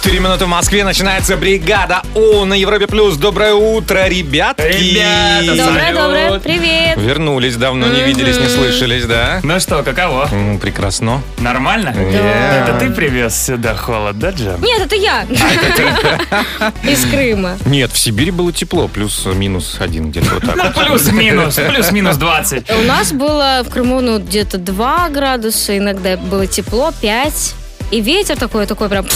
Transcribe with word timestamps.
часов 0.00 0.04
4 0.04 0.20
минуты 0.20 0.44
в 0.44 0.48
Москве. 0.48 0.84
Начинается 0.84 1.36
бригада 1.36 2.02
У 2.14 2.44
на 2.44 2.54
Европе 2.54 2.86
Плюс. 2.86 3.16
Доброе 3.16 3.54
утро, 3.54 4.08
ребятки. 4.08 4.62
Ребята, 4.62 5.56
Доброе, 5.56 5.92
доброе. 5.92 6.40
Привет. 6.40 6.96
Вернулись, 6.96 7.56
давно 7.56 7.88
не 7.88 8.02
виделись, 8.02 8.38
не 8.38 8.48
слышались, 8.48 9.04
да? 9.04 9.40
Ну 9.42 9.60
что, 9.60 9.82
каково? 9.82 10.28
М, 10.32 10.58
Прекрасно. 10.58 11.22
Нормально? 11.38 11.90
Yeah. 11.90 12.62
Это 12.62 12.78
ты 12.78 12.90
привез 12.90 13.36
сюда 13.46 13.74
холод, 13.74 14.18
да, 14.18 14.30
Джем? 14.30 14.60
Нет, 14.62 14.82
это 14.82 14.96
я. 14.96 15.22
Из 16.90 17.04
Крыма. 17.10 17.58
Нет, 17.64 17.92
в 17.92 17.98
Сибири 17.98 18.30
было 18.30 18.52
тепло, 18.52 18.88
плюс-минус 18.88 19.76
один 19.80 20.10
где-то 20.10 20.34
вот 20.34 20.42
так. 20.42 20.56
Ну, 20.56 20.64
вот. 20.64 20.74
плюс-минус, 20.74 21.54
плюс-минус 21.56 22.16
20. 22.16 22.70
У 22.70 22.82
нас 22.82 23.12
было 23.12 23.62
в 23.64 23.70
Крыму 23.70 24.00
ну, 24.00 24.18
где-то 24.18 24.58
2 24.58 25.08
градуса, 25.10 25.76
иногда 25.76 26.16
было 26.16 26.46
тепло, 26.46 26.92
5. 27.00 27.54
И 27.90 28.00
ветер 28.00 28.36
такой, 28.36 28.66
такой 28.66 28.88
прям... 28.88 29.06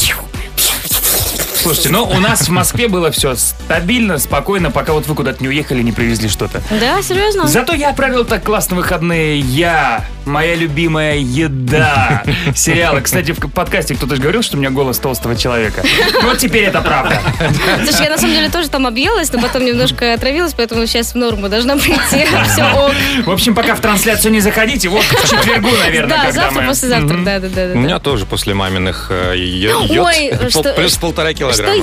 Слушайте, 1.64 1.88
ну 1.88 2.04
у 2.04 2.20
нас 2.20 2.46
в 2.46 2.50
Москве 2.50 2.88
было 2.88 3.10
все 3.10 3.34
стабильно, 3.36 4.18
спокойно, 4.18 4.70
пока 4.70 4.92
вот 4.92 5.06
вы 5.06 5.14
куда-то 5.14 5.42
не 5.42 5.48
уехали, 5.48 5.82
не 5.82 5.92
привезли 5.92 6.28
что-то. 6.28 6.60
Да, 6.78 7.00
серьезно? 7.00 7.46
Зато 7.46 7.74
я 7.74 7.94
провел 7.94 8.26
так 8.26 8.44
классно 8.44 8.76
выходные. 8.76 9.40
Я, 9.40 10.04
моя 10.26 10.54
любимая 10.54 11.16
еда. 11.16 12.22
Сериалы. 12.54 13.00
Кстати, 13.00 13.32
в 13.32 13.40
подкасте 13.50 13.94
кто-то 13.94 14.16
же 14.16 14.22
говорил, 14.22 14.42
что 14.42 14.56
у 14.56 14.60
меня 14.60 14.70
голос 14.70 14.98
толстого 14.98 15.36
человека. 15.36 15.82
Вот 16.22 16.38
теперь 16.38 16.64
это 16.64 16.80
правда. 16.80 17.20
Слушай, 17.84 18.04
я 18.04 18.10
на 18.10 18.18
самом 18.18 18.34
деле 18.34 18.48
тоже 18.48 18.68
там 18.68 18.86
объелась, 18.86 19.32
но 19.32 19.40
потом 19.40 19.64
немножко 19.64 20.14
отравилась, 20.14 20.54
поэтому 20.54 20.86
сейчас 20.86 21.12
в 21.12 21.14
норму 21.16 21.48
должна 21.48 21.76
прийти. 21.76 22.26
Все 22.52 22.64
ок. 22.64 22.92
В 23.26 23.30
общем, 23.30 23.54
пока 23.54 23.74
в 23.74 23.80
трансляцию 23.80 24.32
не 24.32 24.40
заходите, 24.40 24.88
вот 24.88 25.04
к 25.04 25.22
четвергу, 25.28 25.68
наверное, 25.82 26.24
Да, 26.24 26.32
завтра, 26.32 26.62
мы... 26.62 26.68
послезавтра, 26.68 27.18
да, 27.18 27.38
да, 27.40 27.48
да. 27.48 27.62
У 27.74 27.78
меня 27.78 27.98
тоже 27.98 28.26
после 28.26 28.54
маминых 28.54 29.08
э, 29.10 29.34
е- 29.36 29.74
Ой, 29.74 29.86
йод 30.30 30.50
что- 30.50 30.72
плюс 30.74 30.96
полтора 30.96 31.30
Что 31.30 31.38
килограмма. 31.38 31.74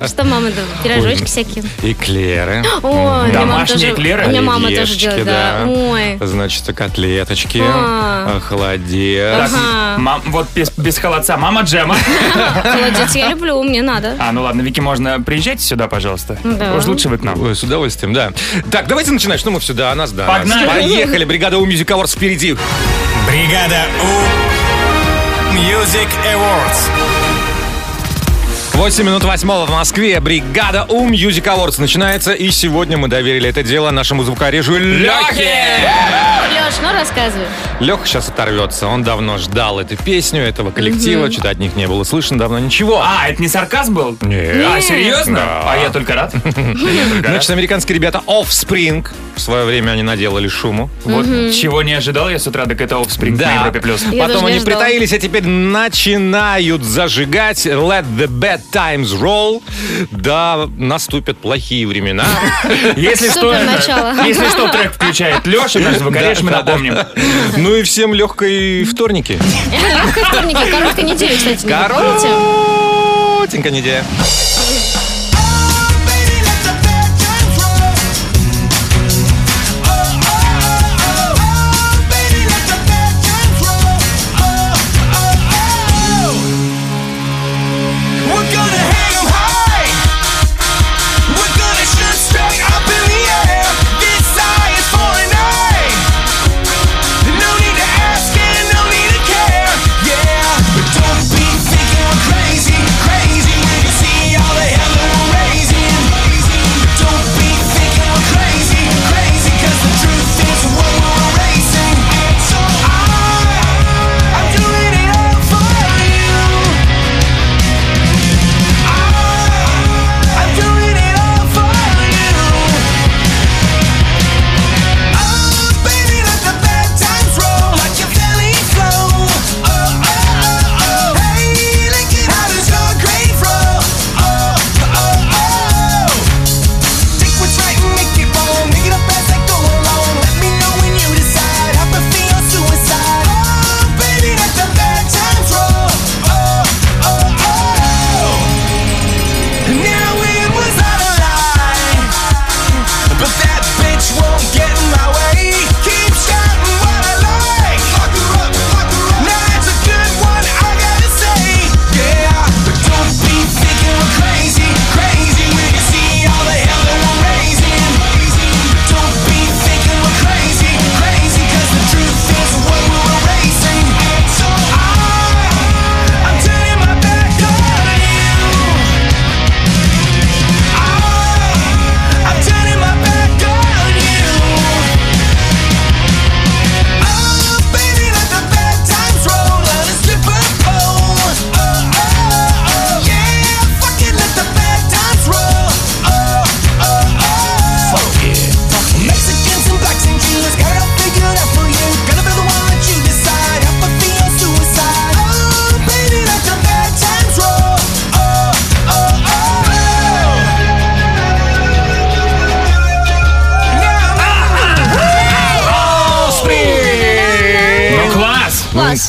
ел? 0.00 0.08
Что 0.08 0.24
мама 0.24 0.48
да, 0.50 0.62
пирожочки 0.82 1.24
всякие. 1.24 1.64
Эклеры. 1.82 2.64
Ой, 2.82 2.90
у 2.90 3.26
меня 3.28 3.40
мама 3.40 3.52
Домашние 3.52 3.78
тоже- 3.78 3.92
эклеры? 3.92 4.26
У 4.26 4.28
меня 4.30 4.42
мама 4.42 4.70
тоже 4.70 4.96
делает, 4.96 5.24
да. 5.24 5.64
Ой. 5.66 6.18
Значит, 6.20 6.64
котлеточки, 6.74 7.59
А. 7.66 8.36
э, 8.36 8.40
холодец. 8.40 9.50
Так, 9.50 9.98
мам, 9.98 10.22
вот 10.26 10.46
без, 10.54 10.70
без 10.70 10.98
холодца. 10.98 11.36
Мама 11.36 11.62
Джема. 11.62 11.96
Молодец, 12.64 13.14
я 13.14 13.28
люблю, 13.30 13.62
мне 13.62 13.82
надо. 13.82 14.16
А, 14.18 14.32
ну 14.32 14.42
ладно, 14.42 14.62
Вики, 14.62 14.80
можно 14.80 15.20
приезжайте 15.20 15.62
сюда, 15.62 15.88
пожалуйста. 15.88 16.38
Да. 16.42 16.74
Уж 16.74 16.86
лучше 16.86 17.08
вы 17.08 17.18
к 17.18 17.22
нам. 17.22 17.40
Ой, 17.40 17.54
с 17.54 17.62
удовольствием, 17.62 18.12
да. 18.12 18.32
Так, 18.70 18.86
давайте 18.86 19.10
начинать. 19.10 19.40
Что 19.40 19.50
мы 19.50 19.60
все, 19.60 19.74
да, 19.74 19.92
о 19.92 19.94
нас, 19.94 20.12
да. 20.12 20.26
нас. 20.26 20.38
Погнали. 20.38 20.66
Поехали. 20.66 21.24
Бригада 21.24 21.58
У 21.58 21.66
Music 21.66 21.86
Awards 21.86 22.16
впереди. 22.16 22.56
Бригада 23.26 23.86
У 24.02 25.54
Music 25.56 26.08
Awards. 26.24 27.09
8 28.80 29.04
минут 29.04 29.24
восьмого 29.24 29.66
в 29.66 29.70
Москве. 29.70 30.18
Бригада 30.20 30.86
У 30.88 31.06
Music 31.06 31.44
Awards 31.44 31.78
начинается. 31.78 32.32
И 32.32 32.50
сегодня 32.50 32.96
мы 32.96 33.08
доверили 33.08 33.46
это 33.46 33.62
дело 33.62 33.90
нашему 33.90 34.22
звукорежу 34.24 34.78
Лехе. 34.78 35.66
Леш, 36.50 36.74
ну 36.82 36.90
рассказывай. 36.90 37.44
Леха 37.78 38.06
сейчас 38.06 38.30
оторвется. 38.30 38.86
Он 38.86 39.02
давно 39.02 39.36
ждал 39.36 39.80
эту 39.80 39.98
песню, 39.98 40.40
этого 40.40 40.70
коллектива. 40.70 41.30
Что-то 41.30 41.50
от 41.50 41.58
них 41.58 41.76
не 41.76 41.86
было 41.86 42.04
слышно 42.04 42.38
давно 42.38 42.58
ничего. 42.58 43.02
А, 43.04 43.28
это 43.28 43.42
не 43.42 43.48
сарказм 43.48 43.92
был? 43.92 44.16
Нет. 44.22 44.64
А, 44.66 44.80
серьезно? 44.80 45.36
Да. 45.36 45.72
А 45.72 45.76
я 45.76 45.90
только 45.90 46.14
рад. 46.14 46.34
Значит, 47.20 47.50
американские 47.50 47.96
ребята 47.96 48.22
Offspring. 48.26 49.06
В 49.36 49.40
свое 49.42 49.66
время 49.66 49.90
они 49.90 50.02
наделали 50.02 50.48
шуму. 50.48 50.88
Вот 51.04 51.26
чего 51.52 51.82
не 51.82 51.92
ожидал 51.92 52.30
я 52.30 52.38
с 52.38 52.46
утра, 52.46 52.64
так 52.64 52.80
это 52.80 52.94
Offspring 52.94 53.36
на 53.36 53.56
Европе+. 53.56 53.80
плюс. 53.80 54.02
Потом 54.18 54.46
они 54.46 54.60
притаились, 54.60 55.12
а 55.12 55.18
теперь 55.18 55.46
начинают 55.46 56.82
зажигать 56.82 57.66
Let 57.66 58.06
the 58.16 58.26
bad 58.26 58.60
times 58.70 59.12
roll. 59.20 59.62
Да, 60.10 60.68
наступят 60.76 61.38
плохие 61.38 61.86
времена. 61.86 62.26
Если 62.96 63.30
что, 63.30 63.52
если 63.52 64.48
что, 64.48 64.68
трек 64.68 64.94
включает 64.94 65.46
Леша, 65.46 65.80
наш 65.80 65.96
звукореж, 65.96 66.40
мы 66.42 66.50
напомним. 66.50 66.98
Ну 67.56 67.74
и 67.74 67.82
всем 67.82 68.14
легкой 68.14 68.84
вторники. 68.84 69.38
Легкой 69.72 70.24
вторники, 70.24 70.70
короткой 70.70 71.04
недели, 71.04 71.36
кстати. 71.36 71.66
Коротенькая 71.66 73.72
неделя. 73.72 74.04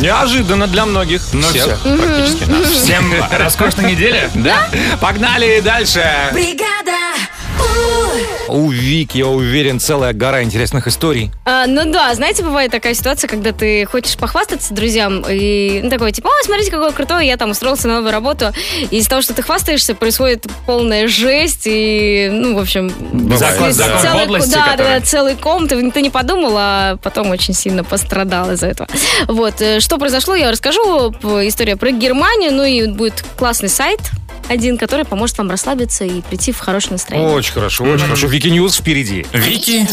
Неожиданно 0.01 0.65
для 0.67 0.85
многих. 0.85 1.21
Ну 1.31 1.41
Всех, 1.41 1.63
всё. 1.79 1.97
практически. 1.97 2.63
Всем 2.63 3.13
роскошной 3.37 3.91
недели. 3.91 4.29
Да? 4.33 4.67
Погнали 4.99 5.61
дальше. 5.61 6.03
Бригада 6.33 6.80
у 8.51 8.69
Вик, 8.69 9.15
я 9.15 9.27
уверен, 9.27 9.79
целая 9.79 10.13
гора 10.13 10.43
интересных 10.43 10.87
историй. 10.87 11.31
А, 11.45 11.65
ну 11.67 11.91
да, 11.91 12.13
знаете, 12.13 12.43
бывает 12.43 12.71
такая 12.71 12.93
ситуация, 12.93 13.27
когда 13.27 13.51
ты 13.51 13.85
хочешь 13.85 14.17
похвастаться 14.17 14.73
друзьям, 14.73 15.23
и 15.29 15.81
ну, 15.83 15.89
такой, 15.89 16.11
типа, 16.11 16.29
о, 16.29 16.45
смотрите, 16.45 16.71
какой 16.71 16.91
крутой, 16.91 17.27
я 17.27 17.37
там 17.37 17.51
устроился 17.51 17.87
на 17.87 17.95
новую 17.95 18.11
работу. 18.11 18.51
И 18.89 18.97
из-за 18.97 19.09
того, 19.09 19.21
что 19.21 19.33
ты 19.33 19.41
хвастаешься, 19.41 19.95
происходит 19.95 20.45
полная 20.65 21.07
жесть, 21.07 21.63
и, 21.65 22.29
ну, 22.31 22.55
в 22.55 22.59
общем... 22.59 22.89
Закон- 23.37 23.73
с- 23.73 23.77
закон 23.77 24.01
целый, 24.01 24.19
подлости, 24.21 24.51
да, 24.53 24.65
который- 24.71 24.99
да, 24.99 25.01
целый 25.01 25.35
ком, 25.35 25.67
ты, 25.67 25.91
ты 25.91 26.01
не 26.01 26.09
подумал, 26.09 26.53
а 26.57 26.97
потом 27.01 27.29
очень 27.29 27.53
сильно 27.53 27.83
пострадал 27.83 28.51
из-за 28.51 28.67
этого. 28.67 28.89
Вот, 29.27 29.61
э, 29.61 29.79
что 29.79 29.97
произошло, 29.97 30.35
я 30.35 30.51
расскажу. 30.51 31.11
История 31.43 31.75
про 31.75 31.91
Германию, 31.91 32.51
ну 32.53 32.63
и 32.63 32.87
будет 32.87 33.23
классный 33.37 33.69
сайт, 33.69 33.99
один, 34.49 34.77
который 34.77 35.05
поможет 35.05 35.37
вам 35.37 35.49
расслабиться 35.49 36.03
и 36.03 36.21
прийти 36.21 36.51
в 36.51 36.59
хорошее 36.59 36.93
настроение. 36.93 37.33
Очень 37.33 37.53
хорошо, 37.53 37.83
очень 37.83 38.05
хорошо. 38.05 38.27
Вики 38.27 38.47
News 38.47 38.77
впереди. 38.77 39.25
Вики 39.33 39.87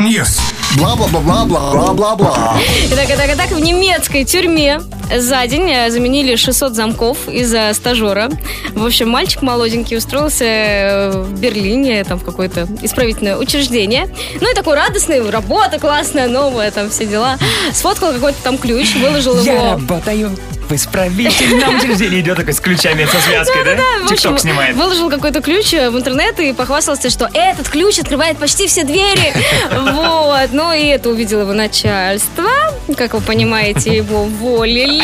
News. 0.00 0.38
Бла-бла-бла-бла-бла-бла-бла. 0.76 2.58
Итак, 2.90 3.06
итак, 3.08 3.30
итак, 3.34 3.50
в 3.50 3.60
немецкой 3.60 4.24
тюрьме 4.24 4.80
за 5.16 5.46
день 5.46 5.68
э, 5.70 5.90
заменили 5.90 6.36
600 6.36 6.74
замков 6.74 7.28
из-за 7.28 7.72
стажера. 7.74 8.30
В 8.74 8.86
общем, 8.86 9.08
мальчик 9.08 9.42
молоденький 9.42 9.96
устроился 9.96 10.44
э, 10.44 11.10
в 11.22 11.40
Берлине, 11.40 12.04
там, 12.04 12.18
в 12.18 12.24
какое-то 12.24 12.68
исправительное 12.82 13.36
учреждение. 13.36 14.08
Ну 14.40 14.50
и 14.50 14.54
такой 14.54 14.76
радостный, 14.76 15.28
работа 15.28 15.78
классная, 15.78 16.28
новая, 16.28 16.70
там, 16.70 16.90
все 16.90 17.06
дела. 17.06 17.36
Сфоткал 17.72 18.12
какой-то 18.12 18.38
там 18.42 18.56
ключ, 18.56 18.94
выложил 18.94 19.40
Я 19.42 19.54
его... 19.54 19.70
работаю 19.72 20.36
в 20.70 20.74
исправительном 20.74 21.76
учреждении. 21.76 22.20
Идет 22.20 22.36
такой 22.36 22.54
с 22.54 22.60
ключами, 22.60 23.04
со 23.04 23.20
связкой, 23.20 23.64
да? 23.64 23.76
В 23.76 24.04
общем, 24.04 24.16
Тикток 24.16 24.40
снимает. 24.40 24.76
выложил 24.76 25.10
какой-то 25.10 25.40
ключ 25.40 25.74
э, 25.74 25.90
в 25.90 25.96
интернет 25.98 26.38
и 26.40 26.52
похвастался, 26.52 27.10
что 27.10 27.28
этот 27.34 27.68
ключ 27.68 27.98
открывает 27.98 28.38
почти 28.38 28.66
все 28.66 28.84
двери. 28.84 29.32
Вот. 30.00 30.52
Ну 30.52 30.72
и 30.72 30.84
это 30.86 31.10
увидело 31.10 31.40
его 31.42 31.52
начальство. 31.52 32.48
Как 32.96 33.14
вы 33.14 33.20
понимаете, 33.20 33.96
его 33.96 34.22
уволили. 34.22 35.02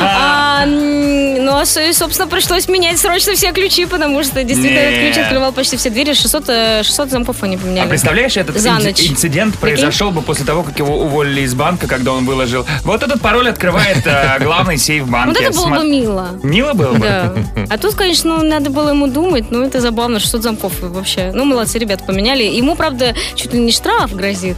А, 0.00 0.64
Ну, 0.66 1.56
а, 1.58 1.64
собственно, 1.66 2.28
пришлось 2.28 2.68
менять 2.68 2.98
срочно 2.98 3.34
все 3.34 3.52
ключи, 3.52 3.86
потому 3.86 4.22
что 4.24 4.42
действительно 4.44 4.78
этот 4.80 5.00
ключ 5.14 5.18
открывал 5.24 5.52
почти 5.52 5.76
все 5.76 5.90
двери. 5.90 6.12
600, 6.14 6.44
э, 6.48 6.82
600 6.82 7.10
замков 7.10 7.42
они 7.42 7.56
А 7.56 7.58
поменяли. 7.58 7.88
представляешь, 7.88 8.36
этот 8.36 8.58
За 8.58 8.72
ночь. 8.72 9.00
инцидент 9.08 9.58
Прикинь? 9.58 9.76
произошел 9.76 10.10
бы 10.10 10.22
после 10.22 10.44
того, 10.44 10.62
как 10.62 10.78
его 10.78 10.98
уволили 11.00 11.42
из 11.42 11.54
банка, 11.54 11.86
когда 11.86 12.12
он 12.12 12.24
выложил. 12.26 12.66
Вот 12.84 13.02
этот 13.02 13.20
пароль 13.20 13.48
открывает 13.48 14.06
э, 14.06 14.36
главный 14.72 14.78
сейф 14.78 15.04
в 15.04 15.10
Вот 15.10 15.36
это 15.40 15.52
было 15.52 15.66
Сма- 15.66 15.78
бы 15.78 15.88
мило. 15.90 16.28
Мило 16.42 16.72
было 16.72 16.92
бы? 16.92 17.00
Да. 17.00 17.32
А 17.68 17.78
тут, 17.78 17.94
конечно, 17.94 18.36
ну, 18.38 18.44
надо 18.44 18.70
было 18.70 18.90
ему 18.90 19.06
думать, 19.06 19.50
но 19.50 19.64
это 19.64 19.80
забавно, 19.80 20.20
600 20.20 20.42
замков 20.42 20.72
вообще. 20.80 21.32
Ну, 21.34 21.44
молодцы, 21.44 21.78
ребята, 21.78 22.04
поменяли. 22.04 22.42
Ему, 22.44 22.74
правда, 22.74 23.14
чуть 23.34 23.52
ли 23.52 23.60
не 23.60 23.72
штраф 23.72 24.14
грозит. 24.14 24.56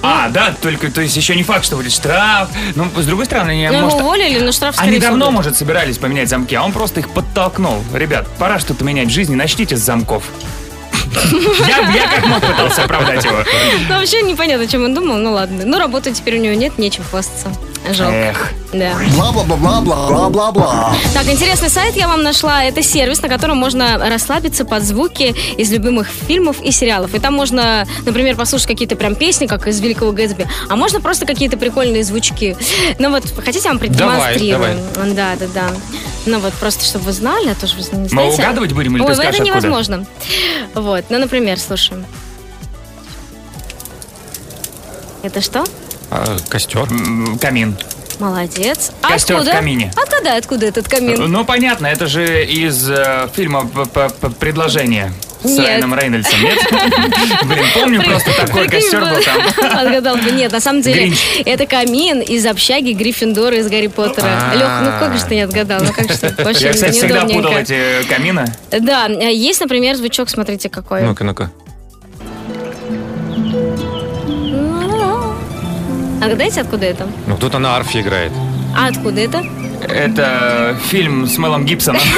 А, 0.00 0.28
да, 0.28 0.54
только, 0.62 0.92
то 0.92 1.00
есть 1.00 1.16
еще 1.16 1.34
не 1.34 1.42
факт, 1.42 1.64
что 1.64 1.76
будет 1.76 1.90
штраф. 1.92 2.48
Ну, 2.76 2.86
с 2.96 3.04
другой 3.04 3.24
стороны, 3.24 3.50
они, 3.50 3.66
Ну, 3.68 3.72
его 3.72 3.82
может, 3.86 4.00
уволили, 4.00 4.38
но 4.38 4.52
штраф, 4.52 4.76
они 4.78 4.98
давно, 5.00 5.26
будет. 5.26 5.34
может, 5.34 5.56
собирались 5.56 5.98
поменять 5.98 6.28
замки, 6.28 6.54
а 6.54 6.62
он 6.62 6.72
просто 6.72 7.00
их 7.00 7.08
подтолкнул. 7.10 7.82
Ребят, 7.92 8.26
пора 8.38 8.60
что-то 8.60 8.84
менять 8.84 9.08
в 9.08 9.10
жизни, 9.10 9.34
начните 9.34 9.76
с 9.76 9.80
замков. 9.80 10.22
Я, 11.66 11.90
я 11.90 12.06
как 12.14 12.26
мог 12.26 12.40
пытался 12.40 12.84
оправдать 12.84 13.24
его. 13.24 13.38
Вообще 13.88 14.22
непонятно, 14.22 14.68
чем 14.68 14.84
он 14.84 14.94
думал. 14.94 15.16
Ну, 15.16 15.32
ладно. 15.32 15.64
Ну, 15.64 15.78
работы 15.78 16.12
теперь 16.12 16.38
у 16.38 16.42
него 16.42 16.54
нет, 16.54 16.78
нечем 16.78 17.02
хвастаться. 17.10 17.48
Жалко. 17.90 18.14
Эх. 18.14 18.52
Да. 18.72 18.92
Бла-бла-бла-бла-бла-бла-бла. 19.16 20.94
Так, 21.14 21.26
интересный 21.28 21.70
сайт 21.70 21.96
я 21.96 22.06
вам 22.06 22.22
нашла. 22.22 22.64
Это 22.64 22.82
сервис, 22.82 23.22
на 23.22 23.28
котором 23.28 23.56
можно 23.56 23.98
расслабиться 24.10 24.64
под 24.66 24.82
звуки 24.82 25.34
из 25.56 25.72
любимых 25.72 26.08
фильмов 26.08 26.60
и 26.62 26.70
сериалов. 26.70 27.14
И 27.14 27.18
там 27.18 27.34
можно, 27.34 27.86
например, 28.04 28.36
послушать 28.36 28.66
какие-то 28.66 28.96
прям 28.96 29.14
песни, 29.14 29.46
как 29.46 29.66
из 29.68 29.80
Великого 29.80 30.12
Гэтсби. 30.12 30.46
А 30.68 30.76
можно 30.76 31.00
просто 31.00 31.24
какие-то 31.24 31.56
прикольные 31.56 32.04
звучки. 32.04 32.56
Ну 32.98 33.10
вот, 33.10 33.24
хотите, 33.42 33.64
я 33.64 33.70
вам 33.70 33.78
продемонстрирую? 33.78 34.78
Да, 35.14 35.34
да, 35.38 35.46
да. 35.54 35.70
Ну 36.26 36.38
вот, 36.40 36.52
просто 36.54 36.84
чтобы 36.84 37.06
вы 37.06 37.12
знали, 37.12 37.48
а 37.48 37.54
то 37.54 37.66
же 37.66 37.74
вы 37.76 37.98
не 37.98 38.08
знаете. 38.08 38.42
угадывать 38.42 38.72
будем 38.72 38.96
или 38.96 39.02
Ой, 39.02 39.06
ты 39.06 39.12
это 39.12 39.22
скажешь, 39.22 39.40
откуда? 39.40 39.50
невозможно. 39.60 40.06
Вот, 40.74 41.04
ну, 41.08 41.18
например, 41.18 41.58
слушаем. 41.58 42.04
Это 45.22 45.40
что? 45.40 45.64
А, 46.10 46.36
костер. 46.48 46.86
Камин. 47.40 47.76
Молодец. 48.18 48.90
А 49.00 49.10
Костер 49.12 49.36
в 49.36 49.38
откуда? 49.40 49.56
камине. 49.58 49.92
Отгадай, 49.96 50.38
откуда 50.38 50.66
этот 50.66 50.88
камин? 50.88 51.30
Ну, 51.30 51.44
понятно, 51.44 51.86
это 51.86 52.06
же 52.08 52.44
из 52.44 52.90
э, 52.90 53.28
фильма 53.32 53.64
«П- 53.64 53.86
п- 53.86 54.08
п- 54.08 54.30
«Предложение» 54.30 55.12
с 55.40 55.44
Нет. 55.44 55.58
Райаном 55.68 55.94
Рейнольдсом, 55.94 56.42
нет? 56.42 56.58
Блин, 57.44 57.64
помню 57.74 58.02
просто 58.02 58.32
такой 58.34 58.66
костер 58.68 59.00
был 59.02 59.22
там. 59.22 59.40
Отгадал 59.78 60.16
бы. 60.16 60.32
Нет, 60.32 60.50
на 60.50 60.58
самом 60.60 60.82
деле, 60.82 61.12
это 61.44 61.64
камин 61.66 62.20
из 62.20 62.44
общаги 62.44 62.90
Гриффиндора 62.90 63.56
из 63.56 63.68
Гарри 63.68 63.86
Поттера. 63.86 64.26
А. 64.26 64.54
Лех, 64.56 64.68
ну 64.82 64.98
как 64.98 65.16
же 65.16 65.24
ты 65.24 65.36
не 65.36 65.42
отгадал? 65.42 65.80
Ну 65.84 65.92
как 65.92 66.10
же 66.10 66.18
ты 66.18 66.42
вообще 66.42 66.64
Я, 66.66 66.72
кстати, 66.72 66.98
всегда 66.98 67.24
путал 67.24 67.52
эти 67.52 68.02
камины. 68.08 68.52
Да, 68.72 69.06
э, 69.08 69.32
есть, 69.32 69.60
например, 69.60 69.94
звучок, 69.94 70.28
смотрите, 70.28 70.68
какой. 70.68 71.02
Ну-ка, 71.02 71.22
ну-ка. 71.22 71.52
Отгадайте, 76.20 76.60
откуда 76.60 76.86
это? 76.86 77.06
Ну, 77.26 77.36
кто-то 77.36 77.58
на 77.58 77.76
арфе 77.76 78.00
играет. 78.00 78.32
А 78.76 78.88
откуда 78.88 79.20
это? 79.20 79.42
Это 79.88 80.76
фильм 80.88 81.26
с 81.26 81.38
Мелом 81.38 81.64
Гибсоном. 81.64 82.02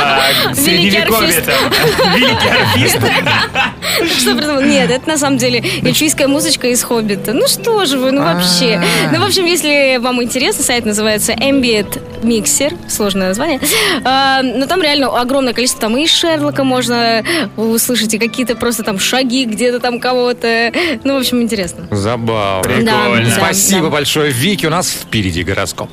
А, 0.00 0.54
Средневековье 0.54 1.40
там. 1.40 2.14
Великий 2.14 2.48
арфист. 2.48 2.98
Что 4.20 4.36
придумал? 4.36 4.60
Нет, 4.60 4.90
это 4.90 5.08
на 5.08 5.18
самом 5.18 5.38
деле 5.38 5.62
эльфийская 5.82 6.28
музычка 6.28 6.68
из 6.68 6.82
«Хоббита». 6.82 7.32
Ну 7.32 7.46
что 7.48 7.84
же 7.84 7.98
вы, 7.98 8.12
ну 8.12 8.22
вообще. 8.22 8.80
Ну, 9.12 9.20
в 9.20 9.26
общем, 9.26 9.44
если 9.46 9.98
вам 9.98 10.22
интересно, 10.22 10.62
сайт 10.62 10.84
называется 10.84 11.32
Ambient 11.32 12.00
Mixer. 12.22 12.76
Сложное 12.88 13.28
название. 13.28 13.60
А, 14.04 14.42
Но 14.42 14.66
там 14.66 14.82
реально 14.82 15.18
огромное 15.18 15.52
количество. 15.52 15.80
Там 15.82 15.96
и 15.96 16.06
Шерлока 16.06 16.64
можно 16.64 17.24
услышать, 17.56 18.14
и 18.14 18.18
какие-то 18.18 18.54
просто 18.56 18.82
там 18.82 18.98
шаги 18.98 19.44
где-то 19.44 19.80
там 19.80 20.00
кого-то. 20.00 20.72
Ну, 21.04 21.16
в 21.16 21.18
общем, 21.20 21.42
интересно. 21.42 21.88
Забавно. 21.90 22.62
Прикольно. 22.62 23.30
Спасибо 23.30 23.88
большое, 23.90 24.30
Вики. 24.30 24.66
У 24.66 24.70
нас 24.70 24.90
впереди 24.90 25.42
гороскоп. 25.42 25.90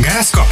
Гороскоп. 0.00 0.46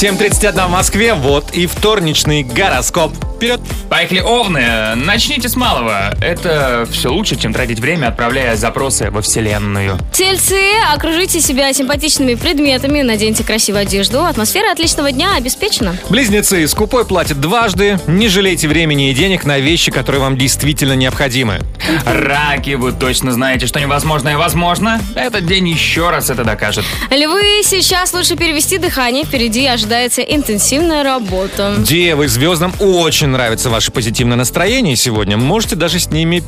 7.31 0.00 0.66
в 0.66 0.70
Москве. 0.70 1.12
Вот 1.12 1.50
и 1.50 1.66
вторничный 1.66 2.42
гороскоп. 2.42 3.12
Вперед. 3.36 3.60
Поехали, 3.88 4.20
овны. 4.20 4.94
Начните 4.96 5.48
с 5.48 5.56
малого. 5.56 6.14
Это 6.22 6.86
все 6.90 7.10
лучше, 7.10 7.36
чем 7.36 7.52
тратить 7.54 7.80
время, 7.80 8.08
отправляя 8.08 8.54
запросы 8.56 9.10
во 9.10 9.22
Вселенную. 9.22 9.98
Тельцы, 10.12 10.60
окружите 10.92 11.40
себя 11.40 11.72
симпатичными 11.72 12.34
предметами, 12.34 13.00
наденьте 13.00 13.42
красивую 13.42 13.82
одежду. 13.82 14.24
Атмосфера 14.24 14.72
отличного 14.72 15.10
дня 15.10 15.36
обеспечена. 15.36 15.96
Близнецы, 16.10 16.66
скупой 16.68 17.06
платит 17.06 17.40
дважды. 17.40 17.98
Не 18.06 18.28
жалейте 18.28 18.68
времени 18.68 19.10
и 19.10 19.14
денег 19.14 19.44
на 19.44 19.58
вещи, 19.58 19.90
которые 19.90 20.20
вам 20.20 20.36
действительно 20.36 20.92
необходимы. 20.94 21.60
Раки, 22.04 22.74
вы 22.74 22.92
точно 22.92 23.32
знаете, 23.32 23.66
что 23.66 23.80
невозможное 23.80 24.36
возможно. 24.36 25.00
Этот 25.14 25.46
день 25.46 25.68
еще 25.68 26.10
раз 26.10 26.28
это 26.28 26.44
докажет. 26.44 26.84
Львы, 27.10 27.62
сейчас 27.64 28.12
лучше 28.12 28.36
перевести 28.36 28.76
дыхание. 28.76 29.24
Впереди 29.24 29.66
ожидается 29.66 29.89
интенсивная 29.96 31.02
работа. 31.02 31.76
Девы, 31.78 32.28
звездам 32.28 32.72
очень 32.80 33.28
нравится 33.28 33.70
ваше 33.70 33.90
позитивное 33.92 34.36
настроение 34.36 34.96
сегодня. 34.96 35.36
Можете 35.36 35.76
даже 35.76 35.98
с 35.98 36.10
ними 36.10 36.42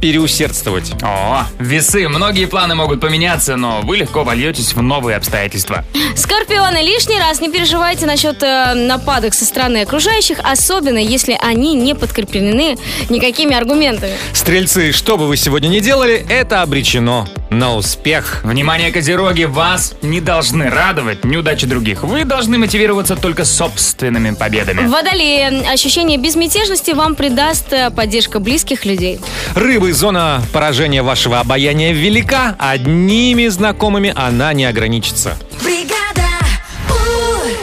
переусердствовать. 0.00 0.92
О, 1.02 1.44
весы. 1.58 2.08
Многие 2.08 2.46
планы 2.46 2.74
могут 2.74 3.00
поменяться, 3.00 3.56
но 3.56 3.80
вы 3.82 3.96
легко 3.96 4.24
вольетесь 4.24 4.74
в 4.74 4.82
новые 4.82 5.16
обстоятельства. 5.16 5.84
Скорпионы, 6.14 6.78
лишний 6.78 7.18
раз 7.18 7.40
не 7.40 7.50
переживайте 7.50 8.06
насчет 8.06 8.42
э, 8.42 8.74
нападок 8.74 9.34
со 9.34 9.44
стороны 9.44 9.78
окружающих, 9.82 10.38
особенно 10.42 10.98
если 10.98 11.38
они 11.40 11.74
не 11.74 11.94
подкреплены 11.94 12.76
никакими 13.08 13.56
аргументами. 13.56 14.12
Стрельцы, 14.32 14.92
что 14.92 15.16
бы 15.16 15.26
вы 15.26 15.36
сегодня 15.36 15.68
ни 15.68 15.80
делали, 15.80 16.26
это 16.28 16.62
обречено 16.62 17.26
на 17.50 17.74
успех. 17.76 18.40
Внимание, 18.44 18.90
козероги, 18.90 19.44
вас 19.44 19.94
не 20.02 20.20
должны 20.20 20.68
радовать 20.68 21.24
неудачи 21.24 21.66
других. 21.66 22.02
Вы 22.02 22.24
должны 22.24 22.58
мотивироваться 22.58 23.16
только 23.16 23.44
собственными 23.44 24.34
победами. 24.34 24.86
Водолеи, 24.86 25.66
ощущение 25.72 26.18
безмятежности 26.18 26.90
вам 26.92 27.14
придаст 27.14 27.72
э, 27.72 27.90
поддержка 27.90 28.40
близких 28.40 28.84
людей. 28.84 29.20
Рыбы, 29.54 29.92
зона 29.92 30.42
поражения 30.52 31.02
вашего 31.02 31.40
обаяния 31.40 31.92
велика. 31.92 32.56
Одними 32.58 33.46
знакомыми 33.48 34.12
она 34.16 34.52
не 34.52 34.64
ограничится. 34.64 35.36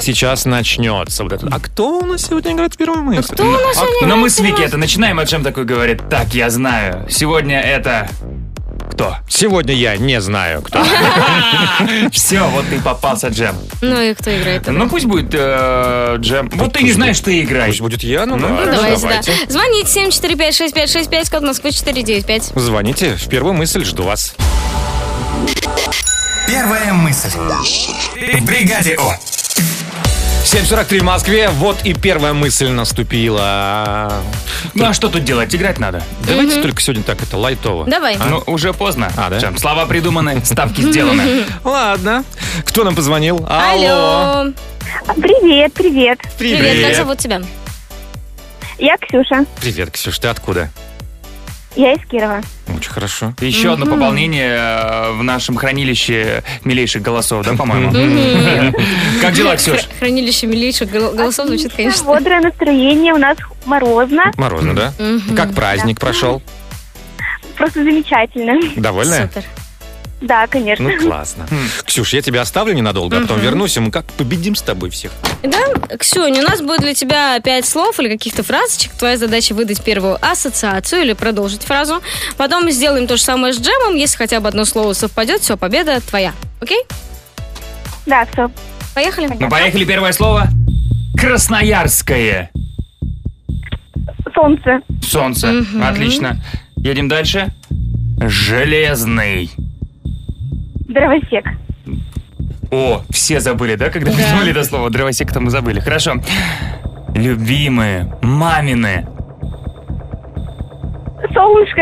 Сейчас 0.04 0.44
начнется 0.44 1.24
вот 1.24 1.32
это. 1.32 1.48
А 1.50 1.62
кто 1.62 2.00
у 2.00 2.06
нас 2.06 2.24
сегодня 2.25 2.52
играет 2.52 2.74
в 2.74 2.78
первую 2.78 3.04
мысль? 3.04 3.34
Кто 3.34 3.46
у 3.46 3.52
нас 3.52 3.78
сегодня 3.78 4.08
Но 4.08 4.18
мы 4.18 4.28
играет 4.28 4.34
с 4.34 4.40
Вики 4.40 4.62
это 4.62 4.75
начинаем, 4.75 5.18
о 5.18 5.25
чем 5.25 5.44
такой 5.44 5.63
говорит. 5.63 6.02
Так, 6.10 6.34
я 6.34 6.50
знаю. 6.50 7.08
Сегодня 7.10 7.62
это... 7.62 8.10
Кто? 9.03 9.17
Сегодня 9.27 9.74
я 9.74 9.98
не 9.98 10.22
знаю, 10.22 10.62
кто. 10.62 10.81
Все, 12.12 12.39
вот 12.48 12.65
ты 12.69 12.79
попался, 12.79 13.27
Джем. 13.27 13.55
Ну 13.81 14.01
и 14.01 14.13
кто 14.13 14.33
играет? 14.36 14.65
Ну 14.67 14.88
пусть 14.88 15.05
будет 15.05 15.33
э, 15.33 16.15
Джем. 16.19 16.50
Вот 16.53 16.72
ты 16.72 16.83
не 16.83 16.93
знаешь, 16.93 17.19
ты 17.19 17.41
играй. 17.41 17.67
Пусть 17.67 17.81
будет 17.81 18.01
я, 18.03 18.25
ну, 18.25 18.38
Ну, 18.38 18.48
да. 18.48 18.72
Давайте, 18.72 19.01
да. 19.01 19.22
давайте. 19.22 19.33
Звоните 19.50 20.05
745-6565, 20.05 21.31
код 21.31 21.41
Москвы 21.43 21.72
495. 21.72 22.53
Звоните. 22.55 23.15
В 23.15 23.27
первую 23.27 23.53
мысль 23.53 23.83
жду 23.83 24.03
вас. 24.03 24.36
Первая 26.48 26.93
мысль. 26.93 27.29
В 27.29 28.45
бригаде 28.45 28.95
О. 28.95 29.17
7.43 30.43 31.00
в 31.00 31.03
Москве. 31.03 31.50
Вот 31.50 31.77
и 31.85 31.93
первая 31.93 32.33
мысль 32.33 32.67
наступила. 32.67 34.12
Ну 34.73 34.85
а 34.85 34.93
что 34.93 35.07
тут 35.07 35.23
делать? 35.23 35.55
Играть 35.55 35.79
надо. 35.79 36.03
Давайте 36.27 36.62
только 36.62 36.81
сегодня 36.81 37.03
так 37.03 37.23
это 37.23 37.38
лайтово. 37.38 37.85
Давай. 37.85 38.17
Ну, 38.17 38.43
уже 38.45 38.73
поздно. 38.73 39.12
А, 39.15 39.29
да? 39.29 39.39
Джем, 39.39 39.57
слова 39.57 39.85
придуманы, 39.85 40.41
ставки 40.45 40.81
сделаны. 40.81 41.45
Ладно. 41.63 42.25
Кто 42.65 42.83
нам 42.83 42.93
позвонил? 42.95 43.45
Алло. 43.50 44.51
Привет, 45.15 45.73
привет. 45.73 46.19
Привет, 46.38 46.88
как 46.88 46.95
зовут 46.97 47.19
тебя? 47.19 47.41
Я 48.79 48.97
Ксюша. 48.97 49.45
Привет, 49.62 49.91
Ксюш, 49.91 50.19
ты 50.19 50.27
откуда? 50.27 50.69
Я 51.75 51.94
из 51.94 52.06
Кирова. 52.08 52.42
Очень 52.75 52.92
хорошо. 52.92 53.34
Еще 53.39 53.74
одно 53.74 53.86
пополнение 53.86 54.50
э, 54.58 55.12
в 55.13 55.24
нашем 55.24 55.56
хранилище 55.58 56.44
милейших 56.63 57.01
голосов, 57.01 57.46
да, 57.46 57.53
по-моему? 57.56 57.92
Как 59.22 59.34
дела, 59.34 59.56
Ксюш? 59.56 59.77
Хр- 59.80 59.86
Хранилище 60.00 60.48
милейших 60.48 60.92
гол- 60.92 61.13
голосов 61.13 61.48
звучит, 61.48 61.74
конечно. 61.74 62.06
Бодрое 62.06 62.42
настроение, 62.42 63.13
у 63.13 63.18
нас 63.18 63.38
морозно. 63.65 64.32
Морозно, 64.38 64.75
да? 64.75 64.94
Как 65.36 65.53
праздник 65.56 66.00
прошел? 66.00 66.42
Просто 67.58 67.84
замечательно. 67.84 68.60
Довольная? 68.75 69.27
Супер. 69.27 69.44
Да, 70.24 70.48
конечно. 70.48 70.89
Ну, 70.89 70.98
классно. 70.98 71.46
Ксюш, 71.86 72.13
я 72.13 72.22
тебя 72.22 72.42
оставлю 72.42 72.74
ненадолго, 72.74 73.18
а 73.18 73.22
потом 73.22 73.39
вернусь, 73.42 73.75
и 73.75 73.82
мы 73.82 73.92
как 73.92 74.06
победим 74.13 74.56
с 74.56 74.62
тобой 74.62 74.89
всех. 74.89 75.12
Да, 75.44 75.98
Ксюня, 75.98 76.39
у 76.39 76.48
нас 76.48 76.62
будет 76.62 76.80
для 76.80 76.94
тебя 76.94 77.39
пять 77.42 77.65
слов 77.65 78.00
или 78.00 78.10
каких-то 78.10 78.42
фразочек. 78.42 78.94
Твоя 78.94 79.18
задача 79.18 79.53
выдать 79.53 79.84
первую 79.84 80.18
ассоциацию 80.25 81.01
или 81.01 81.12
продолжить 81.12 81.63
фразу. 81.63 82.01
Потом 82.38 82.72
сделаем 82.72 83.06
то 83.06 83.18
же 83.18 83.24
самое 83.24 83.53
с 83.53 83.60
джемом. 83.60 83.96
Если 83.96 84.18
хотя 84.18 84.39
бы 84.39 84.48
одно 84.48 84.63
слово 84.63 84.94
совпадет, 84.94 85.42
все, 85.42 85.58
победа 85.58 86.00
твоя. 86.00 86.32
Окей? 86.62 86.82
Да, 88.06 88.25
все. 88.32 88.50
Поехали? 88.96 89.30
Ну, 89.38 89.50
поехали, 89.50 89.84
первое 89.84 90.13
слово. 90.13 90.48
Красноярское. 91.20 92.50
Солнце. 94.34 94.82
Солнце. 95.01 95.65
Отлично. 95.84 96.42
Едем 96.77 97.10
дальше. 97.10 97.53
Железный. 98.20 99.51
Дровосек. 100.93 101.45
О, 102.71 103.01
все 103.09 103.39
забыли, 103.39 103.75
да, 103.75 103.89
когда 103.89 104.12
придумали 104.12 104.51
это 104.51 104.63
слово? 104.63 104.89
Дровосек-то 104.89 105.39
мы 105.39 105.50
забыли. 105.51 105.79
Хорошо. 105.79 106.15
Любимые. 107.13 108.12
Мамины. 108.21 109.05
Солнышко. 111.33 111.81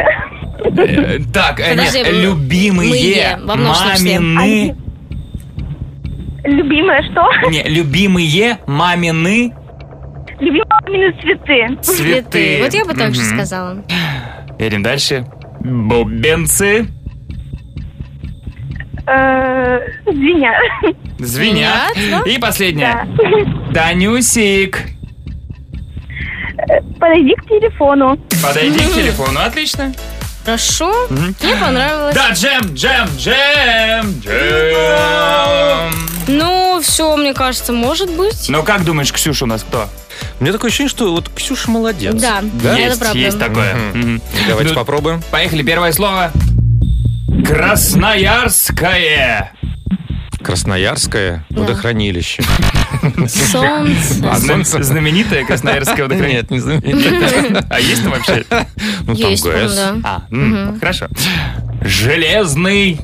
Э, 0.64 1.20
Так, 1.34 1.60
э, 1.60 1.72
Подожди, 1.72 2.00
нет, 2.00 2.12
любимые 2.12 3.38
мамины. 3.38 4.76
Любимое 6.44 7.04
что? 7.12 7.50
Не, 7.50 7.64
любимые 7.64 8.58
мамины 8.68 9.54
Любимые 10.40 10.66
мамины 10.82 11.12
цветы. 11.22 11.78
цветы. 11.82 12.60
Вот 12.64 12.74
я 12.74 12.86
бы 12.86 12.94
так 12.94 13.14
же 13.14 13.22
сказала. 13.22 13.84
Едем 14.60 14.84
дальше. 14.84 15.26
Бубенцы 15.60 16.88
Звенят. 19.06 20.62
звенят. 21.20 21.94
Звенят, 21.96 22.28
И 22.28 22.38
последнее. 22.40 23.08
Да. 23.74 23.74
Танюсик. 23.74 24.78
Подойди 27.00 27.34
к 27.36 27.48
телефону. 27.48 28.18
Подойди 28.44 28.80
к 28.80 28.94
телефону. 28.94 29.40
Отлично. 29.42 29.94
Хорошо. 30.46 31.08
Мне 31.10 31.56
понравилось. 31.56 32.16
Да, 32.16 32.32
джем, 32.32 32.62
джем, 32.74 33.08
джем, 33.18 34.20
джем. 34.22 35.92
Ну, 36.28 36.80
все, 36.82 37.16
мне 37.16 37.34
кажется, 37.34 37.74
может 37.74 38.10
быть. 38.16 38.46
Ну, 38.50 38.64
как 38.64 38.84
думаешь, 38.84 39.12
Ксюша 39.12 39.46
у 39.46 39.48
нас 39.48 39.64
кто? 39.64 39.88
У 40.40 40.44
меня 40.44 40.54
такое 40.54 40.70
ощущение, 40.70 40.90
что 40.90 41.12
вот 41.12 41.30
Ксюша 41.36 41.70
молодец. 41.70 42.14
Да, 42.16 42.42
Да? 42.42 42.74
это 42.74 42.82
есть, 42.82 43.00
правда. 43.00 43.18
есть 43.20 43.40
такое. 43.40 43.76
Давайте 44.48 44.70
Ну, 44.74 44.80
попробуем. 44.80 45.22
Поехали, 45.32 45.62
первое 45.64 45.92
слово. 45.92 46.32
Красноярское. 47.46 49.52
Красноярское 50.44 51.46
водохранилище. 51.50 52.44
Солнце. 53.28 54.30
А 54.30 54.38
солнце? 54.38 54.84
Знаменитое 54.84 55.46
красноярское 55.46 56.04
водохранилище. 56.04 56.42
Нет, 56.42 56.52
не 56.52 56.60
знаменитое. 56.60 57.66
А 57.70 57.80
есть 57.80 58.04
там 58.04 58.12
вообще? 58.12 58.46
Ну, 59.06 59.16
там 59.16 59.32
Есть, 59.32 59.44
да. 59.44 59.96
А, 60.04 60.22
хорошо. 60.80 61.08
Железный. 61.82 63.00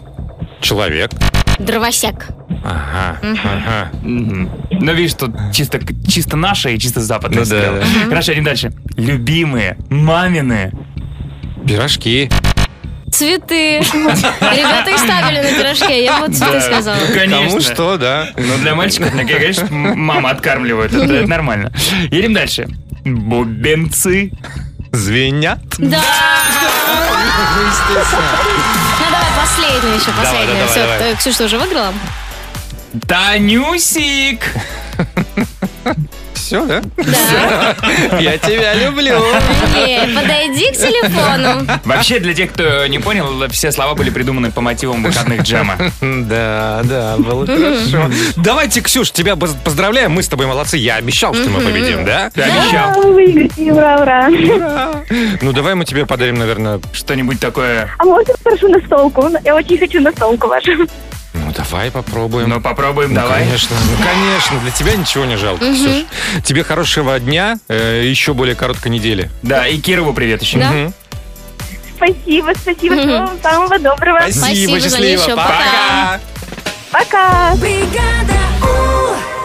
Человек. 0.62 1.12
Дровосек. 1.60 2.28
Ага, 2.64 3.20
ага. 3.44 3.92
Ну, 4.02 4.94
видишь, 4.94 5.14
тут 5.14 5.36
чисто, 5.54 5.80
чисто 6.08 6.36
наше 6.36 6.74
и 6.74 6.80
чисто 6.80 7.02
западное. 7.02 7.44
Ну 7.44 7.50
да, 7.50 7.80
да. 7.80 7.86
Хорошо, 8.10 8.34
идем 8.34 8.44
дальше. 8.44 8.74
Любимые, 8.96 9.78
мамины. 9.90 10.72
Пирожки. 11.68 12.30
Цветы. 13.12 13.80
Ребята 13.80 14.90
их 14.92 14.98
ставили 15.00 15.42
на 15.42 15.58
пирожке, 15.58 16.04
я 16.04 16.20
вот 16.20 16.36
цветы 16.36 16.62
сказала. 16.62 16.98
Ну, 16.98 17.14
конечно. 17.14 17.48
Кому 17.48 17.62
что, 17.62 17.98
да. 17.98 18.30
Ну, 18.36 18.58
для 18.58 18.76
мальчиков, 18.76 19.14
мне, 19.14 19.26
конечно, 19.26 19.68
мама 19.72 20.30
откармливает. 20.32 20.94
Это, 20.94 21.14
это 21.14 21.28
нормально. 21.28 21.72
Едем 22.12 22.34
дальше. 22.34 22.68
Бубенцы. 23.06 24.32
Звенят. 24.92 25.60
Да! 25.78 26.02
Ну 27.90 29.06
давай 29.12 29.32
последнюю 29.40 29.96
еще, 29.96 30.12
давай, 30.12 30.68
Все, 30.68 30.80
давай. 30.82 31.16
Ксюша 31.16 31.44
уже 31.46 31.58
выиграла? 31.58 31.94
Танюсик. 33.08 34.42
Все, 36.48 36.66
да? 36.66 36.82
Да. 36.96 38.18
Я 38.20 38.38
тебя 38.38 38.74
люблю. 38.76 39.20
Подойди 40.16 40.72
к 40.72 40.78
телефону. 40.78 41.68
Вообще, 41.84 42.20
для 42.20 42.34
тех, 42.34 42.54
кто 42.54 42.88
не 42.88 43.00
понял, 43.00 43.50
все 43.50 43.70
слова 43.74 43.96
были 43.96 44.10
придуманы 44.12 44.50
по 44.50 44.62
мотивам 44.62 45.04
выходных 45.04 45.42
джема. 45.42 45.76
Да, 46.00 46.82
да, 46.86 47.18
было 47.18 47.46
хорошо. 47.46 48.10
Давайте, 48.38 48.80
Ксюш, 48.80 49.12
тебя 49.12 49.36
поз- 49.36 49.58
поздравляем. 49.62 50.12
Мы 50.14 50.24
с 50.24 50.30
тобой 50.30 50.46
молодцы. 50.48 50.78
Я 50.78 50.96
обещал, 50.96 51.34
что 51.34 51.50
мы 51.50 51.60
победим, 51.60 52.06
да? 52.06 52.30
Ты 52.30 52.44
обещал 52.44 52.98
ура, 52.98 53.98
ура. 54.00 55.04
Ну, 55.42 55.52
давай 55.52 55.76
мы 55.76 55.84
тебе 55.84 56.06
подарим, 56.06 56.36
наверное... 56.36 56.80
что-нибудь 56.94 57.42
такое? 57.42 57.90
А 57.98 58.06
можно 58.06 58.34
прошу 58.42 58.70
настолку? 58.70 59.30
Я 59.44 59.54
очень 59.54 59.78
хочу 59.78 60.00
настолку 60.00 60.48
вашу. 60.48 60.72
Ну, 61.46 61.54
давай 61.56 61.92
попробуем. 61.92 62.50
Ну, 62.50 62.62
попробуем, 62.62 63.14
Ну, 63.14 63.22
давай. 63.22 63.44
конечно, 63.44 63.76
ну, 63.90 64.04
конечно, 64.04 64.60
для 64.60 64.72
тебя 64.72 64.96
ничего 64.96 65.26
не 65.26 65.38
жалко, 65.38 65.66
Ксюш. 65.72 66.06
Тебе 66.44 66.64
хорошего 66.64 67.20
дня, 67.20 67.58
э, 67.68 68.04
еще 68.06 68.34
более 68.34 68.56
короткой 68.56 68.92
недели. 68.92 69.30
Да, 69.44 69.68
и 69.68 69.78
Кирову 69.78 70.14
привет 70.14 70.42
еще. 70.42 70.60
Да. 70.60 70.72
Мгм. 70.72 70.94
Спасибо, 71.96 72.54
спасибо. 72.60 72.96
Всего 72.96 73.18
вам 73.26 73.40
самого 73.42 73.80
доброго. 73.80 74.20
Спасибо, 74.30 74.80
счастливо, 74.80 75.24
Жанечка, 75.24 75.36
пока. 75.36 76.20
Пока. 76.92 78.97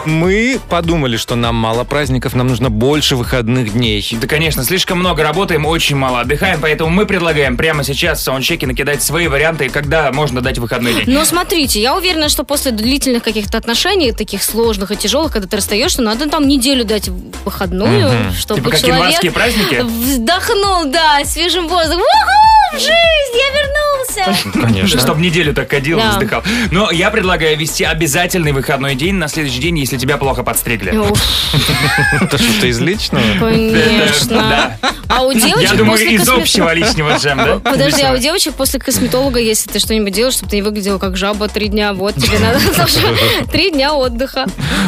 Мы 0.05 0.59
подумали, 0.69 1.15
что 1.15 1.35
нам 1.35 1.55
мало 1.55 1.85
праздников, 1.85 2.35
нам 2.35 2.47
нужно 2.47 2.69
больше 2.69 3.15
выходных 3.15 3.71
дней. 3.73 4.05
Да, 4.19 4.27
конечно, 4.27 4.63
слишком 4.63 4.99
много 4.99 5.23
работаем, 5.23 5.65
очень 5.65 5.95
мало 5.95 6.19
отдыхаем, 6.21 6.59
поэтому 6.61 6.89
мы 6.89 7.05
предлагаем 7.05 7.55
прямо 7.55 7.83
сейчас 7.85 8.19
в 8.19 8.23
саундчеке 8.23 8.67
накидать 8.67 9.01
свои 9.01 9.27
варианты, 9.27 9.69
когда 9.69 10.11
можно 10.11 10.41
дать 10.41 10.57
выходной 10.57 10.93
день. 10.93 11.03
Но 11.07 11.23
смотрите, 11.23 11.81
я 11.81 11.95
уверена, 11.95 12.27
что 12.27 12.43
после 12.43 12.71
длительных 12.71 13.23
каких-то 13.23 13.57
отношений, 13.57 14.11
таких 14.11 14.43
сложных 14.43 14.91
и 14.91 14.97
тяжелых, 14.97 15.31
когда 15.31 15.47
ты 15.47 15.55
расстаешься, 15.55 16.01
надо 16.01 16.29
там 16.29 16.47
неделю 16.47 16.83
дать 16.83 17.07
выходную, 17.45 18.33
чтобы 18.33 18.59
Типа 18.59 18.71
как 18.71 18.81
человек 18.81 19.33
праздники? 19.33 19.81
вздохнул, 19.81 20.85
да, 20.85 21.23
свежим 21.25 21.67
воздухом. 21.69 22.01
Уху, 22.01 22.75
в 22.75 22.79
жизнь, 22.79 22.91
я 23.37 23.61
вернулся. 23.61 24.59
Конечно. 24.61 24.99
Чтобы 24.99 25.21
неделю 25.21 25.53
так 25.53 25.69
ходил, 25.69 25.97
Да. 25.97 26.11
вздыхал. 26.11 26.43
Но 26.71 26.91
я 26.91 27.09
предлагаю 27.09 27.57
вести 27.57 27.83
обязательный 27.83 28.51
выходной 28.51 28.95
день 28.95 29.15
на 29.15 29.27
следующий 29.27 29.59
день, 29.59 29.79
если 29.79 29.92
если 29.93 30.05
тебя 30.05 30.17
плохо 30.17 30.43
подстригли. 30.43 30.91
Это 32.21 32.37
что-то 32.37 32.67
из 32.67 32.79
личного? 32.79 33.23
Конечно. 33.39 34.37
Да. 34.37 34.77
А 35.07 35.21
у 35.23 35.33
девочек 35.33 35.61
Я 35.71 35.73
думаю, 35.77 35.91
после 35.91 36.15
из 36.15 36.27
общего 36.27 36.73
личного 36.73 37.17
джем, 37.17 37.37
да? 37.37 37.59
Подожди, 37.59 38.01
а 38.01 38.13
у 38.13 38.17
девочек 38.17 38.55
после 38.55 38.79
косметолога, 38.79 39.39
если 39.39 39.69
ты 39.69 39.79
что-нибудь 39.79 40.13
делаешь, 40.13 40.33
чтобы 40.35 40.49
ты 40.49 40.55
не 40.57 40.61
выглядела 40.63 40.97
как 40.97 41.17
жаба 41.17 41.47
три 41.49 41.67
дня, 41.67 41.93
вот 41.93 42.15
тебе 42.15 42.39
надо 42.39 42.59
три 43.51 43.71
дня 43.71 43.93
отдыха. 43.93 44.45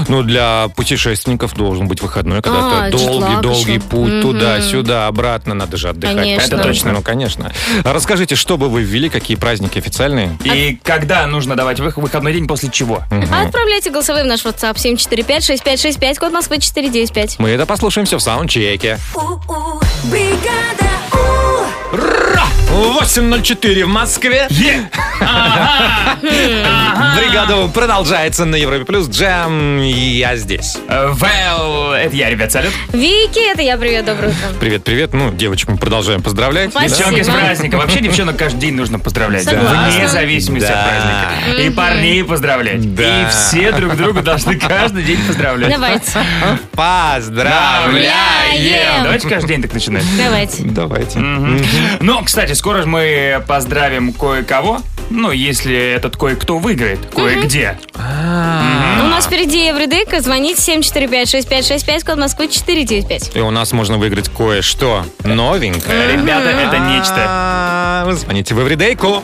Ну, 0.08 0.24
для 0.24 0.68
путешественников 0.76 1.54
должен 1.56 1.88
быть 1.88 2.02
выходной, 2.02 2.42
когда 2.42 2.86
А, 2.88 2.92
то 2.92 2.98
долгий, 2.98 3.26
джетлаг 3.26 3.42
долгий 3.42 3.72
еще. 3.74 3.82
путь 3.82 4.22
туда-сюда, 4.22 5.08
обратно, 5.08 5.54
надо 5.54 5.78
же 5.78 5.90
отдыхать. 5.90 6.28
Это 6.28 6.58
точно. 6.58 6.94
Ну, 6.94 7.02
конечно. 7.02 7.52
Расскажите, 7.84 8.36
что 8.36 8.58
бы 8.58 8.70
вы 8.70 8.82
ввели, 8.82 9.10
какие 9.10 9.38
праздники 9.38 9.78
официальные? 9.78 10.38
И 10.44 10.80
когда 10.84 11.28
нужно 11.28 11.56
давать 11.56 11.80
вы- 11.80 11.94
выходной 11.96 12.34
день 12.34 12.48
после 12.48 12.70
чего? 12.72 13.04
А 13.32 13.44
Отправляйте 13.46 13.92
голосовые 13.92 14.24
в 14.24 14.28
наш 14.28 14.44
WhatsApp 14.44 14.78
745-6565, 14.98 16.20
код 16.20 16.32
Москвы 16.32 16.60
495. 16.60 17.40
Мы 17.40 17.50
это 17.50 17.66
послушаем 17.66 18.06
все 18.06 18.18
в 18.18 18.22
саундчеке. 18.22 19.00
Бригада 20.06 20.85
У. 22.00 23.02
8.04 23.02 23.86
в 23.86 23.88
Москве. 23.88 24.48
Бригада 26.22 27.68
продолжается 27.74 28.46
на 28.46 28.56
Европе 28.56 28.86
Плюс. 28.86 29.08
Джем, 29.08 29.80
и 29.80 29.90
я 29.92 30.36
здесь. 30.36 30.78
Э, 30.90 31.14
Well, 31.16 31.94
это 31.94 32.16
я, 32.16 32.30
ребят, 32.30 32.52
салют. 32.52 32.74
Вики, 32.92 33.52
это 33.52 33.62
я, 33.62 33.78
привет, 33.78 34.06
доброе 34.06 34.30
утро. 34.30 34.40
Привет, 34.60 34.84
привет. 34.84 35.14
Ну, 35.14 35.32
девочек 35.32 35.70
мы 35.70 35.78
продолжаем 35.78 36.22
поздравлять. 36.22 36.72
Спасибо. 36.72 36.96
Девчонки 36.98 37.24
с 37.24 37.28
праздником. 37.28 37.80
Вообще 37.80 38.00
девчонок 38.02 38.38
каждый 38.38 38.60
день 38.60 38.74
нужно 38.76 39.00
поздравлять. 39.00 39.46
Вне 39.46 40.08
зависимости 40.10 40.68
Да. 40.68 40.84
от 40.84 40.90
праздника. 40.90 41.62
И 41.62 41.70
парней 41.70 42.24
поздравлять. 42.24 42.96
Да. 42.96 43.04
И 43.04 43.30
все 43.30 43.72
друг 43.72 43.96
друга 43.96 44.22
должны 44.22 44.58
каждый 44.60 45.04
день 45.04 45.20
поздравлять. 45.26 45.72
Давайте, 45.72 46.12
Поздравляем! 46.74 49.04
Давайте 49.04 49.30
каждый 49.30 49.48
день 49.48 49.62
так 49.62 49.74
начинать. 49.74 50.04
давайте. 50.18 50.64
Давайте. 50.64 51.20
Ну, 52.00 52.24
кстати, 52.24 52.54
скоро 52.54 52.82
же 52.82 52.88
мы 52.88 53.44
поздравим 53.48 54.14
кое-кого. 54.14 54.80
Ну, 55.10 55.32
если 55.32 55.76
этот 55.94 56.18
кое-кто 56.18 56.58
выиграет, 56.58 57.00
кое-где. 57.14 57.78
У 57.96 59.08
нас 59.08 59.26
впереди 59.28 59.70
Эвридейка. 59.70 60.20
Звоните 60.22 60.78
745-6565, 60.80 62.06
код 62.06 62.18
Москвы 62.18 62.48
495. 62.48 63.36
И 63.36 63.40
у 63.40 63.52
нас 63.52 63.72
можно 63.72 63.98
выиграть 63.98 64.30
кое-что 64.30 65.06
новенькое. 65.24 66.14
Ребята, 66.14 66.50
это 66.50 66.78
нечто. 66.80 67.16
А, 67.28 68.06
Вы 68.06 68.14
звоните 68.14 68.56
в 68.56 68.62
Эвридейку. 68.62 69.24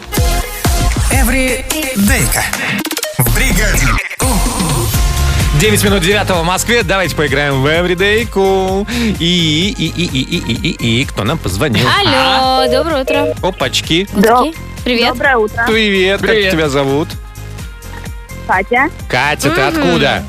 Эвридейка. 1.11 2.43
В 3.17 3.35
бригаде. 3.35 4.10
9 5.61 5.83
минут 5.83 6.01
9 6.01 6.27
в 6.27 6.43
Москве. 6.43 6.81
Давайте 6.81 7.15
поиграем 7.15 7.61
в 7.61 7.67
Эвридейку. 7.67 8.87
И, 9.19 9.75
и, 9.77 9.85
и, 9.85 10.05
и, 10.05 10.21
и, 10.23 10.37
и, 10.37 10.69
и, 10.71 11.01
и, 11.01 11.05
кто 11.05 11.23
нам 11.23 11.37
позвонил? 11.37 11.85
Алло, 11.87 12.67
доброе 12.67 13.03
утро. 13.03 13.35
Опачки. 13.43 14.05
Котики. 14.05 14.57
Привет. 14.83 15.09
Доброе 15.09 15.37
утро. 15.37 15.63
Привет, 15.67 16.19
Привет. 16.19 16.45
как 16.45 16.51
тебя 16.53 16.67
зовут? 16.69 17.09
Катя 18.47 18.89
Катя, 19.07 19.51
ты 19.51 19.61
откуда? 19.61 20.23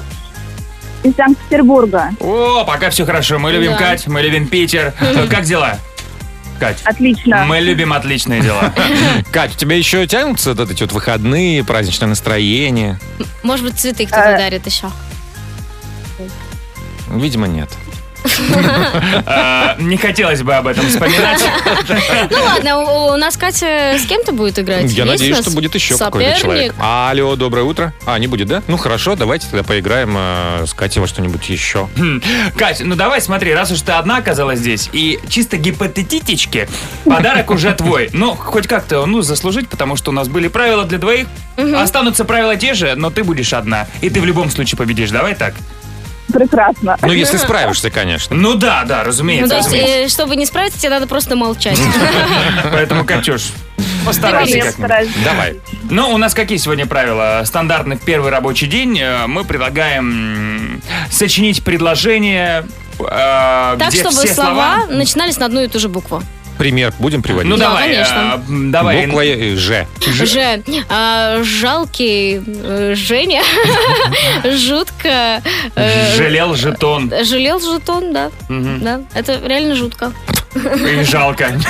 из 1.02 1.16
Санкт-Петербурга. 1.16 2.10
О, 2.20 2.64
пока 2.64 2.90
все 2.90 3.06
хорошо. 3.06 3.38
Мы 3.38 3.52
любим 3.52 3.70
Да. 3.72 3.78
Кать, 3.78 4.06
мы 4.08 4.20
любим 4.20 4.46
Питер. 4.46 4.92
Как 5.30 5.44
дела? 5.44 5.78
Кать. 6.60 6.82
Отлично. 6.84 7.46
Мы 7.46 7.58
любим 7.60 7.94
отличные 7.94 8.42
дела. 8.42 8.70
Кать, 9.32 9.54
у 9.54 9.58
тебя 9.58 9.76
еще 9.76 10.06
тянутся 10.06 10.52
вот 10.52 10.70
эти 10.70 10.82
вот 10.82 10.92
выходные, 10.92 11.64
праздничное 11.64 12.08
настроение? 12.10 13.00
Может 13.42 13.64
быть, 13.64 13.80
цветы 13.80 14.06
кто-то 14.06 14.28
Э. 14.28 14.36
дарит 14.36 14.66
еще. 14.66 14.88
Видимо, 17.12 17.47
нет. 17.47 17.69
А, 19.26 19.76
Не 19.78 19.97
хотелось 19.97 20.42
бы 20.42 20.54
об 20.54 20.66
этом 20.66 20.87
вспоминать. 20.87 21.42
Ну 22.31 22.42
ладно, 22.42 22.78
у, 22.78 23.16
нас 23.16 23.37
Катя 23.37 23.97
с 23.99 24.07
кем-то 24.07 24.33
будет 24.33 24.59
играть? 24.59 24.90
Я 24.92 25.04
надеюсь, 25.04 25.38
что 25.38 25.50
будет 25.50 25.75
еще 25.75 25.97
какой-то 25.99 26.38
человек. 26.38 26.75
Алло, 26.78 27.37
доброе 27.37 27.62
утро. 27.62 27.92
А, 28.07 28.19
не 28.19 28.26
будет, 28.26 28.49
да? 28.49 28.62
Ну 28.69 28.76
хорошо, 28.76 29.16
давайте 29.16 29.47
тогда 29.49 29.64
поиграем 29.64 30.14
э, 30.16 30.66
с 30.66 30.75
Катей 30.75 31.00
во 31.00 31.07
что-нибудь 31.07 31.49
еще. 31.49 31.88
Кать, 32.57 32.81
ну 32.85 32.94
давай 32.94 33.20
смотри, 33.20 33.53
раз 33.55 33.70
уж 33.70 33.81
ты 33.81 33.92
одна 33.92 34.18
оказалась 34.18 34.61
здесь, 34.61 34.88
и 34.92 35.18
чисто 35.29 35.57
гипотетически 35.57 36.68
подарок 37.05 37.51
уже 37.51 37.72
твой. 37.72 38.11
Ну, 38.12 38.35
хоть 38.35 38.66
как-то, 38.66 39.05
ну, 39.07 39.22
заслужить, 39.22 39.68
потому 39.68 39.96
что 39.96 40.11
у 40.11 40.14
нас 40.14 40.29
были 40.29 40.48
правила 40.48 40.85
для 40.85 40.98
двоих. 40.98 41.27
Останутся 41.77 42.25
правила 42.25 42.57
те 42.57 42.75
же, 42.75 42.94
но 42.96 43.11
ты 43.11 43.25
будешь 43.25 43.53
одна. 43.53 43.87
И 44.01 44.11
ты 44.11 44.20
в 44.20 44.25
любом 44.25 44.51
случае 44.51 44.79
победишь. 44.79 45.11
Давай 45.11 45.35
так. 45.35 45.55
Прекрасно. 46.33 46.97
Ну, 47.03 47.12
если 47.12 47.37
справишься, 47.37 47.90
конечно. 47.90 48.35
Ну 48.35 48.55
да, 48.55 48.85
да, 48.85 48.99
Ну, 48.99 49.05
разумеется. 49.05 49.49
то 49.51 49.57
есть, 49.57 49.68
разумеется. 49.68 49.99
э, 49.99 50.09
чтобы 50.09 50.37
не 50.37 50.47
справиться, 50.47 50.79
тебе 50.81 50.90
надо 50.90 51.07
просто 51.07 51.37
молчать. 51.37 51.79
Поэтому, 52.73 53.05
Катюш, 53.05 53.42
постарайся 54.05 54.57
Я 54.57 54.64
как-нибудь. 54.64 54.77
постараюсь. 54.81 55.11
Давай. 55.25 55.57
Ну, 55.90 56.11
у 56.12 56.16
нас 56.18 56.35
какие 56.35 56.59
сегодня 56.59 56.87
правила? 56.87 57.42
Стандартный 57.45 57.97
в 57.97 58.03
первый 58.05 58.31
рабочий 58.31 58.66
день 58.66 58.99
э, 59.01 59.27
мы 59.27 59.45
предлагаем 59.45 60.75
м, 60.77 60.83
сочинить 61.11 61.62
предложение, 61.62 62.64
э, 62.99 63.77
Так, 63.79 63.88
где 63.88 64.01
чтобы 64.01 64.16
все 64.16 64.35
слова 64.35 64.87
начинались 64.88 65.37
на 65.38 65.47
одну 65.47 65.62
и 65.62 65.68
ту 65.68 65.79
же 65.79 65.88
букву. 65.88 66.23
Пример 66.62 66.92
будем 67.01 67.22
приводить. 67.22 67.51
Ну 67.51 67.57
Да, 67.57 67.70
давай, 67.70 67.88
конечно. 67.88 68.40
э, 68.48 68.70
давай. 68.70 69.07
Буква 69.07 69.25
э, 69.25 69.57
Ж. 69.57 69.85
Ж. 70.01 70.62
а, 70.88 71.42
жалкий 71.42 72.40
э, 72.46 72.94
Женя. 72.94 73.42
Жутко. 74.44 75.42
э, 75.75 76.16
Жалел 76.16 76.55
жетон 76.55 77.12
Жалел 77.25 77.59
жетон, 77.59 78.12
да. 78.12 78.31
Да, 78.48 79.01
это 79.12 79.40
реально 79.44 79.75
жутко. 79.75 80.12
и 80.55 81.03
жалко. 81.03 81.48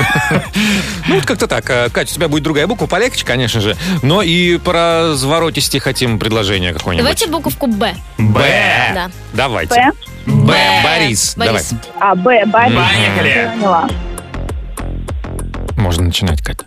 Ну, 1.08 1.14
вот 1.16 1.24
как-то 1.24 1.46
так. 1.46 1.68
Э, 1.70 1.88
Катя, 1.90 2.12
у 2.12 2.14
тебя 2.14 2.28
будет 2.28 2.42
другая 2.44 2.66
буква, 2.66 2.86
полегче, 2.86 3.24
конечно 3.24 3.62
же. 3.62 3.76
Но 4.02 4.20
и 4.22 4.58
про 4.58 5.12
разворотисти 5.12 5.78
хотим 5.78 6.18
предложение 6.18 6.74
какое-нибудь. 6.74 7.02
Давайте 7.04 7.26
буковку 7.28 7.66
Б. 7.66 7.94
Б. 8.18 8.92
Да. 8.94 9.10
Давайте. 9.32 9.74
Б. 9.74 9.90
Б. 10.26 10.54
Борис. 10.84 11.34
Борис. 11.36 11.70
Давай. 11.70 11.92
А, 11.98 12.14
Б. 12.14 12.44
Борис. 12.46 12.74
Поехали. 12.76 13.50
Поняла. 13.56 13.88
Можно 15.82 16.04
начинать, 16.04 16.40
Катя. 16.42 16.64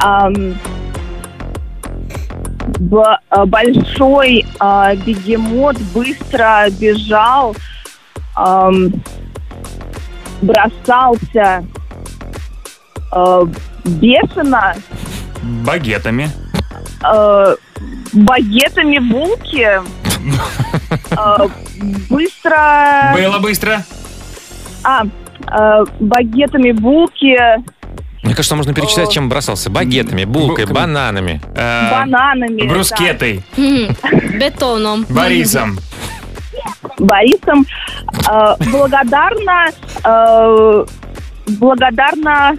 Ам, 0.00 0.54
б- 2.78 3.18
а, 3.28 3.44
большой 3.44 4.46
а, 4.58 4.94
бегемот 4.96 5.76
быстро 5.94 6.64
бежал, 6.80 7.54
ам, 8.34 8.92
бросался 10.40 11.62
а, 13.12 13.42
бешено, 13.84 14.74
Багетами. 15.66 16.30
а, 17.02 17.54
багетами 18.14 18.98
булки, 19.00 19.68
быстро... 22.08 23.12
Было 23.14 23.38
быстро. 23.38 23.82
А, 24.82 25.02
багетами 26.00 26.72
булки, 26.72 27.36
Мне 28.28 28.34
кажется, 28.34 28.56
можно 28.56 28.74
перечислять, 28.74 29.10
чем 29.10 29.30
бросался. 29.30 29.70
Багетами, 29.70 30.24
булкой, 30.24 30.66
бананами. 30.66 31.40
Э, 31.56 31.90
бананами. 31.90 32.68
Брускетой. 32.68 33.42
Бетоном. 33.56 35.06
Борисом. 35.08 35.78
Борисом. 36.98 37.64
Э, 38.30 38.54
благодарна, 38.70 39.68
э, 40.04 40.84
благодарна 41.58 42.54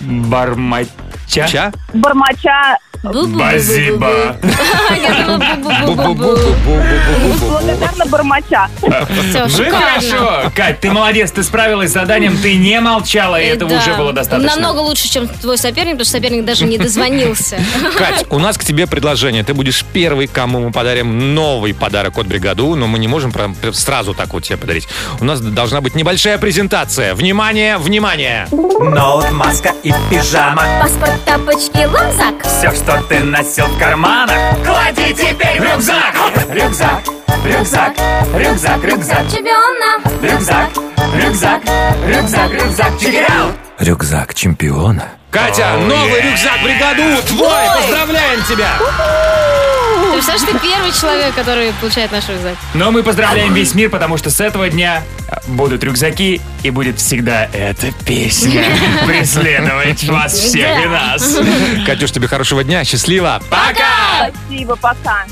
Бармача. 0.00 0.88
Ча? 1.34 1.72
бормоча, 1.92 2.78
думала, 3.02 3.50
бу-бу-бу-бу-бу. 3.52 5.86
Бу-бу-бу-бу-бу-бу-бу. 5.86 7.48
благодарна 7.48 8.06
бормоча. 8.06 8.68
Все, 8.78 9.44
и 9.44 9.48
шикарно. 9.48 9.78
хорошо. 9.78 10.52
Кать, 10.54 10.80
ты 10.80 10.90
молодец, 10.90 11.30
ты 11.30 11.42
справилась 11.42 11.90
с 11.90 11.92
заданием, 11.92 12.36
ты 12.38 12.54
не 12.56 12.80
молчала, 12.80 13.40
и 13.40 13.44
Э, 13.44 13.54
этого 13.54 13.74
уже 13.74 13.94
было 13.94 14.12
достаточно. 14.12 14.54
Намного 14.54 14.80
лучше, 14.80 15.08
чем 15.08 15.28
твой 15.28 15.58
соперник, 15.58 15.92
потому 15.92 16.04
что 16.04 16.12
соперник 16.18 16.44
даже 16.44 16.64
не 16.64 16.78
дозвонился. 16.78 17.58
Кать, 17.98 18.24
у 18.30 18.38
нас 18.38 18.58
к 18.58 18.64
тебе 18.64 18.86
предложение. 18.86 19.44
Ты 19.44 19.54
будешь 19.54 19.84
первый, 19.92 20.26
кому 20.26 20.60
мы 20.60 20.72
подарим 20.72 21.34
новый 21.34 21.74
подарок 21.74 22.18
от 22.18 22.26
бригаду, 22.26 22.74
но 22.74 22.86
мы 22.86 22.98
не 22.98 23.08
можем 23.08 23.32
прям 23.32 23.54
сразу 23.72 24.14
так 24.14 24.32
вот 24.32 24.44
тебе 24.44 24.56
подарить. 24.56 24.88
У 25.20 25.24
нас 25.24 25.40
должна 25.40 25.80
быть 25.80 25.94
небольшая 25.94 26.38
презентация. 26.38 27.14
Внимание, 27.14 27.78
внимание! 27.78 28.48
Ноут, 28.50 29.30
маска 29.30 29.72
и 29.82 29.92
пижама. 30.10 30.62
Паспорт, 30.80 31.12
тапочки, 31.24 31.78
рюкзак. 31.82 32.34
Все, 32.44 32.70
что 32.72 33.02
ты 33.08 33.20
носил 33.20 33.66
в 33.66 33.78
карманах, 33.78 34.36
клади 34.64 35.12
теперь 35.14 35.60
в 35.60 35.64
рюкзак. 35.64 36.14
Рюкзак, 36.50 37.02
рюкзак, 37.44 37.92
рюкзак, 38.34 38.84
рюкзак, 38.84 39.28
Чемпиона. 39.30 40.00
рюкзак, 40.22 40.70
рюкзак, 41.16 41.62
рюкзак, 42.06 42.52
рюкзак. 42.52 42.92
Out. 43.02 43.54
Рюкзак 43.78 44.34
чемпиона. 44.34 45.08
Катя, 45.34 45.74
Оу, 45.74 45.80
новый 45.86 46.20
е. 46.22 46.30
рюкзак 46.30 46.62
бригаду 46.62 47.20
твой! 47.26 47.66
Поздравляем 47.80 48.40
тебя! 48.44 48.78
Ты 48.78 50.12
представляешь, 50.12 50.46
ты 50.46 50.58
первый 50.60 50.92
человек, 50.92 51.34
который 51.34 51.72
получает 51.80 52.12
наш 52.12 52.28
рюкзак. 52.28 52.54
Но 52.74 52.92
мы 52.92 53.02
поздравляем 53.02 53.52
весь 53.52 53.74
мир, 53.74 53.90
потому 53.90 54.16
что 54.16 54.30
с 54.30 54.40
этого 54.40 54.68
дня 54.68 55.02
будут 55.48 55.82
рюкзаки 55.82 56.40
и 56.62 56.70
будет 56.70 57.00
всегда 57.00 57.48
эта 57.52 57.90
песня 58.06 58.64
преследовать 59.06 60.04
вас 60.04 60.34
всех 60.34 60.84
и 60.84 60.86
нас. 60.86 61.36
Катюш, 61.84 62.12
тебе 62.12 62.28
хорошего 62.28 62.62
дня, 62.62 62.84
счастливо. 62.84 63.42
Пока! 63.50 64.30
Спасибо, 64.46 64.76
пока. 64.76 65.24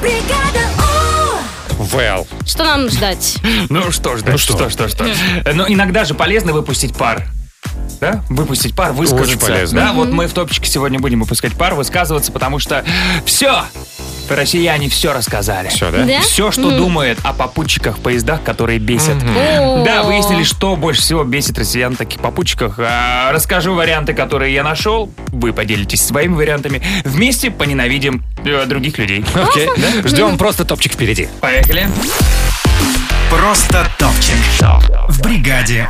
Бригада. 0.00 0.60
Well. 1.92 2.26
Что 2.46 2.64
нам 2.64 2.88
ждать? 2.88 3.36
Ну 3.68 3.92
что 3.92 4.16
ж, 4.16 4.22
да, 4.22 4.32
Ну 4.32 4.38
что, 4.38 4.70
что? 4.70 4.88
что, 4.88 4.88
что. 4.88 5.52
Но 5.52 5.68
иногда 5.68 6.04
же 6.04 6.14
полезно 6.14 6.54
выпустить 6.54 6.96
пар. 6.96 7.26
Да? 8.00 8.22
Выпустить 8.28 8.74
пар, 8.74 8.92
высказаться. 8.92 9.36
Очень 9.36 9.38
полезно. 9.38 9.80
Да, 9.80 9.92
вот 9.92 10.08
мы 10.08 10.26
в 10.26 10.32
топчике 10.32 10.68
сегодня 10.68 10.98
будем 10.98 11.20
выпускать 11.20 11.52
пар, 11.52 11.74
высказываться, 11.74 12.32
потому 12.32 12.58
что 12.58 12.84
все! 13.24 13.64
Россияне 14.28 14.88
все 14.88 15.12
рассказали. 15.12 15.68
Все, 15.68 15.90
да? 15.90 16.04
Да? 16.04 16.20
Все, 16.20 16.50
что 16.50 16.70
думают 16.70 17.18
о 17.22 17.32
попутчиках 17.32 17.98
в 17.98 18.00
поездах, 18.00 18.42
которые 18.42 18.78
бесят. 18.78 19.16
О. 19.22 19.84
Да, 19.84 20.02
выяснили, 20.04 20.42
что 20.42 20.74
больше 20.76 21.02
всего 21.02 21.22
бесит 21.22 21.58
россиян 21.58 21.94
в 21.94 21.98
таких 21.98 22.20
попутчиках. 22.20 22.76
А, 22.78 23.30
расскажу 23.32 23.74
варианты, 23.74 24.14
которые 24.14 24.54
я 24.54 24.64
нашел. 24.64 25.10
Вы 25.28 25.52
поделитесь 25.52 26.04
своими 26.04 26.34
вариантами. 26.34 26.82
Вместе 27.04 27.50
поненавидим 27.50 28.24
э, 28.44 28.64
других 28.66 28.96
людей. 28.98 29.24
Окей. 29.34 29.68
Ждем 30.04 30.38
просто 30.38 30.64
топчик 30.64 30.92
впереди. 30.92 31.28
Поехали. 31.40 31.88
Просто 33.30 33.86
топчик. 33.98 34.36
В 35.08 35.22
бригаде. 35.22 35.88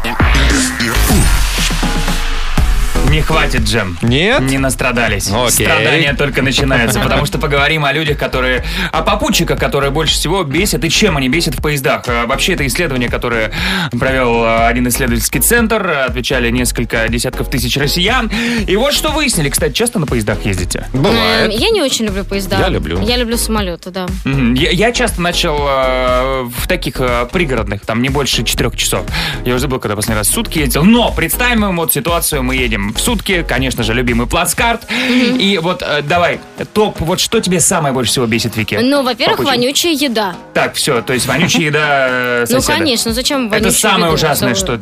Не 3.12 3.20
хватит, 3.20 3.64
Джем. 3.64 3.98
Нет? 4.01 4.40
Не 4.40 4.57
настрадались. 4.57 5.31
Окей. 5.31 5.66
Страдания 5.66 6.14
только 6.14 6.40
начинаются, 6.40 6.98
потому 6.98 7.27
что 7.27 7.38
поговорим 7.38 7.85
о 7.85 7.92
людях, 7.92 8.16
которые... 8.16 8.64
О 8.90 9.03
попутчиках, 9.03 9.59
которые 9.59 9.90
больше 9.90 10.14
всего 10.14 10.44
бесят, 10.44 10.83
и 10.83 10.88
чем 10.88 11.18
они 11.18 11.29
бесят 11.29 11.55
в 11.55 11.61
поездах. 11.61 12.05
А, 12.07 12.25
Вообще, 12.27 12.55
это 12.55 12.66
исследование, 12.66 13.11
которое 13.11 13.53
провел 13.90 14.42
а, 14.44 14.66
один 14.66 14.88
исследовательский 14.88 15.40
центр. 15.40 15.87
Отвечали 16.09 16.51
несколько 16.51 17.07
десятков 17.11 17.51
тысяч 17.51 17.77
россиян. 17.77 18.31
И 18.66 18.77
вот 18.77 18.94
что 18.94 19.11
выяснили. 19.11 19.51
Кстати, 19.51 19.75
часто 19.75 19.98
на 19.98 20.07
поездах 20.07 20.46
ездите? 20.46 20.87
Бывает. 20.94 21.53
Я 21.53 21.68
не 21.68 21.83
очень 21.83 22.07
люблю 22.07 22.25
поезда. 22.25 22.61
Я 22.61 22.68
люблю. 22.70 22.98
Я 23.03 23.18
люблю 23.18 23.37
самолеты, 23.37 23.90
да. 23.90 24.07
Я, 24.25 24.70
я 24.70 24.90
часто 24.90 25.20
начал 25.20 25.59
э, 25.68 26.44
в 26.44 26.66
таких 26.66 26.94
э, 26.98 27.29
пригородных, 27.31 27.85
там 27.85 28.01
не 28.01 28.09
больше 28.09 28.42
четырех 28.42 28.75
часов. 28.75 29.05
Я 29.44 29.53
уже 29.53 29.62
забыл, 29.62 29.81
когда 29.81 29.96
последний 29.96 30.16
раз 30.16 30.29
в 30.29 30.33
сутки 30.33 30.61
ездил. 30.61 30.83
Но 30.83 31.12
представим 31.12 31.66
им 31.66 31.77
вот 31.77 31.92
ситуацию, 31.92 32.42
мы 32.42 32.57
едем 32.57 32.94
в 32.94 33.01
сутки, 33.02 33.44
конечно 33.46 33.82
же, 33.82 33.92
любимый 33.94 34.26
плацкарт. 34.26 34.86
И 35.10 35.58
вот 35.62 35.82
э, 35.82 36.02
давай, 36.02 36.40
топ, 36.72 37.00
вот 37.00 37.20
что 37.20 37.40
тебе 37.40 37.60
самое 37.60 37.92
больше 37.92 38.10
всего 38.12 38.26
бесит, 38.26 38.56
Вики? 38.56 38.78
Ну, 38.80 39.02
во-первых, 39.02 39.40
вонючая 39.44 39.92
еда. 39.92 40.34
Так, 40.54 40.74
все, 40.74 41.02
то 41.02 41.12
есть 41.12 41.26
вонючая 41.26 41.62
еда 41.64 42.06
э, 42.08 42.46
Ну, 42.48 42.60
соседа. 42.60 42.78
конечно, 42.78 43.12
зачем 43.12 43.42
Это 43.46 43.50
вонючую 43.54 43.72
самое 43.72 44.04
еду? 44.06 44.14
ужасное, 44.14 44.54
Что 44.54 44.78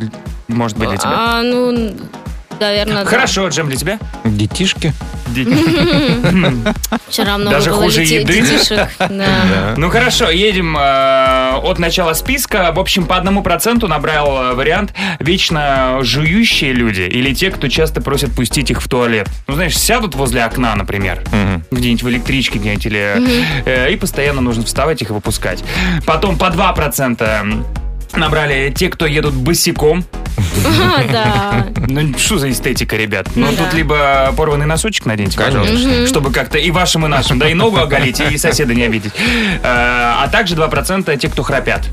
может 0.49 0.77
быть 0.77 0.89
для 0.89 0.99
тебя. 0.99 1.11
А, 1.13 1.43
ну, 1.43 1.93
наверное, 2.61 3.05
да. 3.05 3.11
Хорошо, 3.11 3.49
Джем, 3.49 3.69
для 3.69 3.77
тебя? 3.77 3.99
Детишки. 4.25 4.93
Вчера 7.09 7.39
много 7.39 7.57
Даже 7.57 7.71
хуже 7.71 8.03
еды? 8.03 8.41
детишек. 8.41 8.89
Да. 8.99 9.75
Ну 9.77 9.91
хорошо, 9.91 10.31
едем 10.31 10.77
э, 10.77 11.55
от 11.63 11.79
начала 11.79 12.15
списка. 12.15 12.73
В 12.73 12.79
общем, 12.79 13.07
по 13.07 13.17
одному 13.17 13.43
проценту 13.43 13.87
набрал 13.89 14.53
э, 14.53 14.55
вариант 14.55 14.93
вечно 15.19 15.99
жующие 16.03 16.73
люди 16.73 17.03
или 17.03 17.35
те, 17.35 17.51
кто 17.51 17.69
часто 17.69 18.01
просят 18.01 18.33
пустить 18.33 18.71
их 18.71 18.81
в 18.83 18.89
туалет. 18.89 19.29
Ну, 19.47 19.55
знаешь, 19.55 19.77
сядут 19.77 20.15
возле 20.15 20.45
окна, 20.45 20.75
например, 20.77 21.23
где-нибудь 21.71 22.03
в 22.03 22.09
электричке 22.09 22.59
где-нибудь 22.59 22.87
или... 22.87 23.63
э, 23.65 23.93
и 23.93 23.97
постоянно 23.97 24.41
нужно 24.41 24.65
вставать 24.65 25.03
их 25.03 25.11
и 25.11 25.13
выпускать. 25.13 25.63
Потом 26.07 26.39
по 26.39 26.47
2% 26.47 27.65
набрали 28.15 28.73
те, 28.75 28.89
кто 28.89 29.07
едут 29.07 29.35
босиком. 29.35 30.05
А, 30.67 31.05
Да. 31.11 31.67
Ну, 31.89 32.17
что 32.19 32.39
за 32.39 32.51
эстетика, 32.51 32.97
ребят? 32.97 33.29
Ну, 33.35 33.47
Ну 33.51 33.57
тут 33.57 33.73
либо 33.75 34.33
порванный 34.37 34.67
носочек 34.67 35.07
наденьте, 35.07 35.39
пожалуйста, 35.39 36.07
чтобы 36.07 36.33
как-то 36.33 36.59
и 36.59 36.71
вашим, 36.71 37.05
и 37.07 37.09
нашим, 37.09 37.39
да, 37.39 37.49
и 37.49 37.55
ногу 37.55 37.79
оголить, 37.79 38.21
и 38.21 38.37
соседа 38.39 38.75
не 38.75 38.83
обидеть. 38.85 39.13
Э, 39.63 40.15
А 40.23 40.29
также 40.31 40.55
2% 40.55 41.17
те, 41.19 41.29
кто 41.29 41.43
храпят. 41.43 41.89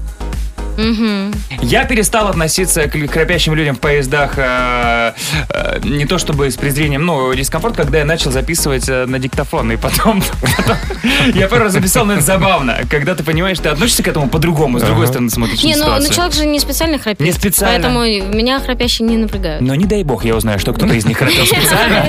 Я 1.62 1.86
перестал 1.86 2.28
относиться 2.28 2.88
к 2.88 3.12
храпящим 3.12 3.56
людям 3.56 3.76
в 3.76 3.80
поездах 3.80 4.34
э, 4.38 5.14
э, 5.50 5.80
не 5.84 6.06
то 6.06 6.18
чтобы 6.18 6.50
с 6.52 6.56
презрением, 6.56 7.06
ну, 7.06 7.34
дискомфорт, 7.34 7.76
когда 7.76 8.00
я 8.00 8.06
начал 8.06 8.32
записывать 8.32 8.88
э, 8.88 9.06
на 9.06 9.20
диктофон, 9.20 9.72
и 9.72 9.78
потом, 9.78 10.22
потом 10.58 10.78
я 11.34 11.48
пару 11.48 11.64
раз 11.64 11.74
записал, 11.74 12.06
но 12.06 12.14
это 12.14 12.22
забавно, 12.22 12.78
когда 12.90 13.16
ты 13.16 13.24
понимаешь, 13.24 13.60
ты 13.60 13.70
относишься 13.70 14.04
к 14.04 14.08
этому 14.08 14.30
по-другому, 14.30 14.80
с 14.80 14.84
другой 14.84 15.08
стороны 15.08 15.30
смотришь 15.30 15.64
Не, 15.64 15.76
ну, 15.76 15.86
ну 16.00 16.10
человек 16.10 16.34
же 16.34 16.46
не 16.46 16.60
специально 16.60 17.00
храпит. 17.00 17.20
Не 17.20 17.32
специально. 17.32 17.90
Поэтому 17.90 18.36
меня 18.36 18.60
храпящие 18.60 19.08
не 19.08 19.18
напрягают. 19.18 19.62
Но 19.62 19.76
не 19.76 19.86
дай 19.86 20.04
бог, 20.04 20.26
я 20.26 20.36
узнаю, 20.36 20.60
что 20.60 20.74
кто-то 20.74 20.94
из 20.94 21.06
них 21.06 21.18
храпел 21.18 21.46
специально. 21.46 22.06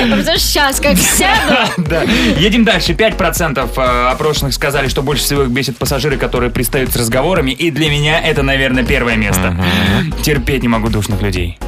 Потому 0.00 0.22
что 0.22 0.38
сейчас 0.38 0.80
как 0.80 0.96
сяду. 0.98 1.72
Да. 1.78 2.02
Едем 2.38 2.64
дальше. 2.64 2.92
5% 2.92 3.70
э, 3.76 4.10
опрошенных 4.10 4.54
сказали, 4.54 4.88
что 4.88 5.02
больше 5.02 5.24
всего 5.24 5.42
их 5.42 5.48
бесит 5.50 5.76
пассажиры, 5.78 6.16
которые 6.16 6.50
пристают 6.50 6.90
с 6.90 6.96
разговорами. 7.20 7.50
И 7.52 7.70
для 7.70 7.90
меня 7.90 8.20
это, 8.20 8.42
наверное, 8.42 8.84
первое 8.84 9.16
место. 9.16 9.54
Терпеть 10.22 10.62
не 10.62 10.68
могу 10.68 10.88
душных 10.88 11.20
людей. 11.22 11.58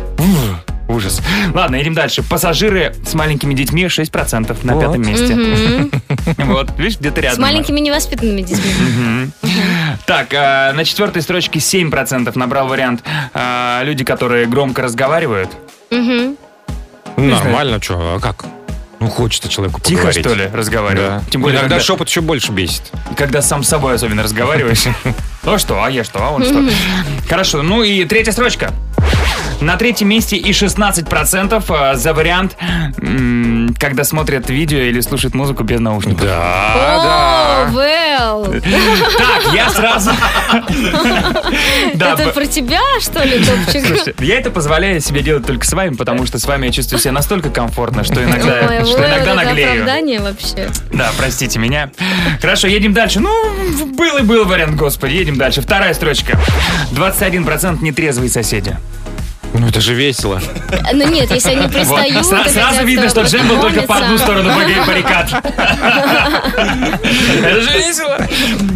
Ужас. 0.88 1.22
Ладно, 1.54 1.76
едем 1.76 1.94
дальше. 1.94 2.22
Пассажиры 2.22 2.94
с 3.06 3.14
маленькими 3.14 3.54
детьми 3.54 3.84
6% 3.86 4.58
на 4.64 4.74
Вот. 4.74 4.80
пятом 4.82 5.02
месте. 5.02 5.90
Вот, 6.38 6.70
видишь, 6.78 6.98
где-то 6.98 7.20
рядом. 7.20 7.36
С 7.36 7.40
маленькими 7.40 7.80
невоспитанными 7.80 8.42
детьми. 8.42 9.30
Так, 10.06 10.34
э, 10.34 10.72
на 10.72 10.84
четвертой 10.84 11.22
строчке 11.22 11.60
7% 11.60 12.36
набрал 12.36 12.68
вариант 12.68 13.02
э, 13.32 13.80
люди, 13.84 14.04
которые 14.04 14.46
громко 14.46 14.82
разговаривают. 14.82 15.50
Нормально, 17.16 17.80
что, 17.80 18.16
а 18.16 18.20
как? 18.20 18.44
Ну, 19.00 19.08
хочется 19.08 19.48
человеку 19.48 19.80
Тихо, 19.80 20.02
поговорить. 20.02 20.24
что 20.26 20.34
ли, 20.34 20.46
разговаривают? 20.52 21.24
Да. 21.24 21.30
Тем 21.30 21.40
более, 21.42 21.56
Иногда 21.60 21.76
когда- 21.76 21.84
шепот 21.84 22.08
еще 22.08 22.20
больше 22.20 22.52
бесит. 22.52 22.82
когда 23.16 23.42
сам 23.42 23.62
с 23.64 23.68
собой 23.68 23.94
особенно 23.94 24.22
разговариваешь. 24.22 24.84
Ну 25.44 25.58
что, 25.58 25.82
а 25.82 25.90
я 25.90 26.04
что, 26.04 26.20
а 26.24 26.30
он 26.30 26.44
что? 26.44 26.62
Хорошо, 27.28 27.62
ну 27.62 27.82
и 27.82 28.04
третья 28.04 28.32
строчка. 28.32 28.72
На 29.62 29.76
третьем 29.76 30.08
месте 30.08 30.36
и 30.36 30.50
16% 30.50 31.64
э, 31.68 31.96
за 31.96 32.14
вариант, 32.14 32.56
когда 33.78 34.02
смотрят 34.02 34.50
видео 34.50 34.78
или 34.78 35.00
слушают 35.00 35.34
музыку 35.34 35.62
без 35.62 35.78
наушников. 35.78 36.22
Да, 36.22 37.68
О, 37.68 37.72
well. 37.72 38.60
Так, 38.60 39.54
я 39.54 39.70
сразу... 39.70 40.10
Да, 41.94 42.14
Это 42.14 42.30
про 42.30 42.46
тебя, 42.46 42.80
что 43.00 43.22
ли, 43.22 43.44
Топчик? 43.44 44.20
Я 44.20 44.38
это 44.38 44.50
позволяю 44.50 45.00
себе 45.00 45.22
делать 45.22 45.46
только 45.46 45.64
с 45.66 45.72
вами, 45.72 45.94
потому 45.94 46.26
что 46.26 46.38
с 46.38 46.46
вами 46.46 46.66
я 46.66 46.72
чувствую 46.72 47.00
себя 47.00 47.12
настолько 47.12 47.50
комфортно, 47.50 48.02
что 48.04 48.22
иногда, 48.22 48.84
что 48.84 48.98
иногда 49.06 49.34
наглею. 49.34 49.70
оправдание 49.72 50.20
вообще. 50.20 50.68
Да, 50.92 51.10
простите 51.16 51.58
меня. 51.58 51.90
Хорошо, 52.40 52.66
едем 52.66 52.92
дальше. 52.92 53.20
Ну, 53.20 53.30
был 53.96 54.18
и 54.18 54.22
был 54.22 54.44
вариант, 54.44 54.76
господи. 54.76 55.14
Едем 55.14 55.36
дальше. 55.36 55.60
Вторая 55.60 55.94
строчка. 55.94 56.38
21% 56.92 57.82
нетрезвые 57.82 58.30
соседи. 58.30 58.76
Ну, 59.54 59.68
это 59.68 59.80
же 59.80 59.94
весело. 59.94 60.40
Ну 60.92 61.08
нет, 61.08 61.30
если 61.30 61.50
они 61.50 61.62
Вот. 61.62 61.72
пристают... 61.72 62.16
И 62.16 62.22
Сразу 62.50 62.84
видно, 62.84 63.08
что 63.08 63.22
Джем 63.22 63.46
был 63.48 63.60
только 63.60 63.82
по 63.82 63.96
одну 63.96 64.18
сторону 64.18 64.50
баррикад. 64.86 65.30
Это 67.42 67.60
же 67.60 67.70
весело. 67.78 68.18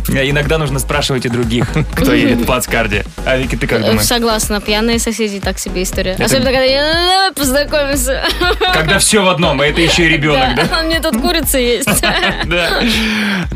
Иногда 0.09 0.59
нужно 0.59 0.79
спрашивать 0.79 1.25
и 1.27 1.29
других, 1.29 1.67
кто 1.95 2.13
едет 2.15 2.39
в 2.41 2.45
плацкарде. 2.47 3.05
А 3.25 3.37
Вики, 3.37 3.57
ты 3.57 3.67
как 3.67 3.81
Э, 3.81 3.87
думаешь? 3.87 4.07
Согласна, 4.07 4.61
пьяные 4.61 4.99
соседи 4.99 5.41
так 5.41 5.59
себе 5.59 5.83
история. 5.83 6.13
Особенно, 6.19 6.47
когда 6.51 6.63
я 6.63 7.29
«Э, 7.29 7.33
познакомимся. 7.35 8.23
Когда 8.73 8.99
все 8.99 9.23
в 9.23 9.29
одном, 9.29 9.61
а 9.61 9.67
это 9.67 9.81
еще 9.81 10.05
и 10.07 10.09
ребенок, 10.09 10.55
да? 10.57 10.65
Да, 10.71 10.83
мне 10.83 11.01
тут 11.01 11.21
курица 11.21 11.59
есть. 11.59 11.89
Да. 12.45 12.81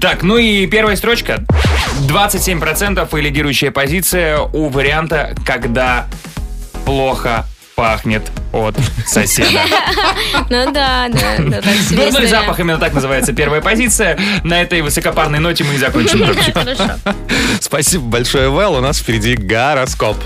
Так, 0.00 0.22
ну 0.22 0.36
и 0.36 0.66
первая 0.66 0.96
строчка. 0.96 1.44
27% 2.08 3.18
и 3.18 3.20
лидирующая 3.22 3.70
позиция 3.70 4.38
у 4.40 4.68
варианта, 4.68 5.34
когда 5.46 6.06
плохо 6.84 7.46
пахнет 7.74 8.30
от 8.52 8.76
соседа. 9.06 9.60
Ну 10.50 10.70
да, 10.72 11.08
да, 11.08 11.36
Дурной 11.90 12.26
запах, 12.26 12.58
именно 12.60 12.78
так 12.78 12.92
называется 12.92 13.32
первая 13.32 13.60
позиция. 13.60 14.18
На 14.42 14.60
этой 14.60 14.82
высокопарной 14.82 15.38
ноте 15.38 15.64
мы 15.64 15.74
и 15.74 15.78
закончим. 15.78 16.24
Спасибо 17.60 18.04
большое, 18.04 18.50
Вэл. 18.50 18.74
У 18.74 18.80
нас 18.80 18.98
впереди 18.98 19.36
гороскоп. 19.36 20.16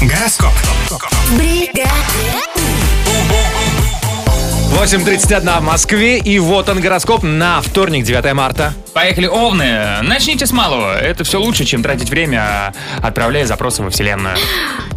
Гороскоп. 0.00 0.52
8.31 4.74 5.60
в 5.60 5.62
Москве, 5.62 6.18
и 6.18 6.38
вот 6.40 6.68
он 6.68 6.80
гороскоп 6.80 7.22
на 7.22 7.60
вторник, 7.60 8.04
9 8.04 8.34
марта. 8.34 8.74
Поехали, 8.92 9.26
овны. 9.26 10.02
Начните 10.02 10.46
с 10.46 10.52
малого. 10.52 10.98
Это 10.98 11.22
все 11.22 11.40
лучше, 11.40 11.64
чем 11.64 11.82
тратить 11.82 12.10
время, 12.10 12.74
отправляя 13.00 13.46
запросы 13.46 13.82
во 13.84 13.90
Вселенную. 13.90 14.36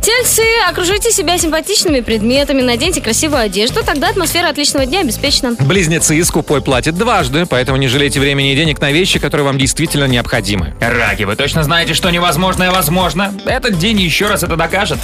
Тельцы, 0.01 0.43
окружите 0.67 1.11
себя 1.11 1.37
симпатичными 1.37 2.01
предметами, 2.01 2.63
наденьте 2.63 3.01
красивую 3.01 3.41
одежду, 3.41 3.83
тогда 3.83 4.09
атмосфера 4.09 4.49
отличного 4.49 4.85
дня 4.87 5.01
обеспечена. 5.01 5.55
Близнецы 5.59 6.23
скупой 6.25 6.61
платят 6.61 6.95
дважды, 6.95 7.45
поэтому 7.45 7.77
не 7.77 7.87
жалейте 7.87 8.19
времени 8.19 8.53
и 8.53 8.55
денег 8.55 8.81
на 8.81 8.91
вещи, 8.91 9.19
которые 9.19 9.45
вам 9.45 9.59
действительно 9.59 10.05
необходимы. 10.05 10.73
Раки, 10.81 11.23
вы 11.23 11.35
точно 11.35 11.63
знаете, 11.63 11.93
что 11.93 12.09
невозможное 12.09 12.71
возможно? 12.71 13.31
Этот 13.45 13.77
день 13.77 13.99
еще 14.01 14.27
раз 14.27 14.43
это 14.43 14.55
докажет. 14.55 14.99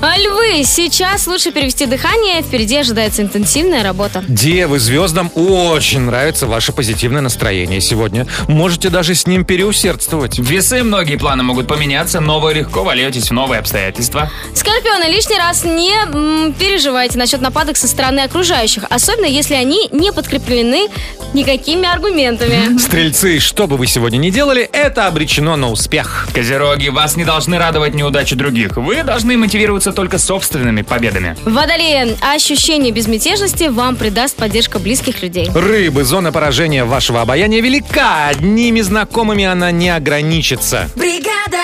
А 0.00 0.16
львы, 0.16 0.64
сейчас 0.64 1.26
лучше 1.26 1.50
перевести 1.50 1.86
дыхание, 1.86 2.42
впереди 2.42 2.76
ожидается 2.76 3.22
интенсивная 3.22 3.82
работа. 3.82 3.91
Девы, 4.28 4.78
звездам 4.78 5.30
очень 5.34 6.00
нравится 6.00 6.46
ваше 6.46 6.72
позитивное 6.72 7.20
настроение 7.20 7.80
сегодня. 7.80 8.26
Можете 8.48 8.88
даже 8.88 9.14
с 9.14 9.26
ним 9.26 9.44
переусердствовать. 9.44 10.38
Весы, 10.38 10.82
многие 10.82 11.16
планы 11.16 11.42
могут 11.42 11.66
поменяться, 11.66 12.20
но 12.20 12.40
вы 12.40 12.54
легко 12.54 12.84
вольетесь 12.84 13.28
в 13.28 13.32
новые 13.32 13.58
обстоятельства. 13.60 14.30
Скорпионы, 14.54 15.04
лишний 15.12 15.38
раз 15.38 15.64
не 15.64 15.92
м, 16.12 16.54
переживайте 16.54 17.18
насчет 17.18 17.40
нападок 17.40 17.76
со 17.76 17.86
стороны 17.86 18.20
окружающих, 18.20 18.84
особенно 18.88 19.26
если 19.26 19.54
они 19.54 19.88
не 19.92 20.12
подкреплены 20.12 20.88
никакими 21.34 21.86
аргументами. 21.86 22.78
Стрельцы, 22.78 23.38
что 23.40 23.66
бы 23.66 23.76
вы 23.76 23.86
сегодня 23.86 24.16
ни 24.18 24.30
делали, 24.30 24.62
это 24.62 25.06
обречено 25.06 25.56
на 25.56 25.70
успех. 25.70 26.28
Козероги, 26.34 26.88
вас 26.88 27.16
не 27.16 27.24
должны 27.24 27.58
радовать 27.58 27.94
неудачи 27.94 28.36
других. 28.36 28.76
Вы 28.76 29.02
должны 29.02 29.36
мотивироваться 29.36 29.92
только 29.92 30.18
собственными 30.18 30.82
победами. 30.82 31.36
Водолеи, 31.44 32.16
ощущение 32.34 32.92
безмятежности 32.92 33.64
вам 33.64 33.81
придаст 33.96 34.36
поддержка 34.36 34.78
близких 34.78 35.22
людей. 35.22 35.50
Рыбы, 35.54 36.04
зона 36.04 36.32
поражения 36.32 36.84
вашего 36.84 37.20
обаяния 37.20 37.60
велика. 37.60 38.28
Одними 38.28 38.80
знакомыми 38.80 39.44
она 39.44 39.70
не 39.70 39.90
ограничится. 39.90 40.88
Бригада. 40.94 41.58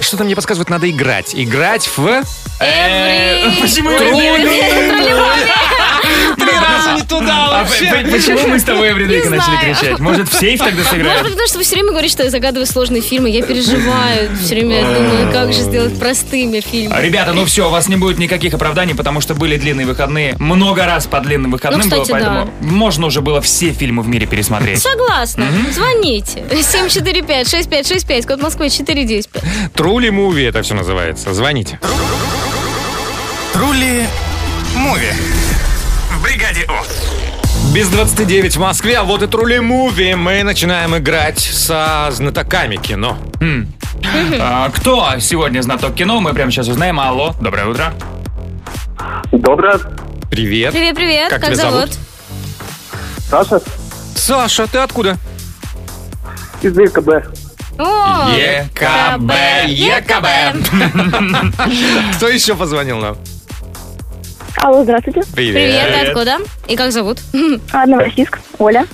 Что-то 0.00 0.24
мне 0.24 0.34
подсказывает, 0.34 0.70
надо 0.70 0.90
играть. 0.90 1.34
Играть 1.34 1.88
в... 1.96 2.22
Э, 2.60 3.50
Почему 3.60 3.96
Три 3.96 4.10
раза 6.92 7.02
не 7.02 7.08
туда 7.08 7.60
А 7.60 7.64
п- 7.64 8.10
почему 8.10 8.48
мы 8.48 8.58
с 8.58 8.64
тобой 8.64 8.90
Эвридейка 8.90 9.28
Не 9.28 9.36
начали 9.36 9.56
кричать? 9.74 9.98
Может, 9.98 10.28
в 10.28 10.34
сейф 10.38 10.58
тогда 10.60 10.76
Может 10.82 10.90
сыграем? 10.92 11.22
быть, 11.22 11.32
потому 11.32 11.48
что 11.48 11.58
вы 11.58 11.64
все 11.64 11.74
время 11.76 11.90
говорите, 11.90 12.12
что 12.12 12.22
я 12.24 12.30
загадываю 12.30 12.66
сложные 12.66 13.02
фильмы. 13.02 13.30
Я 13.30 13.42
переживаю. 13.42 14.30
Все 14.36 14.54
время 14.54 14.82
думаю, 14.82 15.32
как 15.32 15.52
же 15.52 15.60
сделать 15.60 15.98
простыми 15.98 16.60
фильмы. 16.60 16.94
А, 16.94 17.00
Ребята, 17.02 17.32
ну 17.32 17.44
все, 17.44 17.66
у 17.68 17.70
вас 17.70 17.88
не 17.88 17.96
будет 17.96 18.18
никаких 18.18 18.54
оправданий, 18.54 18.94
потому 18.94 19.20
что 19.20 19.34
были 19.34 19.56
длинные 19.56 19.86
выходные. 19.86 20.34
Много 20.38 20.86
раз 20.86 21.06
по 21.06 21.20
длинным 21.20 21.50
выходным 21.50 21.80
Ну, 21.82 21.90
было, 21.90 22.04
поэтому 22.08 22.50
можно 22.60 23.06
уже 23.06 23.20
было 23.20 23.40
все 23.40 23.70
фильмы 23.72 24.02
в 24.02 24.08
мире 24.08 24.26
пересмотреть. 24.26 24.80
Согласна. 24.82 25.46
Звоните. 25.72 26.42
745-6565, 26.50 28.26
код 28.26 28.42
Москвы 28.42 28.70
495. 28.70 29.72
Трули 29.74 30.10
муви 30.10 30.44
это 30.44 30.62
все 30.62 30.74
называется. 30.74 31.32
Звоните. 31.34 31.78
Трули 33.52 34.04
Муви. 34.76 35.12
В 36.20 36.22
бригаде 36.22 36.66
У. 36.68 37.72
Без 37.74 37.88
29 37.88 38.56
в 38.56 38.60
Москве, 38.60 38.98
а 38.98 39.04
вот 39.04 39.22
и 39.22 39.26
Трули 39.26 39.58
муви. 39.58 40.14
Мы 40.16 40.42
начинаем 40.42 40.94
играть 40.94 41.38
со 41.38 42.08
знатоками 42.10 42.76
кино. 42.76 43.16
А, 44.40 44.70
кто 44.70 45.18
сегодня 45.18 45.60
знаток 45.62 45.94
кино, 45.94 46.20
мы 46.20 46.32
прямо 46.34 46.50
сейчас 46.50 46.68
узнаем. 46.68 46.98
Алло, 47.00 47.34
доброе 47.40 47.66
утро. 47.66 47.92
Доброе. 49.32 49.78
Привет. 50.30 50.72
Привет-привет, 50.72 51.28
Как 51.30 51.40
как, 51.40 51.52
тебя 51.54 51.56
зовут? 51.56 51.92
зовут? 51.92 53.48
Саша 53.48 53.60
Саша, 54.14 54.66
ты 54.66 54.78
откуда? 54.78 55.16
из 56.62 56.76
ЕКБ. 56.76 57.08
О, 57.78 58.30
ЕКБ, 58.34 59.32
ЕКБ. 59.68 60.26
Кто 62.16 62.28
еще 62.28 62.54
позвонил 62.54 62.98
нам? 62.98 63.16
Алло, 64.60 64.82
здравствуйте. 64.82 65.22
Привет, 65.34 65.54
Привет. 65.54 65.94
ты 65.94 66.06
откуда? 66.08 66.38
И 66.68 66.76
как 66.76 66.92
зовут? 66.92 67.18
А, 67.72 67.86
Новороссийск. 67.86 68.38
Оля. 68.58 68.86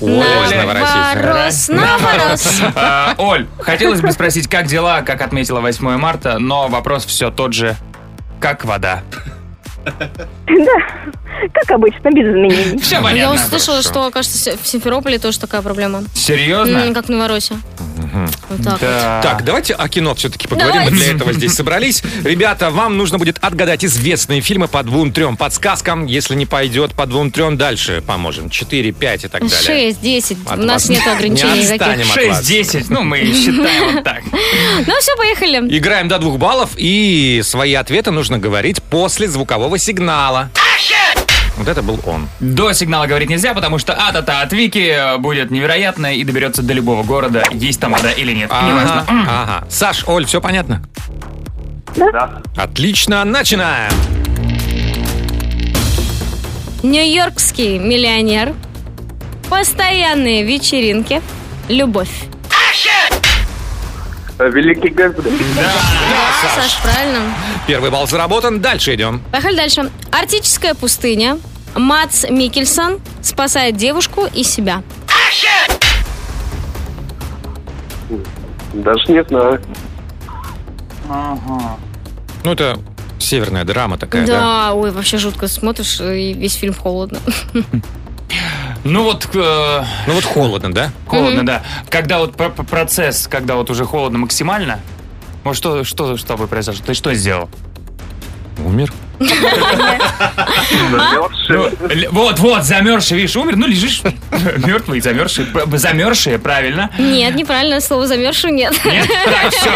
Оля 0.00 0.44
из 0.46 0.50
Новороссийска. 0.52 1.16
Мороз, 1.16 1.68
на 1.68 1.98
мороз. 1.98 2.60
А, 2.76 3.14
Оль, 3.18 3.46
хотелось 3.58 4.00
бы 4.00 4.10
спросить, 4.12 4.48
как 4.48 4.66
дела, 4.66 5.02
как 5.02 5.22
отметила 5.22 5.60
8 5.60 5.96
марта, 5.96 6.38
но 6.38 6.68
вопрос 6.68 7.04
все 7.04 7.30
тот 7.30 7.52
же, 7.52 7.76
как 8.40 8.64
вода. 8.64 9.02
Да, 9.84 11.48
как 11.54 11.70
обычно, 11.72 12.10
без 12.10 12.24
изменений. 12.28 12.78
Все 12.78 12.96
Я 12.96 13.02
понятно. 13.02 13.34
услышала, 13.46 13.82
что, 13.82 14.10
кажется, 14.12 14.56
в 14.62 14.66
Симферополе 14.66 15.18
тоже 15.18 15.40
такая 15.40 15.62
проблема. 15.62 16.02
Серьезно? 16.14 16.92
Как 16.94 17.06
в 17.06 17.08
Новороссии. 17.08 17.56
Вот 18.12 18.62
так 18.62 18.72
вот. 18.72 18.80
Да. 18.80 19.20
Так, 19.22 19.44
давайте 19.44 19.74
о 19.74 19.88
кино 19.88 20.14
все-таки 20.14 20.48
поговорим. 20.48 20.82
Мы 20.82 20.90
Давайте. 20.90 21.04
для 21.04 21.14
этого 21.14 21.32
здесь 21.32 21.54
собрались. 21.54 22.02
Ребята, 22.24 22.70
вам 22.70 22.96
нужно 22.96 23.18
будет 23.18 23.38
отгадать 23.40 23.84
известные 23.84 24.40
фильмы 24.40 24.68
по 24.68 24.82
двум-трем 24.82 25.36
подсказкам. 25.36 26.06
Если 26.06 26.34
не 26.34 26.46
пойдет 26.46 26.92
по 26.92 27.06
двум-трем, 27.06 27.56
дальше 27.56 28.02
поможем. 28.06 28.50
4, 28.50 28.92
5 28.92 29.24
и 29.24 29.28
так 29.28 29.40
далее. 29.42 29.92
6, 29.92 30.00
10. 30.00 30.38
От 30.46 30.58
У 30.58 30.62
нас 30.62 30.82
вас 30.82 30.88
нет 30.88 31.06
ограничений 31.06 31.62
не 31.62 31.74
от 31.74 31.80
вас. 31.80 32.50
6-10, 32.50 32.86
ну 32.90 33.02
мы 33.02 33.18
считаем 33.18 33.94
вот 33.94 34.04
так. 34.04 34.22
Ну 34.86 34.94
все, 35.00 35.16
поехали. 35.16 35.76
Играем 35.76 36.08
до 36.08 36.18
двух 36.18 36.38
баллов, 36.38 36.70
и 36.76 37.40
свои 37.44 37.74
ответы 37.74 38.10
нужно 38.10 38.38
говорить 38.38 38.82
после 38.82 39.28
звукового 39.28 39.78
сигнала. 39.78 40.50
Вот 41.56 41.68
это 41.68 41.82
был 41.82 42.00
он. 42.06 42.28
До 42.40 42.72
сигнала 42.72 43.06
говорить 43.06 43.28
нельзя, 43.28 43.54
потому 43.54 43.78
что 43.78 43.92
а-та-та 43.92 44.40
от 44.40 44.52
Вики 44.52 45.18
будет 45.18 45.50
невероятно 45.50 46.14
и 46.14 46.24
доберется 46.24 46.62
до 46.62 46.72
любого 46.72 47.02
города, 47.02 47.42
есть 47.52 47.80
там 47.80 47.92
вода 47.92 48.10
или 48.10 48.32
нет. 48.32 48.50
Неважно. 48.50 49.04
Ага, 49.06 49.28
ага. 49.28 49.66
Саш, 49.68 50.04
Оль, 50.06 50.24
все 50.24 50.40
понятно? 50.40 50.82
Да. 51.96 52.42
Отлично, 52.56 53.22
начинаем. 53.24 53.92
Нью-Йоркский 56.82 57.78
миллионер. 57.78 58.54
Постоянные 59.48 60.42
вечеринки. 60.42 61.20
Любовь. 61.68 62.08
Великий 64.48 64.88
Гэтсби. 64.88 65.30
Саш, 66.54 66.78
правильно. 66.82 67.20
Первый 67.66 67.90
балл 67.90 68.06
заработан, 68.06 68.60
дальше 68.60 68.94
идем. 68.94 69.22
Поехали 69.30 69.56
дальше. 69.56 69.90
Арктическая 70.10 70.74
пустыня. 70.74 71.38
Мац 71.74 72.24
Микельсон 72.28 73.00
спасает 73.22 73.76
девушку 73.76 74.26
и 74.32 74.42
себя. 74.42 74.82
Даже 78.72 79.12
не 79.12 79.24
знаю. 79.24 79.60
Ну, 82.44 82.52
это 82.52 82.78
северная 83.18 83.64
драма 83.64 83.98
такая, 83.98 84.26
да? 84.26 84.40
Да, 84.40 84.74
ой, 84.74 84.90
вообще 84.90 85.18
жутко 85.18 85.46
смотришь, 85.46 86.00
и 86.00 86.32
весь 86.32 86.54
фильм 86.54 86.74
холодно. 86.74 87.18
Ну 88.84 89.04
вот, 89.04 89.28
э, 89.34 89.84
Ну 90.08 90.12
вот 90.14 90.24
холодно, 90.24 90.72
да? 90.72 90.90
холодно, 91.06 91.46
да. 91.46 91.62
Когда 91.88 92.18
вот 92.18 92.36
про- 92.36 92.50
про- 92.50 92.64
процесс, 92.64 93.28
когда 93.28 93.54
вот 93.54 93.70
уже 93.70 93.84
холодно 93.84 94.18
максимально, 94.18 94.80
вот 95.44 95.56
что, 95.56 95.84
что 95.84 96.16
с 96.16 96.24
тобой 96.24 96.48
произошло? 96.48 96.82
Ты 96.84 96.94
что 96.94 97.14
сделал? 97.14 97.48
Умер. 98.58 98.92
Ну, 99.20 99.28
л- 101.48 102.08
вот, 102.10 102.38
вот, 102.40 102.64
замерзший, 102.64 103.16
видишь, 103.18 103.36
умер, 103.36 103.56
ну 103.56 103.66
лежишь 103.66 104.02
мертвый, 104.66 105.00
замерзший, 105.00 105.46
замерзшие, 105.74 106.38
правильно. 106.38 106.90
Нет, 106.98 107.34
неправильное 107.36 107.80
слово 107.80 108.06
замерзший 108.06 108.50
нет. 108.52 108.74
Нет? 108.84 109.06
Так, 109.08 109.52
все, 109.52 109.70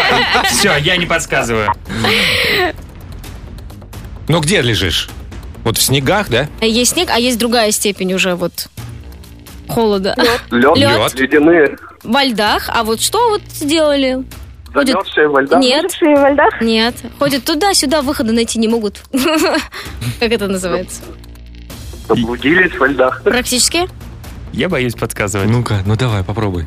все, 0.51 0.75
я 0.77 0.97
не 0.97 1.05
подсказываю. 1.05 1.73
Ну 4.27 4.39
где 4.41 4.61
лежишь? 4.61 5.09
Вот 5.63 5.77
в 5.77 5.81
снегах, 5.81 6.29
да? 6.29 6.47
Есть 6.61 6.93
снег, 6.93 7.09
а 7.11 7.19
есть 7.19 7.37
другая 7.37 7.71
степень 7.71 8.13
уже 8.13 8.35
вот 8.35 8.67
холода. 9.67 10.15
Лед. 10.17 10.77
Лед. 10.77 11.13
Ледяные. 11.19 11.77
Во 12.03 12.23
льдах. 12.23 12.69
А 12.73 12.83
вот 12.83 13.01
что 13.01 13.29
вот 13.29 13.41
сделали? 13.49 14.23
Ходят- 14.73 14.95
Замерзшие 14.95 15.27
во 15.29 15.41
льдах. 15.41 15.59
Нет. 15.61 15.91
Замерзшие 15.91 16.15
во 16.17 16.29
льдах. 16.31 16.61
Нет. 16.61 16.95
Ходят 17.19 17.43
туда-сюда, 17.45 18.01
выхода 18.01 18.33
найти 18.33 18.59
не 18.59 18.67
могут. 18.67 19.01
Как 20.19 20.31
это 20.31 20.47
называется? 20.47 21.01
Заблудились 22.07 22.77
во 22.77 22.87
льдах. 22.87 23.23
Практически. 23.23 23.87
Я 24.53 24.69
боюсь 24.69 24.93
подсказывать. 24.93 25.49
Ну-ка, 25.49 25.81
ну 25.85 25.95
давай, 25.95 26.23
попробуй. 26.23 26.65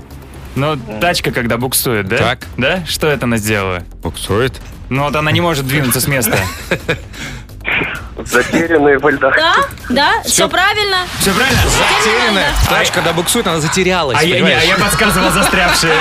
Ну, 0.56 0.76
тачка, 1.00 1.30
когда 1.30 1.56
буксует, 1.58 2.08
да? 2.08 2.16
Так. 2.18 2.40
Да? 2.56 2.84
Что 2.86 3.06
это 3.06 3.24
она 3.26 3.36
сделала? 3.36 3.82
Буксует. 4.02 4.60
Ну 4.88 5.04
вот 5.04 5.14
она 5.14 5.30
не 5.30 5.40
может 5.40 5.66
двинуться 5.66 6.00
с 6.00 6.08
места. 6.08 6.36
Затерянные 8.26 8.98
во 8.98 9.10
льдах. 9.10 9.34
Да, 9.36 9.54
да, 9.88 10.22
все 10.24 10.48
правильно. 10.48 10.98
Все 11.20 11.32
правильно? 11.32 11.60
Затерянная. 11.62 12.52
Знаешь, 12.68 12.90
когда 12.90 13.12
буксует, 13.12 13.46
она 13.46 13.60
затерялась. 13.60 14.16
А 14.18 14.22
я, 14.22 14.36
не, 14.36 14.42
понимаешь? 14.42 14.62
а 14.62 14.66
я 14.66 14.76
подсказывал 14.76 15.30
застрявшие. 15.30 15.94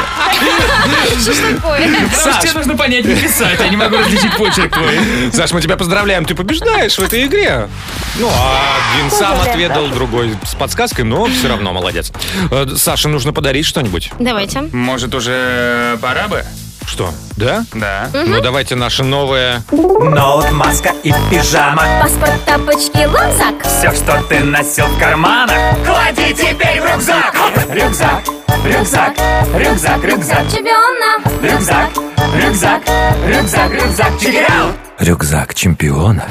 Что 1.22 1.34
ж 1.34 1.38
такое? 1.56 1.80
Потому 1.88 2.34
что 2.34 2.42
тебе 2.42 2.54
нужно 2.54 2.78
понять, 2.78 3.06
не 3.06 3.16
писать. 3.16 3.60
Я 3.60 3.68
не 3.70 3.78
могу 3.78 3.98
различить 3.98 4.36
почерк 4.38 4.74
твой. 4.74 5.00
Саш, 5.34 5.52
мы 5.52 5.62
тебя 5.62 5.78
поздравляем, 5.78 6.26
ты 6.26 6.36
побеждаешь 6.36 6.98
в 6.98 7.04
этой 7.04 7.26
игре. 7.26 7.70
Ну, 8.18 8.30
а 8.30 8.78
один 8.96 9.12
сам 9.12 9.40
отведал, 9.42 9.88
другой 9.88 10.36
с 10.44 10.56
подсказкой, 10.56 11.06
но 11.06 11.26
все 11.26 11.48
равно 11.48 11.74
молодец. 11.74 12.12
Э, 12.52 12.66
Саше 12.76 13.08
нужно 13.08 13.34
подарить 13.34 13.66
что-нибудь. 13.66 14.12
Давайте. 14.20 14.62
Может, 14.62 15.14
уже 15.16 15.98
пора 16.02 16.28
бы? 16.28 16.44
Что, 16.90 17.12
да? 17.38 17.66
Да. 17.74 18.10
Ну, 18.14 18.42
давайте 18.42 18.76
наше 18.76 19.04
новое... 19.04 19.62
Ноут, 19.72 20.52
маска 20.52 20.92
и 21.04 21.14
пижама 21.30 21.84
Паспорт, 22.02 22.44
тапочки, 22.46 23.04
рюкзак. 23.04 23.64
Все, 23.64 23.94
что 23.94 24.22
ты 24.28 24.40
носил 24.40 24.88
в 24.88 25.00
карманах 25.00 25.56
Клади 25.86 26.34
теперь 26.34 26.82
в 26.82 26.86
рюкзак 26.86 27.36
Рюкзак, 27.70 28.24
рюкзак, 28.66 29.14
рюкзак, 29.56 30.04
рюкзак 30.04 30.52
Чемпиона. 30.52 31.22
Рюкзак, 31.44 31.90
рюкзак, 32.36 32.82
рюкзак, 33.28 33.72
рюкзак 33.72 34.14
out. 34.50 34.76
Рюкзак 35.00 35.54
чемпиона. 35.54 36.26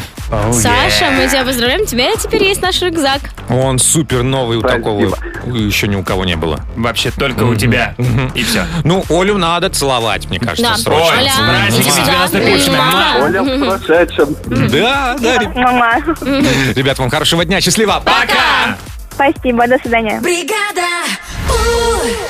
Саша, 0.52 1.10
мы 1.10 1.26
тебя 1.28 1.44
поздравляем. 1.44 1.82
У 1.82 1.86
тебя 1.86 2.14
теперь 2.16 2.44
есть 2.44 2.60
наш 2.60 2.80
рюкзак. 2.82 3.20
Он 3.48 3.78
супер 3.78 4.22
новый, 4.22 4.58
у 4.58 4.62
такого 4.62 5.16
еще 5.46 5.88
ни 5.88 5.96
у 5.96 6.02
кого 6.04 6.24
не 6.24 6.36
было. 6.36 6.60
Вообще 6.76 7.10
только 7.10 7.44
у 7.44 7.54
тебя. 7.54 7.94
И 8.34 8.42
все. 8.44 8.66
Ну, 8.84 9.04
Олю 9.08 9.38
надо 9.38 9.70
целовать, 9.70 10.28
мне 10.28 10.38
кажется, 10.38 10.62
Да. 10.72 10.76
срочно. 10.76 11.16
Оля. 11.16 11.32
Оля 13.22 13.42
в 13.42 13.78
прошедшем. 13.78 14.36
Да, 14.70 15.16
да, 15.18 15.38
ребят. 15.38 15.56
Мама. 15.56 15.94
Ребят, 16.74 16.98
вам 16.98 17.10
хорошего 17.10 17.44
дня, 17.44 17.60
счастливо. 17.60 18.02
Пока! 18.04 18.76
Спасибо, 19.12 19.66
до 19.66 19.78
свидания. 19.78 20.20
Бригада. 20.20 20.86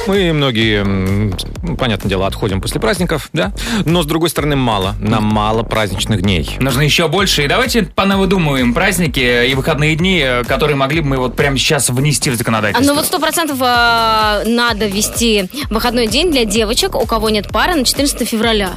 Мы 0.09 0.33
многие, 0.33 0.85
ну, 0.85 1.76
понятное 1.76 2.09
дело, 2.09 2.26
отходим 2.26 2.62
после 2.62 2.81
праздников, 2.81 3.28
да? 3.35 3.52
Но, 3.85 4.02
с 4.02 4.07
другой 4.07 4.31
стороны, 4.31 4.57
мало. 4.57 4.94
Нам 5.00 5.24
мало 5.24 5.64
праздничных 5.64 6.22
дней. 6.22 6.57
Нужно 6.61 6.81
еще 6.81 7.09
больше. 7.09 7.44
И 7.44 7.46
давайте 7.46 7.83
понавыдумаем 7.83 8.72
праздники 8.72 9.46
и 9.46 9.54
выходные 9.54 9.96
дни, 9.96 10.22
э, 10.24 10.44
которые 10.44 10.76
могли 10.76 11.02
бы 11.02 11.09
мы 11.09 11.16
вот 11.18 11.37
прямо 11.37 11.59
сейчас 11.59 11.90
внести 11.90 12.31
в 12.31 12.33
А, 12.33 12.37
законодательство. 12.37 12.90
Ну 12.90 12.98
вот 12.98 13.04
сто 13.04 13.18
процентов 13.18 13.59
а, 13.61 14.44
надо 14.46 14.87
ввести 14.87 15.50
выходной 15.68 16.07
день 16.07 16.31
для 16.31 16.46
девочек, 16.46 16.94
у 16.94 17.04
кого 17.04 17.28
нет 17.28 17.48
пары, 17.48 17.74
на 17.74 17.85
14 17.85 18.26
февраля. 18.26 18.70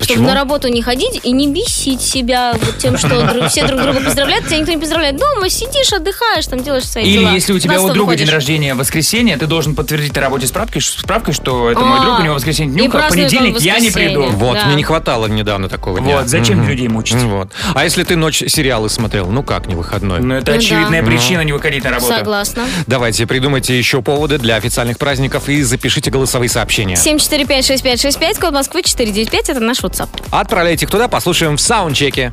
Мгм. 0.00 0.04
Чтобы 0.04 0.20
Почему? 0.20 0.28
на 0.28 0.34
работу 0.34 0.68
не 0.68 0.82
ходить 0.82 1.20
и 1.22 1.30
не 1.32 1.48
бесить 1.48 2.00
себя 2.00 2.54
вот 2.60 2.78
тем, 2.78 2.96
что 2.96 3.48
все 3.48 3.66
друг 3.66 3.80
друга 3.82 4.00
поздравляют, 4.00 4.46
тебя 4.46 4.58
никто 4.58 4.72
не 4.72 4.78
поздравляет. 4.78 5.16
Дома 5.16 5.48
сидишь, 5.50 5.92
отдыхаешь, 5.92 6.46
там 6.46 6.62
делаешь 6.62 6.84
свои 6.88 7.04
Или 7.04 7.18
дела. 7.20 7.32
если 7.32 7.52
у 7.52 7.58
тебя 7.58 7.74
15 7.74 7.90
у 7.90 7.94
друга 7.94 8.06
выходишь. 8.10 8.26
день 8.26 8.34
рождения 8.34 8.74
в 8.74 8.78
воскресенье, 8.78 9.36
ты 9.36 9.46
должен 9.46 9.74
подтвердить 9.74 10.14
на 10.14 10.22
работе 10.22 10.46
справкой, 10.46 10.80
справкой 10.80 11.34
что 11.34 11.70
это 11.70 11.80
мой 11.80 11.98
А, 11.98 12.02
друг, 12.02 12.18
у 12.20 12.22
него 12.22 12.34
воскресенье 12.34 12.72
и 12.72 12.74
днюха, 12.88 13.02
в 13.06 13.08
понедельник 13.10 13.60
я 13.60 13.78
не 13.78 13.90
приду. 13.90 14.22
Вот, 14.30 14.54
Да. 14.54 14.64
мне 14.66 14.76
не 14.76 14.82
хватало 14.82 15.26
недавно 15.26 15.68
такого 15.68 16.00
дня. 16.00 16.16
Вот, 16.18 16.28
зачем 16.28 16.66
людей 16.66 16.88
мучить? 16.88 17.16
Вот. 17.22 17.52
А 17.74 17.84
если 17.84 18.02
ты 18.04 18.16
ночь 18.16 18.42
сериалы 18.48 18.88
смотрел, 18.88 19.26
ну 19.30 19.42
как 19.42 19.66
не 19.66 19.74
выходной? 19.74 20.20
Ну, 20.20 20.34
это 20.34 20.52
Ну 20.52 20.58
очевидная 20.58 21.02
да. 21.02 21.06
причина 21.08 21.42
не 21.42 21.52
выходить 21.52 21.84
на 21.84 21.90
работу. 21.90 22.14
Согласна. 22.14 22.64
Давайте, 22.86 23.26
придумайте 23.26 23.76
еще 23.76 24.00
поводы 24.02 24.38
для 24.38 24.56
официальных 24.56 24.98
праздников 24.98 25.48
и 25.48 25.62
запишите 25.62 26.10
голосовые 26.10 26.48
сообщения. 26.48 26.96
7456565, 26.96 28.38
код 28.40 28.52
Москвы 28.52 28.82
495, 28.82 29.50
это 29.50 29.60
наш 29.60 29.82
WhatsApp. 29.90 30.08
Отправляйте 30.30 30.84
их 30.84 30.90
туда, 30.90 31.08
послушаем 31.08 31.56
в 31.56 31.60
саундчеке. 31.60 32.32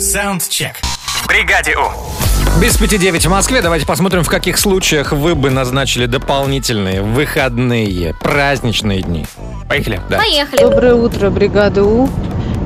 Саундчек. 0.00 0.76
В 1.06 1.26
бригаде 1.28 1.76
У. 1.76 2.60
Без 2.60 2.76
пяти 2.76 2.98
девять 2.98 3.24
в 3.24 3.30
Москве. 3.30 3.62
Давайте 3.62 3.86
посмотрим, 3.86 4.24
в 4.24 4.28
каких 4.28 4.58
случаях 4.58 5.12
вы 5.12 5.34
бы 5.34 5.50
назначили 5.50 6.06
дополнительные 6.06 7.02
выходные, 7.02 8.14
праздничные 8.20 9.02
дни. 9.02 9.26
Поехали. 9.68 10.00
Да. 10.10 10.18
Поехали. 10.18 10.60
Доброе 10.60 10.94
утро, 10.94 11.30
бригада 11.30 11.84
У. 11.84 12.08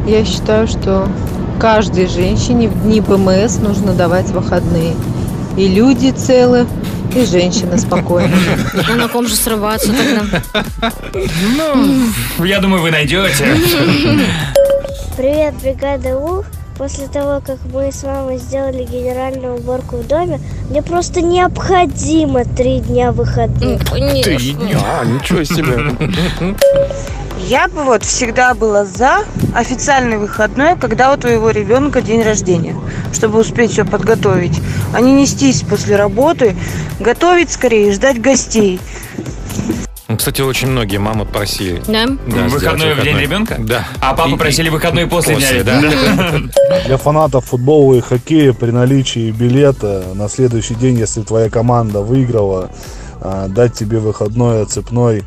Я 0.07 0.25
считаю, 0.25 0.67
что 0.67 1.09
каждой 1.61 2.07
женщине 2.07 2.69
в 2.69 2.83
дни 2.83 3.01
ПМС 3.01 3.59
нужно 3.59 3.93
давать 3.93 4.27
выходные. 4.31 4.95
И 5.57 5.69
люди 5.69 6.11
целы, 6.11 6.67
и 7.15 7.25
женщины 7.25 7.79
спокойны. 7.79 8.37
А 8.89 8.95
на 8.95 9.09
ком 9.09 9.27
же 9.27 9.35
срываться 9.35 9.91
тогда? 9.93 10.43
Ну, 11.57 12.45
я 12.45 12.61
думаю, 12.61 12.83
вы 12.83 12.91
найдете. 12.91 13.47
Привет, 15.17 15.55
бригада 15.63 16.19
У. 16.19 16.45
После 16.79 17.09
того, 17.09 17.41
как 17.45 17.59
мы 17.73 17.91
с 17.91 18.03
мамой 18.03 18.37
сделали 18.37 18.85
генеральную 18.85 19.57
уборку 19.57 19.97
в 19.97 20.07
доме, 20.07 20.41
мне 20.69 20.83
просто 20.83 21.23
необходимо 21.23 22.45
три 22.45 22.81
дня 22.81 23.13
выходных. 23.13 23.83
Конечно. 23.91 24.53
дня, 24.53 25.05
ничего 25.05 25.43
себе. 25.45 26.57
Я 27.49 27.69
бы 27.69 27.85
вот 27.85 28.03
всегда 28.03 28.55
была 28.55 28.85
за 28.85 29.25
официальный 29.55 30.19
выходной, 30.19 30.77
когда 30.77 31.13
у 31.13 31.17
твоего 31.17 31.51
ребенка 31.51 32.03
день 32.03 32.23
рождения, 32.23 32.75
чтобы 33.13 33.41
успеть 33.41 33.73
все 33.73 33.85
подготовить, 33.85 34.61
а 34.93 35.01
не 35.01 35.13
нестись 35.13 35.63
после 35.63 35.97
работы, 35.97 36.57
готовить 36.99 37.51
скорее, 37.53 37.93
ждать 37.93 38.21
гостей. 38.21 38.81
Ну, 40.09 40.17
Кстати, 40.17 40.41
очень 40.41 40.69
многие 40.69 40.99
мамы 40.99 41.25
просили. 41.25 41.83
Да? 41.89 42.07
Да, 42.07 42.43
Выходной 42.49 42.95
в 42.95 43.03
день 43.03 43.19
ребенка? 43.19 43.57
Да. 43.59 43.85
А 44.01 44.15
папу 44.15 44.31
И- 44.31 44.35
и- 44.35 44.39
просили 44.39 44.69
выходной 44.69 45.07
после, 45.09 45.35
после, 45.35 45.65
дня. 45.65 45.81
да. 45.81 46.41
Для 46.87 46.97
фанатов 46.97 47.47
футбола 47.47 47.95
и 47.95 48.01
хоккея 48.01 48.53
при 48.53 48.71
наличии 48.71 49.33
билета 49.33 50.05
на 50.15 50.29
следующий 50.29 50.75
день, 50.77 50.97
если 50.99 51.23
твоя 51.23 51.51
команда 51.51 52.03
выиграла, 52.03 52.71
а, 53.21 53.49
дать 53.49 53.75
тебе 53.75 53.99
выходной 53.99 54.63
отцепной. 54.63 55.25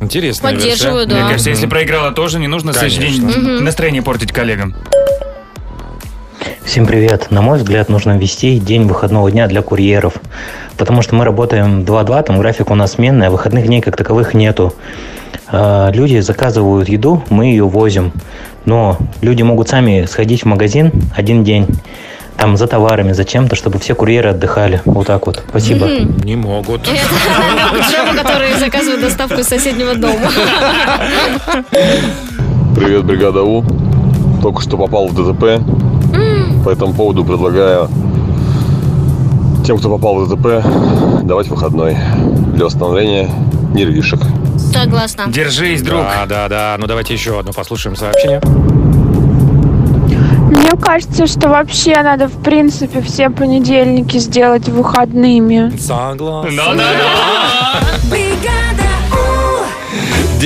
Интересно. 0.00 0.50
Поддерживаю, 0.50 1.06
Мне 1.06 1.14
да. 1.14 1.28
кажется, 1.28 1.50
если 1.50 1.66
проиграла 1.66 2.10
тоже, 2.10 2.38
не 2.40 2.48
нужно 2.48 2.72
в 2.72 2.76
следующий 2.76 3.00
день 3.20 3.60
настроение 3.62 4.02
портить 4.02 4.32
коллегам. 4.32 4.74
Всем 6.66 6.84
привет. 6.84 7.30
На 7.30 7.42
мой 7.42 7.58
взгляд, 7.58 7.88
нужно 7.88 8.18
ввести 8.18 8.58
день 8.58 8.86
выходного 8.86 9.30
дня 9.30 9.46
для 9.46 9.62
курьеров. 9.62 10.14
Потому 10.76 11.00
что 11.00 11.14
мы 11.14 11.24
работаем 11.24 11.82
2-2, 11.82 12.24
там 12.24 12.38
график 12.40 12.72
у 12.72 12.74
нас 12.74 12.94
сменный, 12.94 13.28
а 13.28 13.30
выходных 13.30 13.66
дней 13.66 13.80
как 13.80 13.96
таковых 13.96 14.34
нету. 14.34 14.74
А, 15.46 15.90
Люди 15.92 16.18
заказывают 16.18 16.88
еду, 16.88 17.22
мы 17.30 17.46
ее 17.46 17.64
возим. 17.64 18.12
Но 18.64 18.98
люди 19.22 19.44
могут 19.44 19.68
сами 19.68 20.06
сходить 20.06 20.42
в 20.42 20.46
магазин 20.46 20.90
один 21.14 21.44
день, 21.44 21.68
там 22.36 22.56
за 22.56 22.66
товарами, 22.66 23.12
за 23.12 23.24
чем-то, 23.24 23.54
чтобы 23.54 23.78
все 23.78 23.94
курьеры 23.94 24.30
отдыхали. 24.30 24.82
Вот 24.84 25.06
так 25.06 25.24
вот. 25.26 25.44
Спасибо. 25.48 25.86
Не 26.24 26.34
могут. 26.34 26.82
Джема, 26.84 28.12
который 28.20 28.54
заказывает 28.58 29.00
доставку 29.00 29.38
из 29.38 29.46
соседнего 29.46 29.94
дома. 29.94 30.30
Привет, 32.74 33.04
бригада 33.04 33.42
У. 33.42 33.64
Только 34.42 34.62
что 34.62 34.76
попал 34.76 35.06
в 35.06 35.14
ДТП. 35.14 35.62
По 36.66 36.70
этому 36.70 36.94
поводу 36.94 37.24
предлагаю 37.24 37.88
тем, 39.64 39.78
кто 39.78 39.88
попал 39.88 40.16
в 40.16 40.28
ДТП, 40.28 40.66
давать 41.22 41.46
выходной 41.46 41.96
для 42.54 42.64
восстановления 42.64 43.30
нервишек. 43.72 44.18
Согласна. 44.72 45.26
Держись, 45.28 45.80
друг. 45.82 46.00
Да, 46.00 46.26
да, 46.26 46.48
да. 46.48 46.76
Ну 46.76 46.88
давайте 46.88 47.14
еще 47.14 47.38
одно 47.38 47.52
послушаем 47.52 47.94
сообщение. 47.94 48.40
Мне 50.50 50.72
кажется, 50.72 51.28
что 51.28 51.50
вообще 51.50 52.02
надо, 52.02 52.26
в 52.26 52.42
принципе, 52.42 53.00
все 53.00 53.30
понедельники 53.30 54.18
сделать 54.18 54.68
выходными. 54.68 55.70
Согласен. 55.78 56.48
Бригада 56.48 56.82
У. 56.82 57.55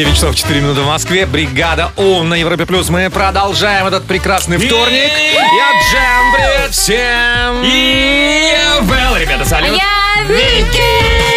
9 0.00 0.14
часов 0.14 0.34
4 0.34 0.60
минуты 0.62 0.80
в 0.80 0.86
Москве. 0.86 1.26
Бригада 1.26 1.90
У 1.96 2.22
на 2.22 2.32
Европе 2.32 2.64
Плюс. 2.64 2.88
Мы 2.88 3.10
продолжаем 3.10 3.86
этот 3.86 4.06
прекрасный 4.06 4.56
вторник. 4.56 5.10
Я 5.34 5.72
Джем, 5.82 6.34
привет 6.34 6.70
всем! 6.70 7.62
И 7.62 8.54
Вэл, 8.80 9.16
ребята, 9.18 9.42
А 9.42 9.44
салют. 9.44 9.76
я 9.76 10.24
Вики! 10.24 11.29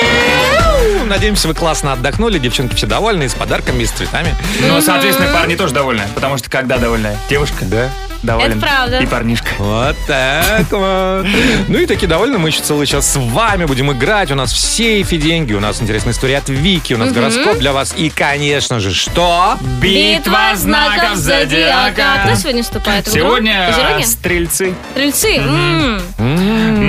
Надеемся, 1.13 1.47
вы 1.47 1.54
классно 1.54 1.93
отдохнули. 1.93 2.39
Девчонки 2.39 2.73
все 2.73 2.88
довольны, 2.88 3.26
и 3.26 3.28
с 3.30 3.36
подарками, 3.36 3.84
и 3.84 3.86
с 3.86 3.91
цветами. 3.91 4.34
Ну, 4.67 4.82
соответственно, 4.82 5.32
парни 5.32 5.54
тоже 5.56 5.71
довольны. 5.71 6.02
Потому 6.15 6.39
что 6.39 6.49
когда 6.49 6.80
довольная 6.80 7.15
девушка, 7.30 7.65
Да. 7.65 7.88
доволен 8.23 8.54
Это 8.58 8.60
правда. 8.62 8.97
и 8.97 9.06
парнишка. 9.06 9.49
Вот 9.60 9.95
так 10.08 10.71
вот. 10.71 11.28
Ну 11.67 11.78
и 11.78 11.86
такие 11.86 12.08
довольны. 12.08 12.39
Мы 12.39 12.49
еще 12.49 12.62
целый 12.62 12.88
час 12.88 13.12
с 13.13 13.15
вами 13.17 13.65
будем 13.65 13.91
играть. 13.91 14.32
У 14.32 14.36
нас 14.36 14.52
в 14.52 14.58
сейфе 14.58 15.17
деньги, 15.17 15.54
у 15.54 15.60
нас 15.60 15.80
интересная 15.84 16.13
история 16.13 16.38
от 16.39 16.49
Вики, 16.49 16.93
у 16.93 16.97
нас 16.97 17.12
гороскоп 17.12 17.60
для 17.60 17.73
вас. 17.73 17.93
И, 17.95 18.10
конечно 18.10 18.80
же, 18.80 18.91
что? 18.91 19.56
Битва 19.80 20.56
знаков 20.56 21.15
зодиака. 21.17 22.23
Кто 22.26 22.36
сегодня 22.36 22.63
вступает 22.63 23.08
в 23.08 23.15
игру? 23.15 23.28
Сегодня 23.38 24.04
стрельцы. 24.04 24.73
Стрельцы. 24.93 25.36
М. 25.38 26.02
М, 26.17 26.38
М, 26.39 26.83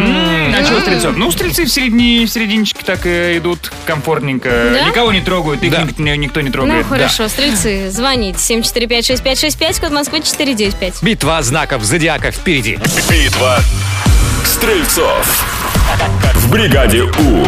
Что 0.65 0.81
стрельцов? 0.81 1.17
Ну, 1.17 1.31
стрельцы 1.31 1.65
в, 1.65 1.69
середине, 1.69 2.27
в 2.27 2.31
серединочке 2.31 2.83
так 2.85 3.07
и 3.07 3.39
идут 3.39 3.71
комфортненько. 3.87 4.49
Да? 4.49 4.89
Никого 4.89 5.13
не 5.13 5.21
трогают, 5.21 5.63
их 5.63 5.73
ник- 5.73 5.99
никто 5.99 6.41
не 6.41 6.51
трогает. 6.51 6.87
Ну, 6.89 6.97
хорошо, 6.97 7.29
стрельцы, 7.29 7.91
звоните. 7.91 8.39
745-6565, 8.39 9.81
код 9.81 9.91
Москвы 9.93 10.21
495. 10.21 11.03
Битва 11.03 11.43
знаков 11.43 11.85
зодиака 11.85 12.31
впереди. 12.31 12.79
Битва 13.11 13.59
стрельцов. 14.45 15.45
В 16.35 16.51
бригаде 16.51 17.03
У. 17.03 17.45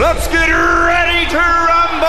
Let's 0.00 0.28
get 0.32 0.48
ready 0.48 1.26
to 1.30 1.38
rumble! 1.38 2.08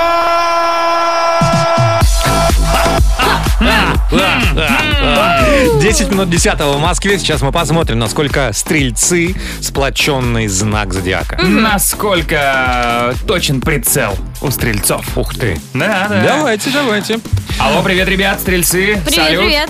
10 5.80 6.12
минут 6.12 6.30
10 6.30 6.60
в 6.60 6.78
Москве. 6.78 7.18
Сейчас 7.18 7.42
мы 7.42 7.54
посмотрим, 7.54 8.00
насколько 8.00 8.52
стрельцы 8.52 9.34
сплоченный 9.62 10.48
знак 10.48 10.92
зодиака. 10.94 11.42
Насколько 11.42 13.16
точен 13.26 13.62
прицел 13.62 14.14
у 14.42 14.52
стрельцов. 14.52 15.18
Ух 15.18 15.34
ты. 15.34 15.58
Да, 15.74 16.08
да. 16.10 16.22
Давайте, 16.22 16.70
давайте. 16.72 17.20
Алло, 17.60 17.82
привет, 17.82 18.10
ребят, 18.10 18.42
стрельцы. 18.42 19.02
Привет, 19.06 19.14
Салют. 19.14 19.42
привет. 19.42 19.70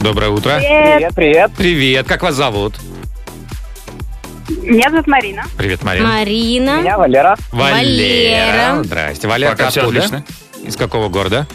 Доброе 0.00 0.30
утро. 0.30 0.56
Привет. 0.56 1.14
привет. 1.14 1.50
Привет, 1.54 2.08
как 2.08 2.22
вас 2.22 2.34
зовут? 2.34 2.76
Меня 4.48 4.90
зовут 4.90 5.06
Марина. 5.06 5.44
Привет, 5.58 5.82
Марина. 5.82 6.08
Марина. 6.08 6.96
Валера. 6.96 7.36
Валера. 7.52 8.82
Здрасте. 8.84 9.28
Валер, 9.28 9.50
Пока 9.50 9.68
отлично. 9.68 10.24
Из 10.64 10.76
какого 10.76 11.10
города? 11.10 11.46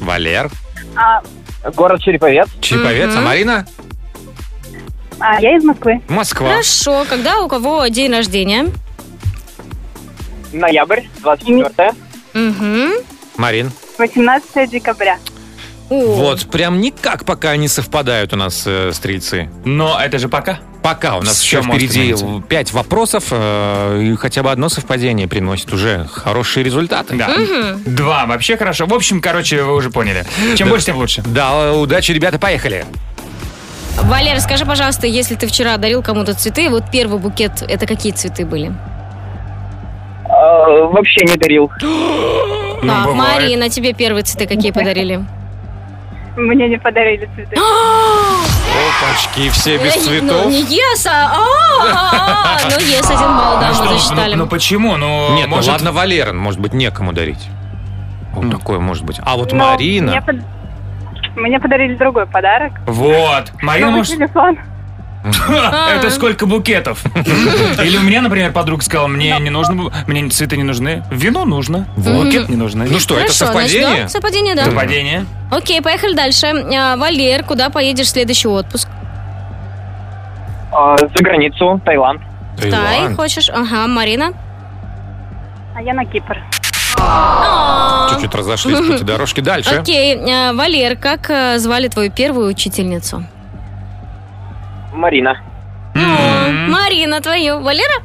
Валер. 0.00 0.50
А, 0.94 1.22
Город 1.74 2.00
Череповец. 2.00 2.48
Череповец. 2.60 3.10
А 3.10 3.16
Мгм. 3.16 3.24
Марина? 3.24 3.66
а 5.20 5.40
я 5.40 5.56
из 5.56 5.64
Москвы. 5.64 6.00
Москва. 6.08 6.48
Хорошо, 6.50 7.04
когда 7.08 7.40
у 7.40 7.48
кого 7.48 7.86
день 7.88 8.12
рождения? 8.12 8.66
Ноябрь, 10.52 11.02
24 11.20 11.92
Угу. 12.34 13.04
Марин. 13.36 13.72
18 13.98 14.70
декабря. 14.70 15.18
Вот, 15.90 16.46
прям 16.50 16.80
никак 16.80 17.24
пока 17.24 17.56
не 17.56 17.66
совпадают 17.66 18.32
у 18.32 18.36
нас 18.36 18.62
э, 18.66 18.92
стрельцы. 18.92 19.48
Но 19.64 19.98
это 20.00 20.18
же 20.18 20.28
пока. 20.28 20.60
Пока 20.82 21.16
у 21.16 21.22
нас 21.22 21.42
еще 21.42 21.60
впереди 21.62 22.14
пять 22.48 22.72
вопросов, 22.72 23.24
э, 23.30 24.00
и 24.12 24.16
хотя 24.16 24.42
бы 24.42 24.50
одно 24.50 24.68
совпадение 24.68 25.26
приносит 25.28 25.72
уже 25.72 26.06
хорошие 26.12 26.64
результаты. 26.64 27.16
Да. 27.16 27.28
Два 27.84 28.26
вообще 28.26 28.56
хорошо. 28.56 28.86
В 28.86 28.94
общем, 28.94 29.20
короче, 29.20 29.62
вы 29.64 29.74
уже 29.74 29.90
поняли. 29.90 30.24
Чем 30.56 30.68
Да. 30.68 30.72
больше, 30.72 30.86
тем 30.86 30.96
лучше. 30.96 31.22
Да, 31.26 31.72
удачи, 31.74 32.12
ребята, 32.12 32.38
поехали. 32.38 32.84
Валер, 34.02 34.38
скажи, 34.40 34.64
пожалуйста, 34.64 35.06
если 35.08 35.34
ты 35.34 35.46
вчера 35.48 35.76
дарил 35.76 36.02
кому-то 36.02 36.32
цветы, 36.34 36.70
вот 36.70 36.84
первый 36.92 37.18
букет, 37.18 37.62
это 37.68 37.86
какие 37.86 38.12
цветы 38.12 38.46
были? 38.46 38.72
А, 40.30 40.86
вообще 40.86 41.24
не 41.26 41.36
дарил. 41.36 41.70
Ну, 41.82 42.92
А, 42.92 43.04
бывает. 43.06 43.40
Марина, 43.42 43.68
тебе 43.68 43.92
первые 43.92 44.22
цветы 44.22 44.46
какие 44.46 44.70
подарили? 44.70 45.24
Мне 46.38 46.68
не 46.68 46.78
подарили 46.78 47.28
цветы. 47.34 47.56
Опачки, 49.00 49.48
все 49.50 49.76
без 49.78 49.94
цветов. 49.94 50.44
Ну, 50.44 50.50
не 50.50 50.62
ес, 50.62 51.06
а... 51.06 51.32
а, 51.34 52.58
Ну, 52.70 52.76
ес, 52.78 53.04
один 53.10 53.36
балл, 53.36 53.58
да, 53.60 53.72
Ну 53.74 53.82
мы 53.84 53.88
засчитали. 53.98 54.34
ну, 54.34 54.44
ну 54.44 54.48
почему? 54.48 54.96
Ну, 54.96 55.34
Нет, 55.34 55.48
ну 55.48 55.58
ладно, 55.66 55.90
Валерин, 55.92 56.36
может 56.38 56.60
быть, 56.60 56.72
некому 56.74 57.12
дарить. 57.12 57.48
Вот 58.32 58.50
такое 58.52 58.78
может 58.78 59.04
быть. 59.04 59.18
А 59.24 59.36
вот 59.36 59.52
Но 59.52 59.58
Марина... 59.72 60.12
Мне, 60.12 60.22
под- 60.22 60.44
мне 61.36 61.58
подарили 61.58 61.94
другой 61.96 62.26
подарок. 62.26 62.72
Вот. 62.86 63.52
Марина, 63.62 63.90
может... 63.90 64.14
телефон. 64.16 64.58
Это 65.96 66.10
сколько 66.10 66.46
букетов? 66.46 67.04
Или 67.16 67.96
у 67.96 68.02
меня, 68.02 68.22
например, 68.22 68.52
подруга 68.52 68.82
сказала, 68.82 69.08
мне 69.08 69.36
не 69.40 69.50
нужно, 69.50 69.90
мне 70.06 70.28
цветы 70.28 70.56
не 70.56 70.62
нужны, 70.62 71.04
вино 71.10 71.44
нужно, 71.44 71.86
букет 71.96 72.48
не 72.48 72.56
нужно. 72.56 72.84
Ну 72.84 72.98
что, 72.98 73.18
это 73.18 73.32
совпадение? 73.32 74.08
совпадение, 74.08 74.54
да. 74.54 74.64
Совпадение. 74.64 75.26
Окей, 75.50 75.80
поехали 75.80 76.14
дальше. 76.14 76.46
А, 76.46 76.96
Валер, 76.96 77.44
куда 77.44 77.70
поедешь 77.70 78.06
в 78.06 78.10
следующий 78.10 78.48
отпуск? 78.48 78.88
А, 80.72 80.96
за 80.98 81.22
границу, 81.22 81.80
Таиланд. 81.84 82.20
Тай, 82.60 82.70
Таиланд. 82.70 83.16
хочешь? 83.16 83.48
Ага, 83.50 83.86
Марина. 83.86 84.32
А 85.74 85.82
я 85.82 85.94
на 85.94 86.04
Кипр. 86.04 86.36
Чуть-чуть 88.10 88.34
разошлись 88.34 88.78
пути 88.78 89.04
дорожки. 89.04 89.40
Дальше. 89.40 89.76
Окей, 89.76 90.16
а, 90.16 90.52
Валер, 90.52 90.96
как 90.96 91.30
э, 91.30 91.58
звали 91.58 91.88
твою 91.88 92.10
первую 92.10 92.48
учительницу? 92.48 93.24
Марина. 94.98 95.40
О, 95.94 96.50
Марина, 96.68 97.20
твою. 97.20 97.60
Валера? 97.60 98.02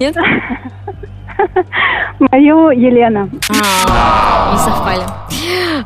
Нет? 0.00 0.16
Мою 2.18 2.70
Елена. 2.70 3.28
А, 3.88 4.52
Не 4.52 4.58
совпали. 4.58 5.02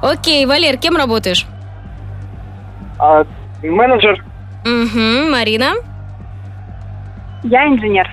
Окей, 0.03 0.47
Валер, 0.47 0.79
кем 0.79 0.97
работаешь? 0.97 1.47
А, 2.99 3.25
менеджер. 3.63 4.25
Угу, 4.65 5.31
Марина. 5.31 5.73
Я 7.43 7.67
инженер. 7.67 8.11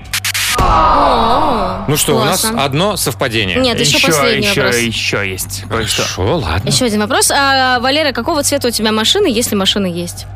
Ну 1.88 1.98
что, 1.98 2.16
у 2.16 2.20
нас 2.24 2.46
одно 2.46 2.96
совпадение. 2.96 3.58
Нет, 3.60 3.80
еще 3.80 4.06
последний 4.06 4.48
еще, 4.48 4.62
вопрос. 4.62 4.78
еще 4.80 5.30
есть. 5.30 5.64
Хорошо, 5.68 6.38
ладно. 6.38 6.68
Еще 6.68 6.86
один 6.86 7.02
вопрос. 7.02 7.32
А, 7.32 7.80
Валера, 7.80 8.12
какого 8.12 8.44
цвета 8.44 8.68
у 8.68 8.72
тебя 8.72 8.92
машина, 8.92 9.26
если 9.28 9.56
машина 9.56 9.86
есть? 9.88 10.28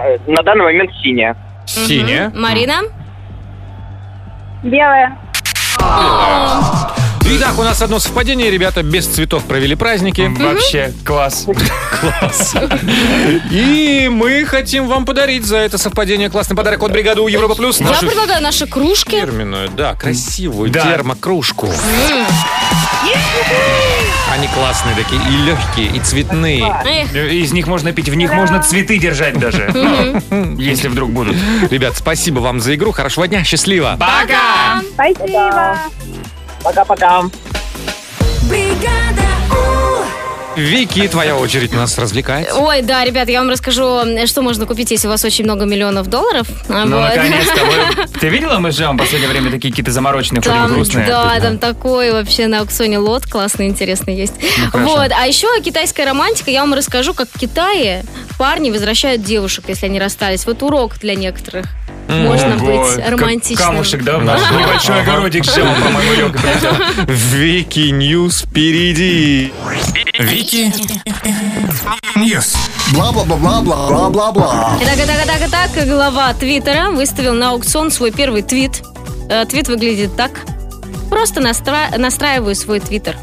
А, 0.00 0.16
на 0.30 0.42
данный 0.42 0.64
момент 0.64 0.90
синяя. 1.02 1.36
Синяя. 1.66 2.30
Марина? 2.34 2.80
Белая. 4.62 5.18
Итак, 7.32 7.58
у 7.58 7.62
нас 7.62 7.80
одно 7.82 7.98
совпадение, 7.98 8.50
ребята, 8.50 8.82
без 8.82 9.06
цветов 9.06 9.44
провели 9.44 9.74
праздники. 9.76 10.22
Вообще, 10.38 10.92
класс. 11.06 11.46
Класс. 12.00 12.56
И 13.50 14.08
мы 14.10 14.44
хотим 14.46 14.88
вам 14.88 15.04
подарить 15.04 15.44
за 15.44 15.58
это 15.58 15.76
совпадение 15.78 16.30
классный 16.30 16.56
подарок 16.56 16.82
от 16.82 16.92
бригаду 16.92 17.26
Европа 17.26 17.54
Плюс. 17.54 17.78
Я 17.80 17.88
Нашу 17.88 18.06
предлагаю 18.06 18.42
наши 18.42 18.66
кружки. 18.66 19.20
фирменную, 19.20 19.68
да, 19.70 19.94
красивую 19.94 20.70
Да. 20.70 20.80
термокружку. 20.82 21.68
Они 24.32 24.46
классные 24.48 24.94
такие, 24.94 25.20
и 25.28 25.36
легкие, 25.44 25.96
и 25.96 26.00
цветные. 26.00 26.72
Эх, 26.84 27.14
Из 27.14 27.52
них 27.52 27.66
можно 27.66 27.92
пить, 27.92 28.08
в 28.08 28.14
них 28.14 28.32
можно 28.32 28.62
цветы 28.62 28.96
держать 28.98 29.38
даже. 29.38 29.70
Ну, 30.30 30.56
Если 30.56 30.88
вдруг 30.88 31.10
будут. 31.10 31.36
Ребят, 31.70 31.96
спасибо 31.96 32.38
вам 32.38 32.60
за 32.60 32.74
игру. 32.76 32.92
Хорошего 32.92 33.26
дня, 33.26 33.42
счастливо. 33.42 33.96
Пока! 33.98 34.82
Спасибо. 34.94 35.76
Пока-пока. 36.62 37.22
Бригада. 38.48 39.09
Вики, 40.56 41.06
твоя 41.08 41.36
очередь 41.36 41.72
нас 41.72 41.96
развлекает. 41.96 42.52
Ой, 42.54 42.82
да, 42.82 43.04
ребят, 43.04 43.28
я 43.28 43.40
вам 43.40 43.50
расскажу, 43.50 44.00
что 44.26 44.42
можно 44.42 44.66
купить, 44.66 44.90
если 44.90 45.06
у 45.06 45.10
вас 45.10 45.24
очень 45.24 45.44
много 45.44 45.64
миллионов 45.64 46.08
долларов. 46.08 46.46
А, 46.68 46.84
Ну, 46.84 46.98
вот. 46.98 47.08
наконец-то. 47.08 47.64
Вы- 47.64 48.06
Ты 48.20 48.28
видела, 48.28 48.58
мы 48.58 48.70
живем 48.72 48.96
в 48.96 48.98
последнее 48.98 49.30
время 49.30 49.50
такие 49.50 49.70
какие-то 49.72 49.92
замороченные, 49.92 50.42
Там, 50.42 50.72
грустные? 50.72 51.06
да, 51.06 51.38
там 51.40 51.58
такой 51.58 52.12
вообще 52.12 52.46
на 52.48 52.60
аукционе 52.60 52.98
лот 52.98 53.26
классный, 53.26 53.68
интересный 53.68 54.16
есть. 54.16 54.34
Ну, 54.58 54.70
хорошо. 54.70 54.96
вот, 54.96 55.12
а 55.12 55.26
еще 55.26 55.46
китайская 55.62 56.04
романтика, 56.04 56.50
я 56.50 56.60
вам 56.60 56.74
расскажу, 56.74 57.14
как 57.14 57.28
в 57.32 57.38
Китае 57.38 58.04
парни 58.38 58.70
возвращают 58.70 59.22
девушек, 59.22 59.64
если 59.68 59.86
они 59.86 59.98
расстались. 60.00 60.46
Вот 60.46 60.62
урок 60.62 60.98
для 60.98 61.14
некоторых. 61.14 61.66
Можно 62.10 62.56
Ого, 62.56 62.66
быть 62.66 62.96
как 62.96 63.10
романтичным. 63.12 63.68
Камушек, 63.68 64.02
да, 64.02 64.18
в 64.18 64.24
наш 64.24 64.40
небольшой 64.50 65.00
огородик 65.02 65.44
жил, 65.44 65.66
по-моему, 65.66 66.30
прилетел. 66.32 66.72
Вики 67.06 67.90
News 67.90 68.42
впереди. 68.42 69.52
Вики 70.18 70.72
News. 72.16 72.54
Бла-бла-бла-бла-бла-бла-бла. 72.92 74.78
Итак, 74.82 74.94
итак, 74.96 75.16
итак, 75.24 75.48
итак, 75.48 75.88
глава 75.88 76.34
Твиттера 76.34 76.90
выставил 76.90 77.34
на 77.34 77.50
аукцион 77.50 77.90
свой 77.90 78.10
первый 78.10 78.42
твит. 78.42 78.82
Э, 79.28 79.44
Твит 79.44 79.68
выглядит 79.68 80.16
так. 80.16 80.32
Просто 81.10 81.40
настра- 81.40 81.96
настраиваю 81.98 82.54
свой 82.54 82.80
твиттер. 82.80 83.16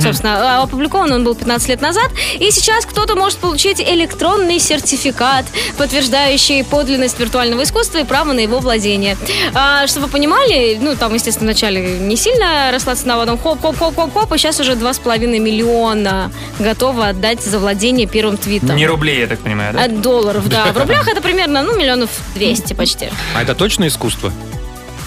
Собственно, 0.00 0.58
а, 0.58 0.62
опубликован 0.62 1.12
он 1.12 1.24
был 1.24 1.34
15 1.34 1.68
лет 1.68 1.80
назад. 1.82 2.10
И 2.38 2.50
сейчас 2.50 2.86
кто-то 2.86 3.14
может 3.16 3.38
получить 3.38 3.80
электронный 3.80 4.58
сертификат, 4.58 5.44
подтверждающий 5.76 6.64
подлинность 6.64 7.18
виртуального 7.18 7.64
искусства 7.64 7.98
и 7.98 8.04
право 8.04 8.32
на 8.32 8.40
его 8.40 8.58
владение. 8.60 9.16
А, 9.54 9.86
чтобы 9.86 10.06
вы 10.06 10.12
понимали, 10.12 10.78
ну, 10.80 10.96
там, 10.96 11.12
естественно, 11.14 11.50
вначале 11.50 11.98
не 11.98 12.16
сильно 12.16 12.70
росла 12.72 12.94
цена, 12.94 13.16
потом 13.18 13.38
хоп-хоп-хоп-хоп-хоп, 13.38 14.32
и 14.34 14.38
сейчас 14.38 14.60
уже 14.60 14.74
2,5 14.74 15.38
миллиона 15.38 16.30
готовы 16.58 17.06
отдать 17.08 17.42
за 17.42 17.58
владение 17.58 18.06
первым 18.06 18.36
твитом. 18.36 18.76
Не 18.76 18.86
рублей, 18.86 19.20
я 19.20 19.26
так 19.26 19.40
понимаю, 19.40 19.74
да? 19.74 19.84
От 19.84 20.00
долларов, 20.00 20.48
да. 20.48 20.66
В 20.72 20.78
рублях 20.78 21.08
это 21.08 21.20
примерно, 21.20 21.62
ну, 21.62 21.76
миллионов 21.76 22.10
200 22.34 22.74
почти. 22.74 23.08
А 23.34 23.42
это 23.42 23.54
точно 23.54 23.86
искусство? 23.88 24.32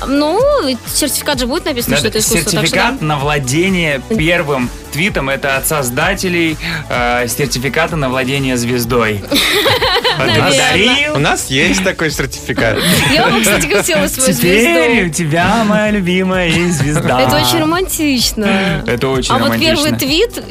Ну, 0.08 0.40
сертификат 0.94 1.40
же 1.40 1.48
будет 1.48 1.66
написано, 1.66 1.98
что 1.98 2.08
это 2.08 2.20
искусство. 2.20 2.52
так 2.52 2.52
что 2.52 2.62
Сертификат 2.76 3.00
да. 3.00 3.06
на 3.06 3.18
владение 3.18 4.02
первым 4.10 4.70
твитом 4.92 5.30
это 5.30 5.58
от 5.58 5.68
создателей 5.68 6.58
э, 6.90 7.28
сертификата 7.28 7.96
на 7.96 8.10
владение 8.10 8.56
звездой. 8.58 9.24
Благодарил. 10.18 11.16
У 11.16 11.20
нас 11.20 11.50
есть 11.50 11.84
такой 11.84 12.12
сертификат. 12.12 12.78
Я 13.14 13.28
бы, 13.28 13.42
кстати, 13.42 13.68
хотела 13.68 14.08
свою 14.08 14.34
Теперь 14.34 15.04
звезду. 15.04 15.10
у 15.10 15.14
тебя 15.28 15.64
моя 15.66 15.92
любимая 15.92 16.48
есть 16.48 16.78
звезда. 16.78 17.22
Это 17.22 17.38
очень 17.38 17.60
романтично. 17.60 18.84
Это 18.88 19.08
очень 19.10 19.32
а 19.34 19.38
вот 19.40 19.46
романтично. 19.50 19.76
первый 19.84 20.00
твит 20.00 20.44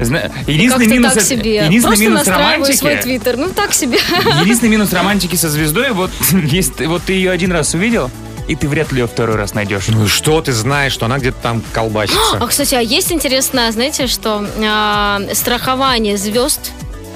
Зна- 0.00 0.30
Единственный 0.46 0.86
минус, 0.86 1.14
так 1.14 1.24
себе. 1.24 1.56
единственный 1.56 1.80
Просто 1.82 2.04
минус 2.04 2.18
настраиваю 2.26 2.72
свой 2.72 2.90
романтики. 2.92 3.18
твиттер. 3.18 3.36
Ну, 3.36 3.48
так 3.48 3.74
себе. 3.74 3.98
Единственный 4.42 4.68
минус 4.68 4.92
романтики 4.92 5.34
со 5.34 5.48
звездой, 5.48 5.90
вот 5.90 6.10
есть, 6.44 6.80
вот 6.86 7.02
ты 7.02 7.14
ее 7.14 7.32
один 7.32 7.50
раз 7.50 7.74
увидел, 7.74 8.08
и 8.48 8.56
ты 8.56 8.66
вряд 8.68 8.90
ли 8.92 9.00
ее 9.00 9.06
второй 9.06 9.36
раз 9.36 9.54
найдешь. 9.54 9.88
Ну 9.88 10.06
и 10.06 10.08
что 10.08 10.40
ты 10.40 10.52
знаешь, 10.52 10.92
что 10.92 11.06
она 11.06 11.18
где-то 11.18 11.36
там 11.42 11.62
колбасится? 11.72 12.38
А, 12.40 12.46
кстати, 12.46 12.74
а 12.74 12.80
есть 12.80 13.12
интересно, 13.12 13.70
знаете, 13.70 14.06
что 14.06 14.44
а, 14.64 15.20
страхование 15.34 16.16
звезд 16.16 16.72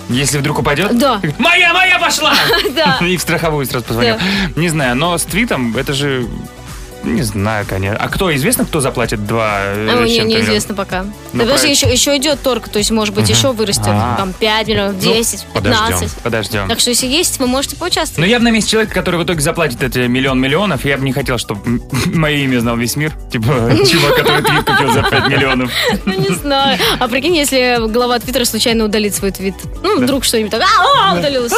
Если 0.08 0.38
вдруг 0.38 0.58
упадет? 0.58 0.96
Да. 0.98 1.20
Моя, 1.38 1.72
моя 1.72 1.98
пошла! 1.98 2.34
Да. 2.76 2.98
И 3.04 3.16
в 3.16 3.20
страховую 3.22 3.66
сразу 3.66 3.84
позвонил. 3.86 4.16
Не 4.56 4.68
знаю, 4.68 4.94
но 4.96 5.16
с 5.16 5.24
твитом 5.24 5.76
это 5.76 5.92
же... 5.92 6.26
Не 7.04 7.22
знаю, 7.22 7.66
конечно. 7.68 7.98
А 7.98 8.08
кто, 8.08 8.34
известно, 8.34 8.64
кто 8.64 8.80
заплатит 8.80 9.26
два 9.26 9.58
А, 9.58 10.04
не, 10.04 10.18
неизвестно 10.20 10.74
пока. 10.74 11.02
Ну, 11.02 11.08
да, 11.32 11.40
подожди, 11.44 11.52
правильно. 11.52 11.70
еще, 11.72 11.92
еще 11.92 12.16
идет 12.16 12.42
торг, 12.42 12.68
то 12.68 12.78
есть, 12.78 12.90
может 12.90 13.14
быть, 13.14 13.24
Мгм. 13.24 13.32
еще 13.34 13.52
вырастет. 13.52 13.82
А. 13.88 14.14
Там 14.16 14.32
5 14.32 14.68
миллионов, 14.68 14.98
10, 14.98 15.44
Ну, 15.48 15.52
подождем, 15.54 15.86
15. 15.86 16.14
подождем. 16.22 16.68
Так 16.68 16.80
что, 16.80 16.90
если 16.90 17.06
есть, 17.06 17.38
вы 17.38 17.46
можете 17.46 17.76
Но 17.76 17.80
поучаствовать. 17.80 18.30
я 18.30 18.38
бы 18.38 18.44
на 18.44 18.50
месте 18.50 18.70
человека, 18.70 18.94
который 18.94 19.18
в 19.20 19.24
итоге 19.24 19.40
заплатит 19.40 19.82
эти 19.82 19.98
миллион 20.06 20.40
миллионов, 20.40 20.84
я 20.84 20.96
бы 20.96 21.04
не 21.04 21.12
хотел, 21.12 21.38
чтобы 21.38 21.80
мое 22.06 22.36
имя 22.36 22.60
знал 22.60 22.76
весь 22.76 22.94
мир. 22.96 23.12
Типа, 23.30 23.46
чувак, 23.90 24.16
который 24.16 24.42
твит 24.42 24.64
купил 24.64 24.92
за 24.92 25.02
5 25.02 25.28
миллионов. 25.28 25.70
Ну, 26.04 26.12
не 26.14 26.34
знаю. 26.34 26.78
А 26.98 27.08
прикинь, 27.08 27.36
если 27.36 27.78
глава 27.88 28.18
Твиттера 28.18 28.44
случайно 28.44 28.84
удалит 28.84 29.14
свой 29.14 29.30
твит. 29.30 29.54
Ну, 29.82 30.00
вдруг 30.00 30.24
что-нибудь 30.24 30.50
так, 30.50 30.62
а, 30.62 31.10
а, 31.12 31.18
удалился. 31.18 31.54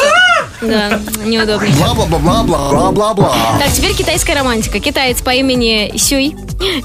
Да, 0.67 1.01
неудобно. 1.25 1.69
Бла-бла-бла-бла-бла-бла-бла. 1.77 3.35
Так, 3.59 3.73
теперь 3.73 3.95
китайская 3.95 4.35
романтика. 4.35 4.81
Китаец 4.81 5.23
по 5.23 5.31
имени 5.31 5.97
Сюй 5.97 6.35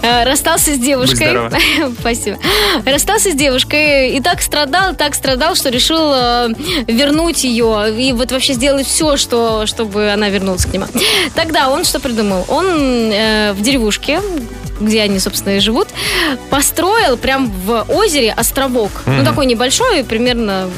э, 0.01 0.23
расстался 0.23 0.73
с 0.73 0.77
девушкой. 0.77 1.49
Спасибо. 1.99 2.37
Расстался 2.85 3.31
с 3.31 3.35
девушкой 3.35 4.11
и 4.11 4.21
так 4.21 4.41
страдал, 4.41 4.95
так 4.95 5.15
страдал, 5.15 5.55
что 5.55 5.69
решил 5.69 6.11
э, 6.13 6.49
вернуть 6.87 7.43
ее 7.43 7.93
и 7.97 8.13
вот 8.13 8.31
вообще 8.31 8.53
сделать 8.53 8.87
все, 8.87 9.17
что, 9.17 9.65
чтобы 9.65 10.11
она 10.11 10.29
вернулась 10.29 10.65
к 10.65 10.73
нему. 10.73 10.85
Тогда 11.35 11.69
он 11.69 11.85
что 11.85 11.99
придумал? 11.99 12.45
Он 12.47 12.65
э, 13.11 13.53
в 13.53 13.61
деревушке 13.61 14.21
где 14.79 15.01
они, 15.01 15.19
собственно, 15.19 15.57
и 15.57 15.59
живут, 15.59 15.89
построил 16.49 17.17
прям 17.17 17.51
в 17.65 17.85
озере 17.89 18.31
островок. 18.31 18.91
Ну, 19.05 19.11
Мгм. 19.11 19.25
такой 19.25 19.45
небольшой, 19.45 20.05
примерно 20.05 20.69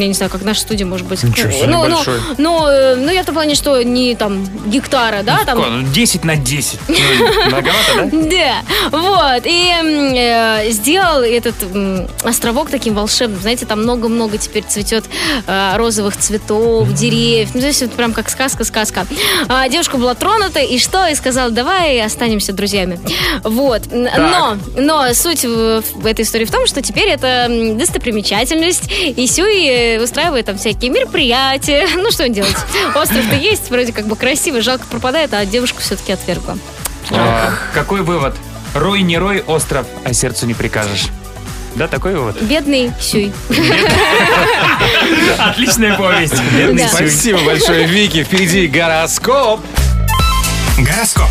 я 0.00 0.08
не 0.08 0.14
знаю, 0.14 0.30
как 0.30 0.42
наша 0.42 0.60
студия, 0.60 0.86
может 0.86 1.06
быть. 1.06 1.22
Ничего 1.22 1.50
себе, 1.50 1.66
ну, 1.66 1.86
ну, 1.88 1.98
ну, 2.38 2.68
э, 2.68 2.96
ну, 2.96 3.10
я 3.10 3.22
в 3.22 3.26
том 3.26 3.34
плане, 3.34 3.54
что 3.54 3.82
не 3.82 4.14
там 4.14 4.46
гектара, 4.66 5.22
да, 5.22 5.40
там... 5.44 5.62
Ко- 5.62 5.70
ну, 5.70 5.82
10 5.92 6.24
на 6.24 6.36
10. 6.36 6.78
Ну, 6.88 7.46
Многовато, 7.46 7.94
да? 7.94 8.10
Да, 8.12 8.62
вот, 8.90 9.42
и 9.44 9.72
э, 10.16 10.70
сделал 10.70 11.22
этот 11.22 11.54
островок 12.24 12.70
таким 12.70 12.94
волшебным, 12.94 13.40
знаете, 13.40 13.66
там 13.66 13.82
много-много 13.82 14.38
теперь 14.38 14.64
цветет 14.64 15.04
э, 15.46 15.76
розовых 15.76 16.16
цветов, 16.16 16.92
деревьев, 16.92 17.50
ну, 17.54 17.60
здесь 17.60 17.82
вот 17.82 17.92
прям 17.92 18.12
как 18.12 18.28
сказка-сказка. 18.28 19.06
А 19.48 19.68
девушка 19.68 19.96
была 19.96 20.14
тронута, 20.14 20.60
и 20.60 20.78
что? 20.78 21.06
И 21.08 21.14
сказала, 21.14 21.50
давай 21.50 22.00
останемся 22.00 22.52
друзьями. 22.52 23.00
Вот, 23.44 23.82
но, 23.92 24.56
но 24.76 25.14
суть 25.14 25.44
в, 25.44 26.06
этой 26.06 26.24
истории 26.24 26.44
в 26.44 26.50
том, 26.50 26.66
что 26.66 26.82
теперь 26.82 27.08
это 27.08 27.46
достопримечательность, 27.74 28.90
и 28.90 29.26
Сюй 29.26 29.85
э, 29.94 30.02
устраивает 30.02 30.46
там 30.46 30.58
всякие 30.58 30.90
мероприятия, 30.90 31.86
ну, 31.96 32.10
что 32.10 32.28
делать? 32.28 32.56
Остров-то 32.94 33.34
есть, 33.36 33.70
вроде 33.70 33.92
как 33.92 34.06
бы 34.06 34.16
красивый, 34.16 34.60
жалко 34.60 34.86
пропадает, 34.90 35.32
а 35.34 35.44
девушка 35.46 35.80
все-таки 35.80 36.12
отвергла. 36.12 36.58
А, 37.10 37.52
Какой 37.72 38.02
вывод? 38.02 38.34
Рой 38.74 39.02
не 39.02 39.16
рой, 39.18 39.42
остров, 39.46 39.86
а 40.04 40.12
сердцу 40.12 40.46
не 40.46 40.54
прикажешь. 40.54 41.06
Да, 41.76 41.88
такой 41.88 42.14
вывод? 42.14 42.40
Бедный 42.40 42.90
Сюй. 43.00 43.32
Отличная 45.38 45.96
повесть. 45.96 46.34
Бедный 46.56 46.82
Да. 46.84 46.88
Сюй. 46.88 47.10
Спасибо 47.10 47.38
большое, 47.40 47.86
Вики. 47.86 48.24
Впереди 48.24 48.66
гороскоп. 48.66 49.60
Гороскоп. 50.78 51.28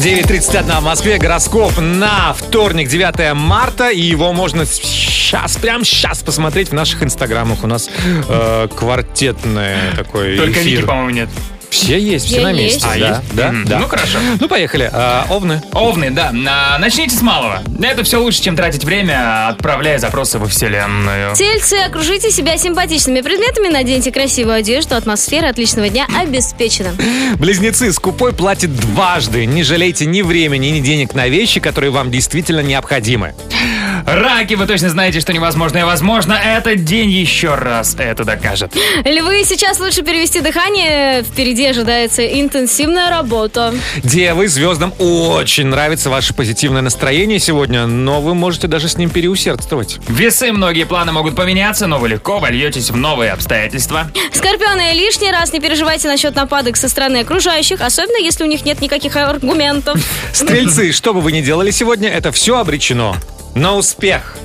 9.31 0.00 0.80
в 0.80 0.84
Москве. 0.84 1.18
Гороскоп 1.18 1.78
на 1.78 2.32
вторник, 2.32 2.88
9 2.88 3.34
марта. 3.34 3.90
И 3.90 4.00
его 4.00 4.32
можно 4.32 4.64
сейчас, 4.64 5.58
прямо 5.58 5.84
сейчас 5.84 6.22
посмотреть 6.22 6.70
в 6.70 6.72
наших 6.72 7.02
инстаграмах. 7.02 7.64
У 7.64 7.66
нас 7.66 7.90
э, 8.06 8.68
квартетный 8.74 9.76
такой 9.94 10.38
Только 10.38 10.62
эфир. 10.62 10.78
Вики, 10.78 10.86
по-моему, 10.86 11.10
нет. 11.10 11.28
Все 11.70 11.98
есть, 11.98 12.26
все 12.26 12.36
Я 12.38 12.42
на 12.42 12.50
есть. 12.50 12.74
месте. 12.84 12.88
А, 12.88 12.98
да, 12.98 13.08
есть? 13.20 13.34
да, 13.34 13.52
Мгм. 13.52 13.64
да. 13.66 13.78
Ну, 13.78 13.88
хорошо. 13.88 14.18
Ну, 14.40 14.48
поехали. 14.48 14.90
А, 14.92 15.26
овны. 15.30 15.62
Овны, 15.72 16.10
да. 16.10 16.32
А, 16.48 16.78
Начните 16.78 17.14
с 17.16 17.22
малого. 17.22 17.62
Это 17.80 18.02
все 18.04 18.20
лучше, 18.20 18.42
чем 18.42 18.56
тратить 18.56 18.84
время, 18.84 19.48
отправляя 19.48 19.98
запросы 19.98 20.38
во 20.38 20.46
вселенную. 20.48 21.34
Тельцы, 21.34 21.74
окружите 21.86 22.30
себя 22.30 22.56
симпатичными 22.58 23.20
предметами, 23.20 23.68
наденьте 23.68 24.10
красивую 24.12 24.56
одежду, 24.56 24.96
атмосфера 24.96 25.48
отличного 25.48 25.88
дня 25.88 26.06
обеспечена. 26.20 26.90
Близнецы, 27.36 27.92
скупой 27.92 28.32
платит 28.32 28.74
дважды. 28.74 29.46
Не 29.46 29.62
жалейте 29.62 30.06
ни 30.06 30.22
времени, 30.22 30.66
ни 30.66 30.80
денег 30.80 31.14
на 31.14 31.28
вещи, 31.28 31.60
которые 31.60 31.90
вам 31.90 32.10
действительно 32.10 32.60
необходимы. 32.60 33.34
Раки, 34.06 34.54
вы 34.54 34.66
точно 34.66 34.88
знаете, 34.90 35.20
что 35.20 35.32
невозможное 35.32 35.84
возможно. 35.86 36.32
Этот 36.32 36.84
день 36.84 37.10
еще 37.10 37.54
раз 37.54 37.96
это 37.98 38.24
докажет. 38.24 38.74
Львы, 39.04 39.44
сейчас 39.44 39.78
лучше 39.80 40.02
перевести 40.02 40.40
дыхание, 40.40 41.22
впереди 41.22 41.66
ожидается 41.66 42.26
интенсивная 42.26 43.10
работа. 43.10 43.74
Девы, 44.02 44.48
звездам 44.48 44.92
очень 44.98 45.66
нравится 45.66 46.10
ваше 46.10 46.34
позитивное 46.34 46.82
настроение 46.82 47.38
сегодня, 47.38 47.86
но 47.86 48.20
вы 48.20 48.34
можете 48.34 48.66
даже 48.66 48.88
с 48.88 48.96
ним 48.96 49.10
переусердствовать. 49.10 49.98
Весы, 50.08 50.52
многие 50.52 50.84
планы 50.84 51.12
могут 51.12 51.36
поменяться, 51.36 51.86
но 51.86 51.98
вы 51.98 52.08
легко 52.08 52.38
вольетесь 52.38 52.90
в 52.90 52.96
новые 52.96 53.32
обстоятельства. 53.32 54.10
Скорпионы, 54.32 54.92
лишний 54.94 55.30
раз 55.30 55.52
не 55.52 55.60
переживайте 55.60 56.08
насчет 56.08 56.34
нападок 56.34 56.76
со 56.76 56.88
стороны 56.88 57.18
окружающих, 57.18 57.80
особенно 57.80 58.18
если 58.18 58.44
у 58.44 58.46
них 58.46 58.64
нет 58.64 58.80
никаких 58.80 59.16
аргументов. 59.16 59.98
Стрельцы, 60.32 60.92
что 60.92 61.14
бы 61.14 61.20
вы 61.20 61.32
ни 61.32 61.40
делали 61.40 61.70
сегодня, 61.70 62.08
это 62.08 62.32
все 62.32 62.58
обречено 62.58 63.16
на 63.54 63.74
успех. 63.76 64.36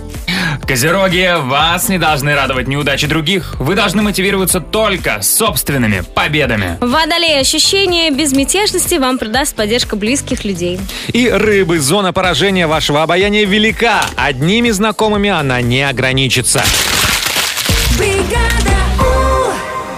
Козероги, 0.68 1.34
вас 1.42 1.90
не 1.90 2.00
должны 2.00 2.34
радовать 2.34 2.68
неудачи 2.68 3.06
других. 3.08 3.56
Вы 3.60 3.76
должны 3.76 4.02
мотивироваться 4.02 4.60
только 4.60 5.22
собственными 5.22 6.04
победами. 6.16 6.78
Водолей, 6.82 7.40
ощущение 7.40 8.10
безмятежности 8.10 8.96
вам 8.96 9.18
придаст 9.18 9.56
поддержка 9.56 9.96
близких 9.96 10.44
людей. 10.44 10.80
И 11.14 11.30
рыбы, 11.30 11.80
зона 11.80 12.14
поражения 12.14 12.66
вашего 12.68 13.04
обаяния 13.04 13.46
велика. 13.46 14.02
Одними 14.16 14.72
знакомыми 14.72 15.30
она 15.30 15.62
не 15.62 15.88
ограничится. 15.88 16.64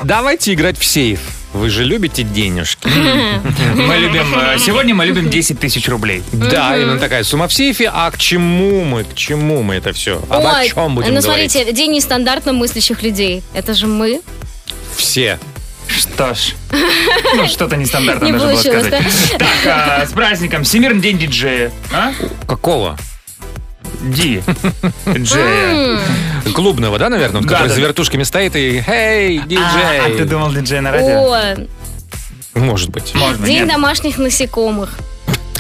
Давайте 0.03 0.53
играть 0.53 0.77
в 0.77 0.85
сейф. 0.85 1.36
Вы 1.57 1.69
же 1.71 1.83
любите 1.83 2.21
денежки. 2.23 2.87
Мы 3.75 3.97
любим... 3.97 4.33
э, 4.35 4.57
Сегодня 4.59 4.93
мы 4.93 5.05
любим 5.07 5.27
10 5.29 5.59
тысяч 5.59 5.89
рублей. 5.89 6.21
Да, 6.31 6.77
именно 6.77 6.99
такая 6.99 7.23
сумма 7.23 7.47
в 7.47 7.53
сейфе. 7.53 7.89
А 7.93 8.11
к 8.11 8.17
чему 8.17 8.83
мы? 8.83 9.03
К 9.03 9.15
чему 9.15 9.63
мы 9.63 9.75
это 9.75 9.91
все? 9.91 10.21
Обо 10.29 10.55
Ой, 10.59 10.69
чем 10.69 10.93
будем 10.93 11.13
ну 11.15 11.21
смотрите, 11.21 11.71
день 11.73 11.91
нестандартно 11.93 12.53
мыслящих 12.53 13.01
людей. 13.01 13.41
Это 13.55 13.73
же 13.73 13.87
мы. 13.87 14.21
Все. 14.95 15.39
Что 15.87 16.33
ж, 16.35 16.53
ну, 17.35 17.47
что-то 17.47 17.75
нестандартно 17.75 18.25
Не 18.25 18.33
нужно 18.33 18.47
было 18.47 18.55
получилось, 18.55 18.87
сказать. 18.87 19.35
Так, 19.39 19.47
а, 19.65 20.05
с 20.05 20.11
праздником. 20.11 20.63
Всемирный 20.63 21.01
день 21.01 21.17
диджея. 21.17 21.71
А? 21.91 22.11
Какого? 22.47 22.97
Ди. 24.01 24.43
Джея. 25.17 25.99
Клубного, 26.57 26.97
да, 26.97 27.09
наверное? 27.09 27.41
Да, 27.43 27.47
который 27.47 27.67
да. 27.69 27.75
за 27.75 27.81
вертушками 27.81 28.23
стоит 28.23 28.55
и 28.55 28.83
«Эй, 28.87 29.37
диджей!» 29.45 29.99
А, 30.05 30.09
ты 30.17 30.25
думал 30.25 30.51
диджей 30.51 30.81
на 30.81 30.91
радио? 30.91 31.31
О, 31.31 31.55
Может 32.55 32.89
быть. 32.89 33.13
Может 33.13 33.43
день 33.43 33.65
нет. 33.65 33.67
домашних 33.67 34.17
насекомых. 34.17 34.97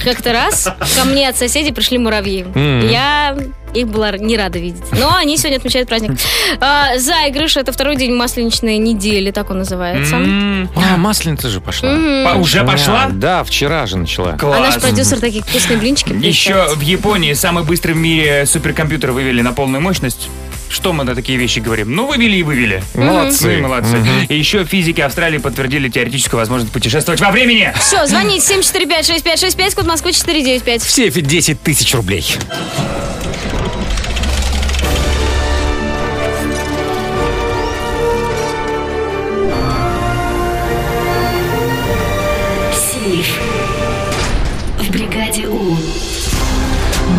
Как-то 0.03 0.33
раз 0.33 0.67
ко 0.95 1.05
мне 1.05 1.29
от 1.29 1.37
соседей 1.37 1.71
пришли 1.71 1.99
муравьи. 1.99 2.45
Я 2.55 3.37
их 3.75 3.87
была 3.89 4.11
не 4.17 4.37
рада 4.37 4.57
видеть. 4.57 4.81
Но 4.91 5.15
они 5.15 5.37
сегодня 5.37 5.57
отмечают 5.57 5.87
праздник. 5.87 6.17
А, 6.59 6.97
Заигрыш— 6.97 7.57
это 7.57 7.71
второй 7.71 7.95
день 7.95 8.15
масленичной 8.15 8.79
недели, 8.79 9.29
так 9.29 9.51
он 9.51 9.59
называется. 9.59 10.15
А, 10.15 10.97
масленица 10.97 11.47
же 11.49 11.61
пошла. 11.61 11.89
По- 12.25 12.37
Уже 12.39 12.63
пошла? 12.63 13.09
Да, 13.11 13.43
вчера 13.43 13.85
же 13.85 13.97
начала. 13.97 14.31
А 14.41 14.45
наш 14.59 14.73
Класс. 14.73 14.77
продюсер 14.77 15.19
такие 15.19 15.43
вкусные 15.43 15.77
блинчики 15.77 16.11
Еще 16.13 16.73
в 16.73 16.81
Японии 16.81 17.33
самый 17.33 17.63
быстрый 17.63 17.91
в 17.91 17.97
мире 17.97 18.47
суперкомпьютер 18.47 19.11
вывели 19.11 19.41
на 19.43 19.53
полную 19.53 19.81
мощность. 19.81 20.29
Что 20.69 20.93
мы 20.93 21.03
на 21.03 21.15
такие 21.15 21.37
вещи 21.37 21.59
говорим? 21.59 21.95
Ну, 21.95 22.07
вывели 22.07 22.37
и 22.37 22.43
вывели. 22.43 22.83
Молодцы. 22.93 23.57
Ну 23.57 23.67
молодцы. 23.67 23.97
И 24.29 24.37
еще 24.37 24.65
физики 24.65 25.01
Австралии 25.01 25.37
подтвердили 25.37 25.89
теоретическую 25.89 26.39
возможность 26.39 26.71
путешествовать 26.73 27.21
во 27.21 27.31
времени. 27.31 27.73
Все, 27.79 28.05
звоните 28.05 28.55
745-6565, 28.55 29.75
код 29.75 29.85
Москвы 29.85 30.13
495. 30.13 30.81
В 30.81 30.89
сейфе 30.89 31.21
10 31.21 31.61
тысяч 31.61 31.93
рублей. 31.95 32.25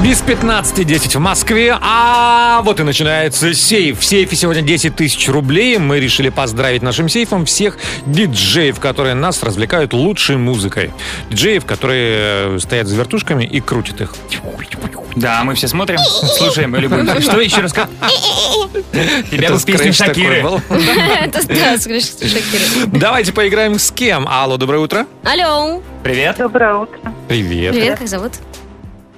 Без 0.09 0.23
15.10 0.23 1.19
в 1.19 1.21
Москве, 1.21 1.77
а 1.79 2.63
вот 2.63 2.81
и 2.81 2.83
начинается 2.83 3.53
сейф. 3.53 4.01
В 4.01 4.05
сейфе 4.07 4.37
сегодня 4.37 4.63
10 4.63 4.97
тысяч 4.97 5.29
рублей. 5.29 5.77
Мы 5.77 6.01
решили 6.01 6.31
поздравить 6.31 6.81
нашим 6.81 7.11
сейфом 7.11 7.45
всех 7.45 7.77
диджеев, 8.07 8.81
которые 8.81 9.15
нас 9.15 9.43
развлекают 9.43 9.93
лучшей 9.93 10.39
музыкой. 10.39 10.93
Диджеев, 11.29 11.67
которые 11.67 12.57
э, 12.57 12.59
стоят 12.59 12.87
за 12.87 12.97
вертушками 12.97 13.45
и 13.45 13.61
крутят 13.61 14.01
их. 14.01 14.15
Да, 15.15 15.45
мы 15.45 15.55
все 15.55 15.69
смотрим, 15.69 15.99
слушаем 15.99 16.75
и 16.75 16.81
любим. 16.81 17.07
Что 17.21 17.39
еще 17.43 17.61
раз? 17.61 17.73
Тебя 19.31 19.59
скретч 19.59 19.79
такой 19.79 19.93
Шакиры. 19.93 20.37
Это 21.21 21.43
Шакира. 21.43 22.87
Давайте 22.87 23.35
поиграем 23.35 23.79
с 23.79 23.91
кем? 23.91 24.27
Алло, 24.27 24.57
доброе 24.57 24.79
утро. 24.79 25.07
Алло. 25.23 25.83
Привет. 26.03 26.37
Доброе 26.39 26.77
утро. 26.77 26.99
Привет. 27.29 27.75
Привет, 27.75 27.99
как 27.99 28.09
зовут? 28.09 28.33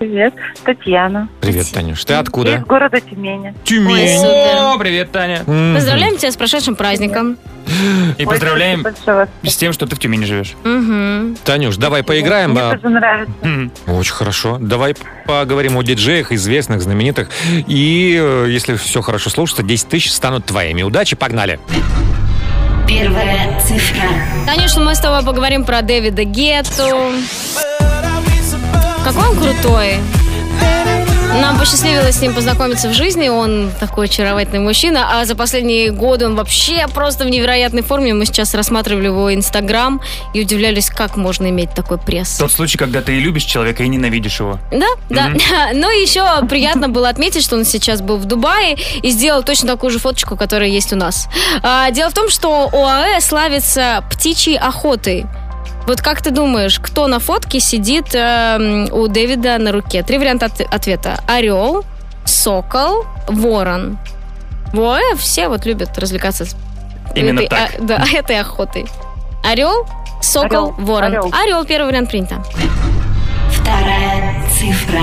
Привет. 0.00 0.32
Татьяна. 0.64 1.28
Привет, 1.42 1.66
Танюш. 1.74 2.02
Ты 2.06 2.14
Из 2.14 2.18
откуда? 2.20 2.64
города 2.66 3.02
Тюмени. 3.02 3.54
Тюмень. 3.64 4.24
О, 4.24 4.78
привет, 4.78 5.12
Таня. 5.12 5.42
Мгм. 5.46 5.74
Поздравляем 5.74 6.16
тебя 6.16 6.32
с 6.32 6.36
прошедшим 6.38 6.74
праздником. 6.74 7.36
И 8.16 8.24
поздравляем 8.24 8.82
Большое 8.82 9.28
вас. 9.42 9.52
с 9.52 9.56
тем, 9.58 9.74
что 9.74 9.86
ты 9.86 9.96
в 9.96 9.98
Тюмени 9.98 10.24
живешь. 10.24 10.54
Угу. 10.64 11.36
Танюш, 11.44 11.76
давай 11.76 12.02
поиграем. 12.02 12.52
Мне 12.52 12.62
а, 12.62 12.70
тоже 12.78 12.88
нравится. 12.88 13.34
Очень 13.86 14.12
хорошо. 14.14 14.56
Давай 14.58 14.94
поговорим 15.26 15.76
о 15.76 15.82
диджеях, 15.82 16.32
известных, 16.32 16.80
знаменитых. 16.80 17.28
И 17.66 18.18
э, 18.18 18.46
если 18.48 18.76
все 18.76 19.02
хорошо 19.02 19.28
слушается, 19.28 19.62
10 19.62 19.86
тысяч 19.86 20.12
станут 20.12 20.46
твоими. 20.46 20.82
Удачи, 20.82 21.14
погнали. 21.14 21.60
Первая 22.88 23.60
цифра. 23.60 24.08
Конечно, 24.46 24.82
мы 24.82 24.94
с 24.94 24.98
тобой 24.98 25.22
поговорим 25.26 25.66
про 25.66 25.82
Дэвида 25.82 26.24
Гетту. 26.24 27.12
Какой 29.04 29.28
он 29.28 29.36
крутой. 29.36 29.98
Нам 31.40 31.58
посчастливилось 31.58 32.16
с 32.16 32.20
ним 32.20 32.34
познакомиться 32.34 32.88
в 32.88 32.92
жизни. 32.92 33.28
Он 33.28 33.70
такой 33.78 34.06
очаровательный 34.06 34.58
мужчина. 34.58 35.20
А 35.20 35.24
за 35.24 35.36
последние 35.36 35.90
годы 35.90 36.26
он 36.26 36.34
вообще 36.34 36.86
просто 36.92 37.24
в 37.24 37.30
невероятной 37.30 37.82
форме. 37.82 38.12
Мы 38.14 38.26
сейчас 38.26 38.52
рассматривали 38.52 39.06
его 39.06 39.32
Инстаграм 39.32 40.00
и 40.34 40.40
удивлялись, 40.40 40.90
как 40.90 41.16
можно 41.16 41.48
иметь 41.48 41.72
такой 41.72 41.98
пресс. 41.98 42.36
Тот 42.36 42.52
случай, 42.52 42.76
когда 42.76 43.00
ты 43.00 43.16
и 43.16 43.20
любишь 43.20 43.44
человека, 43.44 43.84
и 43.84 43.88
ненавидишь 43.88 44.40
его. 44.40 44.58
Да, 44.72 44.88
да. 45.08 45.28
Мгм. 45.28 45.40
Но 45.80 45.90
еще 45.90 46.24
приятно 46.46 46.88
было 46.88 47.08
отметить, 47.08 47.44
что 47.44 47.56
он 47.56 47.64
сейчас 47.64 48.02
был 48.02 48.16
в 48.16 48.24
Дубае 48.24 48.76
и 49.02 49.10
сделал 49.10 49.42
точно 49.42 49.68
такую 49.68 49.92
же 49.92 49.98
фоточку, 49.98 50.36
которая 50.36 50.68
есть 50.68 50.92
у 50.92 50.96
нас. 50.96 51.28
А, 51.62 51.90
дело 51.90 52.10
в 52.10 52.14
том, 52.14 52.28
что 52.28 52.68
ОАЭ 52.72 53.20
славится 53.20 54.04
птичьей 54.10 54.58
охотой. 54.58 55.26
Вот 55.86 56.00
как 56.02 56.22
ты 56.22 56.30
думаешь, 56.30 56.78
кто 56.78 57.06
на 57.08 57.18
фотке 57.18 57.58
сидит 57.60 58.14
эм, 58.14 58.88
у 58.92 59.08
Дэвида 59.08 59.58
на 59.58 59.72
руке? 59.72 60.02
Три 60.02 60.18
варианта 60.18 60.46
от- 60.46 60.60
ответа. 60.72 61.18
Орел, 61.26 61.84
сокол, 62.24 63.04
ворон. 63.26 63.98
В 64.72 64.80
ОАЭ 64.80 65.16
все 65.16 65.48
вот 65.48 65.66
любят 65.66 65.98
развлекаться 65.98 66.44
с 66.44 66.54
Именно 67.16 67.40
этой, 67.40 67.48
так. 67.48 67.70
а, 67.78 67.82
да, 67.82 68.04
этой 68.14 68.38
охотой. 68.40 68.86
Орел, 69.42 69.86
сокол, 70.20 70.46
Орел, 70.46 70.74
ворон. 70.78 71.10
орел. 71.12 71.32
Орел, 71.32 71.64
первый 71.64 71.86
вариант 71.88 72.10
принято. 72.10 72.36
Вторая 73.50 74.44
цифра. 74.58 75.00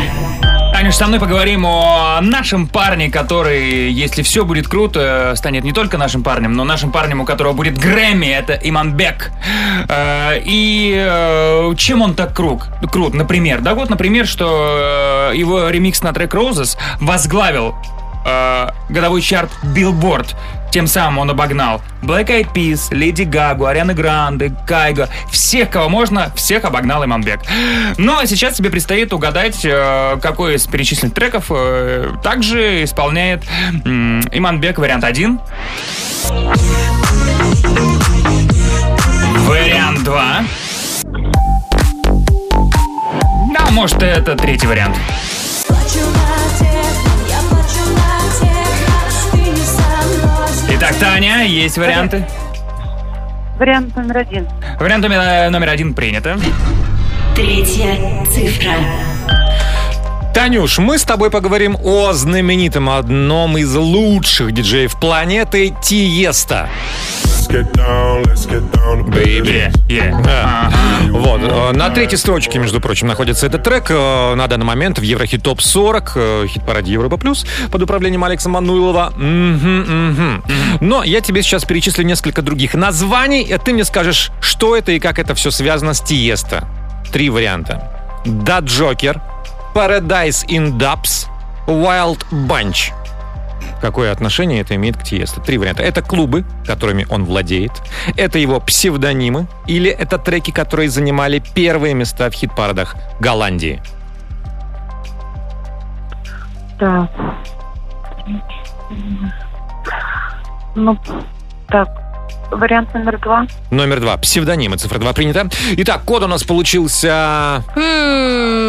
Танюш, 0.88 1.00
со 1.00 1.08
мной 1.08 1.20
поговорим 1.20 1.66
о 1.66 2.22
нашем 2.22 2.66
парне, 2.66 3.10
который, 3.12 3.92
если 3.92 4.22
все 4.22 4.46
будет 4.46 4.70
круто, 4.70 5.34
станет 5.36 5.66
не 5.66 5.74
только 5.74 5.98
нашим 5.98 6.24
парнем, 6.24 6.54
но 6.54 6.64
нашим 6.64 6.94
парнем, 6.94 7.20
у 7.20 7.26
которого 7.26 7.52
будет 7.52 7.78
Грэмми, 7.78 8.28
это 8.28 8.54
Иманбек. 8.54 9.32
Э, 9.90 10.40
И 10.46 10.96
э, 10.98 11.74
чем 11.76 12.02
он 12.02 12.16
так 12.16 12.34
круг, 12.34 12.70
крут? 12.90 13.16
Например, 13.16 13.60
да, 13.60 13.74
вот, 13.74 13.90
например, 13.90 14.26
что 14.26 15.32
э, 15.34 15.36
его 15.36 15.68
ремикс 15.68 16.02
на 16.04 16.14
трек 16.14 16.34
Roses 16.34 16.78
возглавил 17.02 17.76
годовой 18.90 19.22
чарт 19.22 19.50
Billboard. 19.64 20.36
Тем 20.72 20.88
самым 20.88 21.20
он 21.20 21.30
обогнал 21.30 21.82
Black 22.01 22.28
Eyed 22.28 22.53
Peas, 22.53 22.93
Леди 22.93 23.24
Гагу, 23.24 23.65
Арианы 23.65 23.93
Гранде, 23.93 24.53
Кайго. 24.68 25.09
Всех, 25.32 25.70
кого 25.70 25.89
можно, 25.89 26.32
всех 26.36 26.65
обогнал 26.65 27.03
Иманбек. 27.03 27.39
Ну, 27.97 28.18
а 28.18 28.26
сейчас 28.26 28.55
тебе 28.55 28.70
предстоит 28.70 29.13
угадать, 29.13 29.63
э, 29.63 30.18
какой 30.22 30.55
из 30.55 30.68
перечисленных 30.68 31.13
треков 31.13 31.45
э, 31.49 32.11
также 32.24 32.84
исполняет 32.84 33.43
Иманбек 33.86 34.78
вариант 34.78 35.03
1. 35.03 35.39
Вариант 39.47 40.03
2. 40.03 40.43
Да, 43.53 43.72
может, 43.72 44.01
это 44.03 44.36
третий 44.36 44.68
вариант. 44.68 44.97
Итак, 50.78 50.93
Таня, 50.99 51.43
есть 51.43 51.75
варианты? 51.80 52.23
Вариант 53.57 53.95
номер 53.95 54.17
один. 54.19 54.47
Вариант 54.80 55.01
номер, 55.01 55.49
номер 55.49 55.69
один 55.69 55.95
принято. 55.95 56.38
Третья 57.36 57.97
цифра. 58.25 58.73
Танюш, 60.36 60.78
мы 60.78 60.99
с 60.99 61.03
тобой 61.03 61.32
поговорим 61.32 61.75
о 61.84 62.13
знаменитом 62.13 62.91
одном 62.91 63.57
из 63.57 63.73
лучших 63.73 64.51
диджеев 64.51 64.99
планеты 64.99 65.73
Тиеста. 65.82 66.69
Baby. 69.10 69.72
Да. 70.24 70.72
Вот. 71.10 71.41
э, 71.43 71.72
На 71.74 71.89
третьей 71.89 72.18
строчке, 72.18 72.60
между 72.60 72.80
прочим, 72.82 73.08
находится 73.08 73.45
этот 73.48 73.64
трек. 73.64 73.86
э, 73.89 74.36
На 74.36 74.48
данный 74.48 74.66
момент 74.66 75.00
в 75.00 75.02
Еврохит 75.02 75.43
ТОП 75.43 75.62
40, 75.62 76.12
э, 76.16 76.45
хит-параде 76.48 76.91
Европа 76.91 77.18
Плюс, 77.18 77.45
под 77.72 77.82
управлением 77.84 78.24
Алекса 78.24 78.50
Мануилова. 78.50 79.14
Но 80.82 81.04
я 81.04 81.22
тебе 81.22 81.41
сейчас 81.41 81.66
перечислю 81.66 82.04
несколько 82.06 82.41
других 82.41 82.74
названий, 82.74 83.41
и 83.43 83.58
ты 83.58 83.74
мне 83.74 83.86
скажешь, 83.86 84.32
что 84.41 84.76
это 84.76 84.91
и 84.91 85.00
как 85.00 85.20
это 85.20 85.34
все 85.36 85.52
связано 85.52 85.93
с 85.93 86.02
Тиеста. 86.02 86.68
Три 87.12 87.30
варианта. 87.30 87.91
Да 88.26 88.60
Джокер, 88.60 89.22
Paradise 89.74 90.45
in 90.48 90.78
Dubs, 90.78 91.28
Wild 91.68 92.20
Bunch. 92.32 92.91
Какое 93.82 94.11
отношение 94.11 94.61
это 94.61 94.76
имеет 94.76 94.97
к 94.97 95.03
Тиесту? 95.03 95.41
Три 95.41 95.57
варианта. 95.57 95.84
Это 95.84 96.01
клубы, 96.01 96.45
которыми 96.65 97.05
он 97.09 97.26
владеет. 97.26 97.72
Это 98.15 98.39
его 98.39 98.59
псевдонимы. 98.59 99.47
Или 99.68 99.91
это 99.91 100.18
треки, 100.18 100.51
которые 100.51 100.89
занимали 100.89 101.41
первые 101.53 101.93
места 101.93 102.30
в 102.30 102.34
хит-парадах 102.34 102.95
Голландии. 103.20 103.82
Так. 106.80 107.09
Ну, 110.76 110.97
так. 111.68 112.07
Вариант 112.52 112.93
номер 112.93 113.20
два. 113.20 113.45
Номер 113.72 114.00
два. 114.00 114.18
Псевдонимы. 114.18 114.78
Цифра 114.78 115.00
два 115.00 115.14
принята. 115.14 115.50
Итак, 115.78 116.04
код 116.06 116.24
у 116.24 116.28
нас 116.28 116.43
получился... 116.43 117.64
М, 117.76 117.82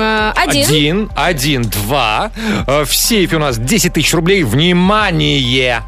э, 0.03 0.33
Один. 0.37 0.64
Один, 0.66 1.11
один, 1.16 1.62
два. 1.62 2.31
Э, 2.66 2.85
В 2.85 2.95
сейфе 2.95 3.37
у 3.37 3.41
нас 3.41 3.59
10 3.59 3.93
тысяч 3.93 4.12
рублей. 4.14 4.43
Внимание! 4.43 5.83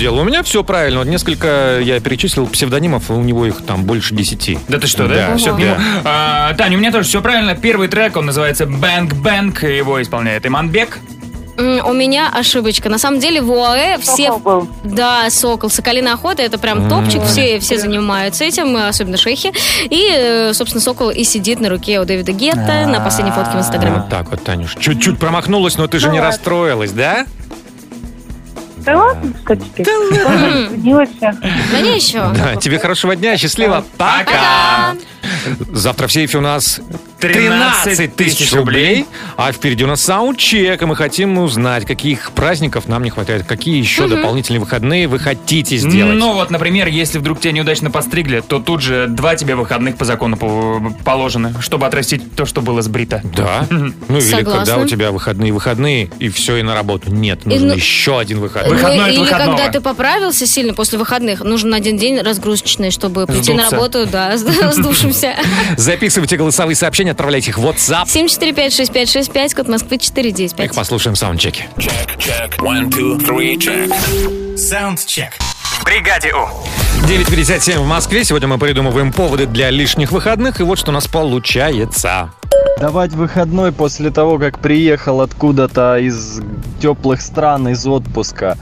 Дело? 0.00 0.20
У 0.20 0.24
меня 0.24 0.42
все 0.42 0.64
правильно. 0.64 1.00
Вот 1.00 1.08
несколько 1.08 1.78
я 1.80 2.00
перечислил 2.00 2.46
псевдонимов, 2.46 3.10
и 3.10 3.12
у 3.12 3.22
него 3.22 3.46
их 3.46 3.64
там 3.64 3.84
больше 3.84 4.14
десяти. 4.14 4.58
Да 4.68 4.78
ты 4.78 4.86
что, 4.86 5.06
да? 5.06 5.36
Все 5.36 5.54
к 5.54 5.58
нему. 5.58 5.76
А, 6.04 6.54
Таня, 6.54 6.76
у 6.76 6.80
меня 6.80 6.90
тоже 6.90 7.08
все 7.08 7.22
правильно. 7.22 7.54
Первый 7.54 7.88
трек, 7.88 8.16
он 8.16 8.26
называется 8.26 8.66
Бэнк 8.66 9.14
Бэнк. 9.14 9.62
Его 9.62 10.02
исполняет 10.02 10.46
Иманбек. 10.46 10.98
У 11.58 11.92
меня 11.92 12.30
ошибочка. 12.32 12.88
На 12.88 12.96
самом 12.96 13.20
деле 13.20 13.42
в 13.42 13.52
ОАЭ 13.52 13.98
все... 13.98 14.40
Да, 14.82 15.28
сокол. 15.28 15.68
Соколиная 15.68 16.14
охота 16.14 16.42
это 16.42 16.56
прям 16.56 16.88
топчик. 16.88 17.22
Все, 17.24 17.58
все 17.60 17.78
занимаются 17.78 18.44
этим, 18.44 18.74
особенно 18.76 19.18
шейхи. 19.18 19.52
И, 19.90 20.08
э, 20.10 20.54
собственно, 20.54 20.80
сокол 20.80 21.10
и 21.10 21.22
сидит 21.22 21.60
на 21.60 21.68
руке 21.68 22.00
у 22.00 22.06
Дэвида 22.06 22.32
Гетта 22.32 22.86
на 22.86 23.00
последней 23.00 23.32
фотке 23.32 23.58
в 23.58 23.60
Инстаграме. 23.60 23.96
Вот 23.96 24.08
так 24.08 24.30
вот, 24.30 24.42
Танюш. 24.42 24.74
Чуть-чуть 24.80 25.18
промахнулась, 25.18 25.76
но 25.76 25.86
ты 25.86 25.98
же 25.98 26.08
не 26.08 26.18
расстроилась, 26.18 26.92
да? 26.92 27.26
Да 28.84 28.96
ладно, 28.96 29.32
что 29.42 29.56
теперь? 29.56 29.86
Да 29.86 29.92
не 31.80 31.96
еще. 31.96 32.32
Да, 32.34 32.56
тебе 32.56 32.78
хорошего 32.78 33.16
дня, 33.16 33.36
счастливо. 33.36 33.84
Пока. 33.96 34.94
Завтра 35.72 36.06
в 36.06 36.12
сейфе 36.12 36.38
у 36.38 36.40
нас 36.40 36.80
13 37.20 38.14
тысяч 38.16 38.52
рублей, 38.52 39.06
а 39.36 39.52
впереди 39.52 39.84
у 39.84 39.86
нас 39.86 40.00
саундчек, 40.02 40.80
и 40.82 40.86
мы 40.86 40.96
хотим 40.96 41.38
узнать, 41.38 41.84
каких 41.86 42.32
праздников 42.32 42.88
нам 42.88 43.02
не 43.04 43.10
хватает, 43.10 43.44
какие 43.46 43.78
еще 43.78 44.02
Мгм. 44.02 44.16
дополнительные 44.16 44.60
выходные 44.60 45.06
вы 45.08 45.18
хотите 45.18 45.76
сделать. 45.76 46.16
Ну 46.18 46.32
вот, 46.34 46.50
например, 46.50 46.88
если 46.88 47.18
вдруг 47.18 47.40
тебя 47.40 47.52
неудачно 47.52 47.90
постригли, 47.90 48.40
то 48.40 48.58
тут 48.58 48.82
же 48.82 49.06
два 49.08 49.36
тебе 49.36 49.54
выходных 49.54 49.96
по 49.96 50.04
закону 50.04 50.36
по- 50.36 50.92
положены, 51.04 51.54
чтобы 51.60 51.86
отрастить 51.86 52.34
то, 52.34 52.46
что 52.46 52.60
было 52.62 52.82
сбрито. 52.82 53.20
Да. 53.36 53.66
Ну 54.08 54.16
или 54.18 54.20
Согласна. 54.24 54.64
когда 54.64 54.76
у 54.78 54.86
тебя 54.86 55.12
выходные 55.12 55.52
выходные, 55.52 56.10
и 56.18 56.28
все, 56.28 56.56
и 56.56 56.62
на 56.62 56.74
работу. 56.74 57.10
Нет, 57.12 57.46
нужен 57.46 57.68
ну- 57.68 57.74
еще 57.74 58.18
один 58.18 58.40
выходной. 58.40 58.76
Ну, 58.80 59.06
или 59.06 59.24
когда 59.28 59.68
ты 59.68 59.80
поправился 59.80 60.46
сильно 60.46 60.74
после 60.74 60.98
выходных, 60.98 61.42
нужен 61.44 61.72
один 61.74 61.96
день 61.96 62.18
разгрузочный, 62.20 62.90
чтобы 62.90 63.26
прийти 63.26 63.52
на 63.52 63.68
Сдуться. 63.68 63.76
работу, 63.76 64.06
да, 64.10 64.36
с- 64.36 64.40
сдувшимся. 64.74 65.34
Записывайте 65.76 66.36
голосовые 66.36 66.76
сообщения, 66.76 67.09
отправляйте 67.10 67.50
их 67.50 67.58
в 67.58 67.66
WhatsApp. 67.66 68.06
7456565, 68.06 69.54
код 69.54 69.68
Москвы 69.68 69.98
495. 69.98 70.66
Их 70.66 70.74
послушаем 70.74 71.14
в 71.14 71.18
саундчеке. 71.18 71.68
Саундчек. 74.56 75.32
В 75.80 75.84
бригаде 75.84 76.32
У. 76.34 76.46
9.57 77.06 77.78
в 77.78 77.86
Москве. 77.86 78.24
Сегодня 78.24 78.48
мы 78.48 78.58
придумываем 78.58 79.12
поводы 79.12 79.46
для 79.46 79.70
лишних 79.70 80.12
выходных. 80.12 80.60
И 80.60 80.62
вот 80.62 80.78
что 80.78 80.90
у 80.90 80.94
нас 80.94 81.06
получается. 81.06 82.30
Давать 82.78 83.12
выходной 83.12 83.72
после 83.72 84.10
того, 84.10 84.38
как 84.38 84.58
приехал 84.58 85.20
откуда-то 85.20 85.98
из 85.98 86.40
теплых 86.80 87.22
стран, 87.22 87.68
из 87.68 87.86
отпуска. 87.86 88.58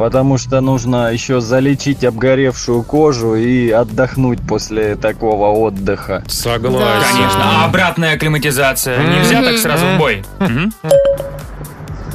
Потому 0.00 0.38
что 0.38 0.62
нужно 0.62 1.12
еще 1.12 1.42
залечить 1.42 2.04
обгоревшую 2.04 2.82
кожу 2.82 3.34
и 3.34 3.68
отдохнуть 3.68 4.40
после 4.40 4.96
такого 4.96 5.48
отдыха. 5.48 6.24
Согласен. 6.26 7.12
Конечно. 7.12 7.42
А 7.42 7.66
обратная 7.66 8.14
акклиматизация? 8.14 8.96
Нельзя 8.98 9.42
так 9.42 9.58
сразу 9.58 9.84
в 9.84 9.98
бой? 9.98 10.24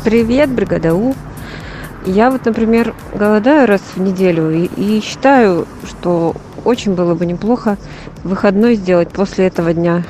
Привет, 0.04 0.50
бригада 0.50 0.96
У. 0.96 1.14
Я 2.08 2.32
вот, 2.32 2.44
например, 2.46 2.96
голодаю 3.14 3.68
раз 3.68 3.82
в 3.96 4.02
неделю 4.02 4.50
и, 4.50 4.66
и 4.66 5.00
считаю, 5.04 5.68
что 5.88 6.36
очень 6.64 6.96
было 6.96 7.14
бы 7.14 7.28
неплохо 7.28 7.78
выходной 8.24 8.78
сделать 8.78 9.12
после 9.12 9.46
этого 9.46 9.74
дня, 9.76 10.04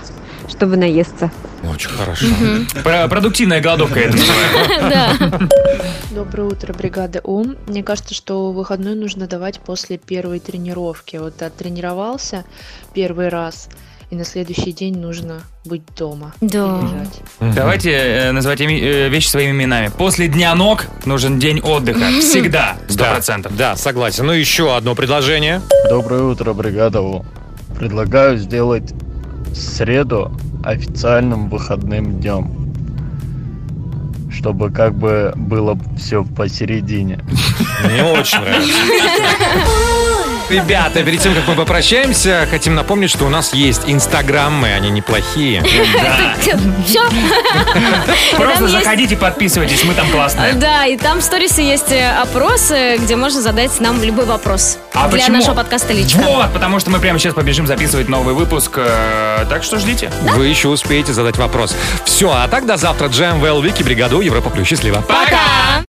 чтобы 0.47 0.77
наесться. 0.77 1.29
Очень 1.73 1.89
хорошо. 1.89 2.25
Про- 2.83 3.07
Продуктивная 3.07 3.61
голодовка 3.61 3.99
это 3.99 4.17
называется. 4.17 5.49
Доброе 6.11 6.43
утро, 6.47 6.73
бригада 6.73 7.21
У. 7.23 7.45
Мне 7.67 7.83
кажется, 7.83 8.13
что 8.13 8.51
выходной 8.51 8.95
нужно 8.95 9.27
давать 9.27 9.59
после 9.59 9.97
первой 9.97 10.39
тренировки. 10.39 11.17
Вот 11.17 11.41
оттренировался 11.41 12.43
первый 12.93 13.29
раз, 13.29 13.67
и 14.11 14.15
на 14.15 14.23
следующий 14.23 14.71
день 14.71 14.97
нужно 14.97 15.41
быть 15.65 15.81
дома. 15.97 16.33
Да. 16.41 16.81
Лежать. 16.81 17.55
Давайте 17.55 17.91
э, 17.91 18.31
называть 18.31 18.61
ими- 18.61 18.79
э, 18.79 19.09
вещи 19.09 19.27
своими 19.27 19.51
именами. 19.51 19.89
После 19.97 20.27
дня 20.27 20.53
ног 20.55 20.85
нужен 21.05 21.39
день 21.39 21.59
отдыха. 21.59 22.07
Всегда. 22.21 22.77
Сто 22.87 22.99
Да, 23.05 23.11
процентов. 23.13 23.55
Да, 23.57 23.75
согласен. 23.75 24.25
Ну, 24.27 24.33
еще 24.33 24.75
одно 24.75 24.95
предложение. 24.95 25.61
Доброе 25.89 26.21
утро, 26.23 26.53
бригада 26.53 27.01
У. 27.01 27.25
Предлагаю 27.77 28.37
сделать 28.37 28.93
среду 29.53 30.31
официальным 30.65 31.49
выходным 31.49 32.19
днем. 32.19 32.51
Чтобы 34.31 34.71
как 34.71 34.93
бы 34.95 35.33
было 35.35 35.77
все 35.97 36.23
посередине. 36.23 37.19
Мне 37.85 38.03
очень 38.03 38.39
нравится. 38.39 38.73
Ребята, 40.49 41.03
перед 41.03 41.19
тем, 41.21 41.33
как 41.33 41.47
мы 41.47 41.55
попрощаемся, 41.55 42.47
хотим 42.49 42.75
напомнить, 42.75 43.09
что 43.09 43.25
у 43.25 43.29
нас 43.29 43.53
есть 43.53 43.81
инстаграмы, 43.87 44.71
они 44.73 44.89
неплохие. 44.89 45.63
Все. 46.85 47.01
Просто 48.37 48.67
заходите, 48.67 49.15
подписывайтесь, 49.17 49.83
мы 49.83 49.93
там 49.93 50.09
классные. 50.09 50.53
Да, 50.53 50.85
и 50.85 50.97
там 50.97 51.19
в 51.19 51.23
сторисе 51.23 51.67
есть 51.67 51.91
э, 51.91 52.11
опросы, 52.21 52.97
где 52.97 53.15
можно 53.15 53.41
задать 53.41 53.79
нам 53.79 54.01
любой 54.03 54.25
вопрос 54.25 54.77
А 54.93 55.07
для 55.07 55.19
почему? 55.19 55.37
нашего 55.37 55.55
подкаста 55.55 55.93
лично. 55.93 56.21
Вот, 56.23 56.53
потому 56.53 56.79
что 56.79 56.91
мы 56.91 56.99
прямо 56.99 57.17
сейчас 57.19 57.33
побежим 57.33 57.65
записывать 57.67 58.07
новый 58.09 58.33
выпуск. 58.33 58.71
э, 58.77 59.45
Так 59.49 59.63
что 59.63 59.79
ждите. 59.79 60.11
Вы 60.35 60.47
еще 60.47 60.67
успеете 60.69 61.13
задать 61.13 61.37
вопрос. 61.37 61.75
Все, 62.05 62.31
а 62.31 62.47
так 62.47 62.65
до 62.65 62.77
завтра. 62.77 63.07
Джем, 63.07 63.39
Вэл, 63.39 63.61
Вики, 63.61 63.83
Бригаду, 63.83 64.21
Европа 64.21 64.49
Плюс. 64.49 64.67
Счастливо. 64.67 65.01
Пока! 65.01 65.83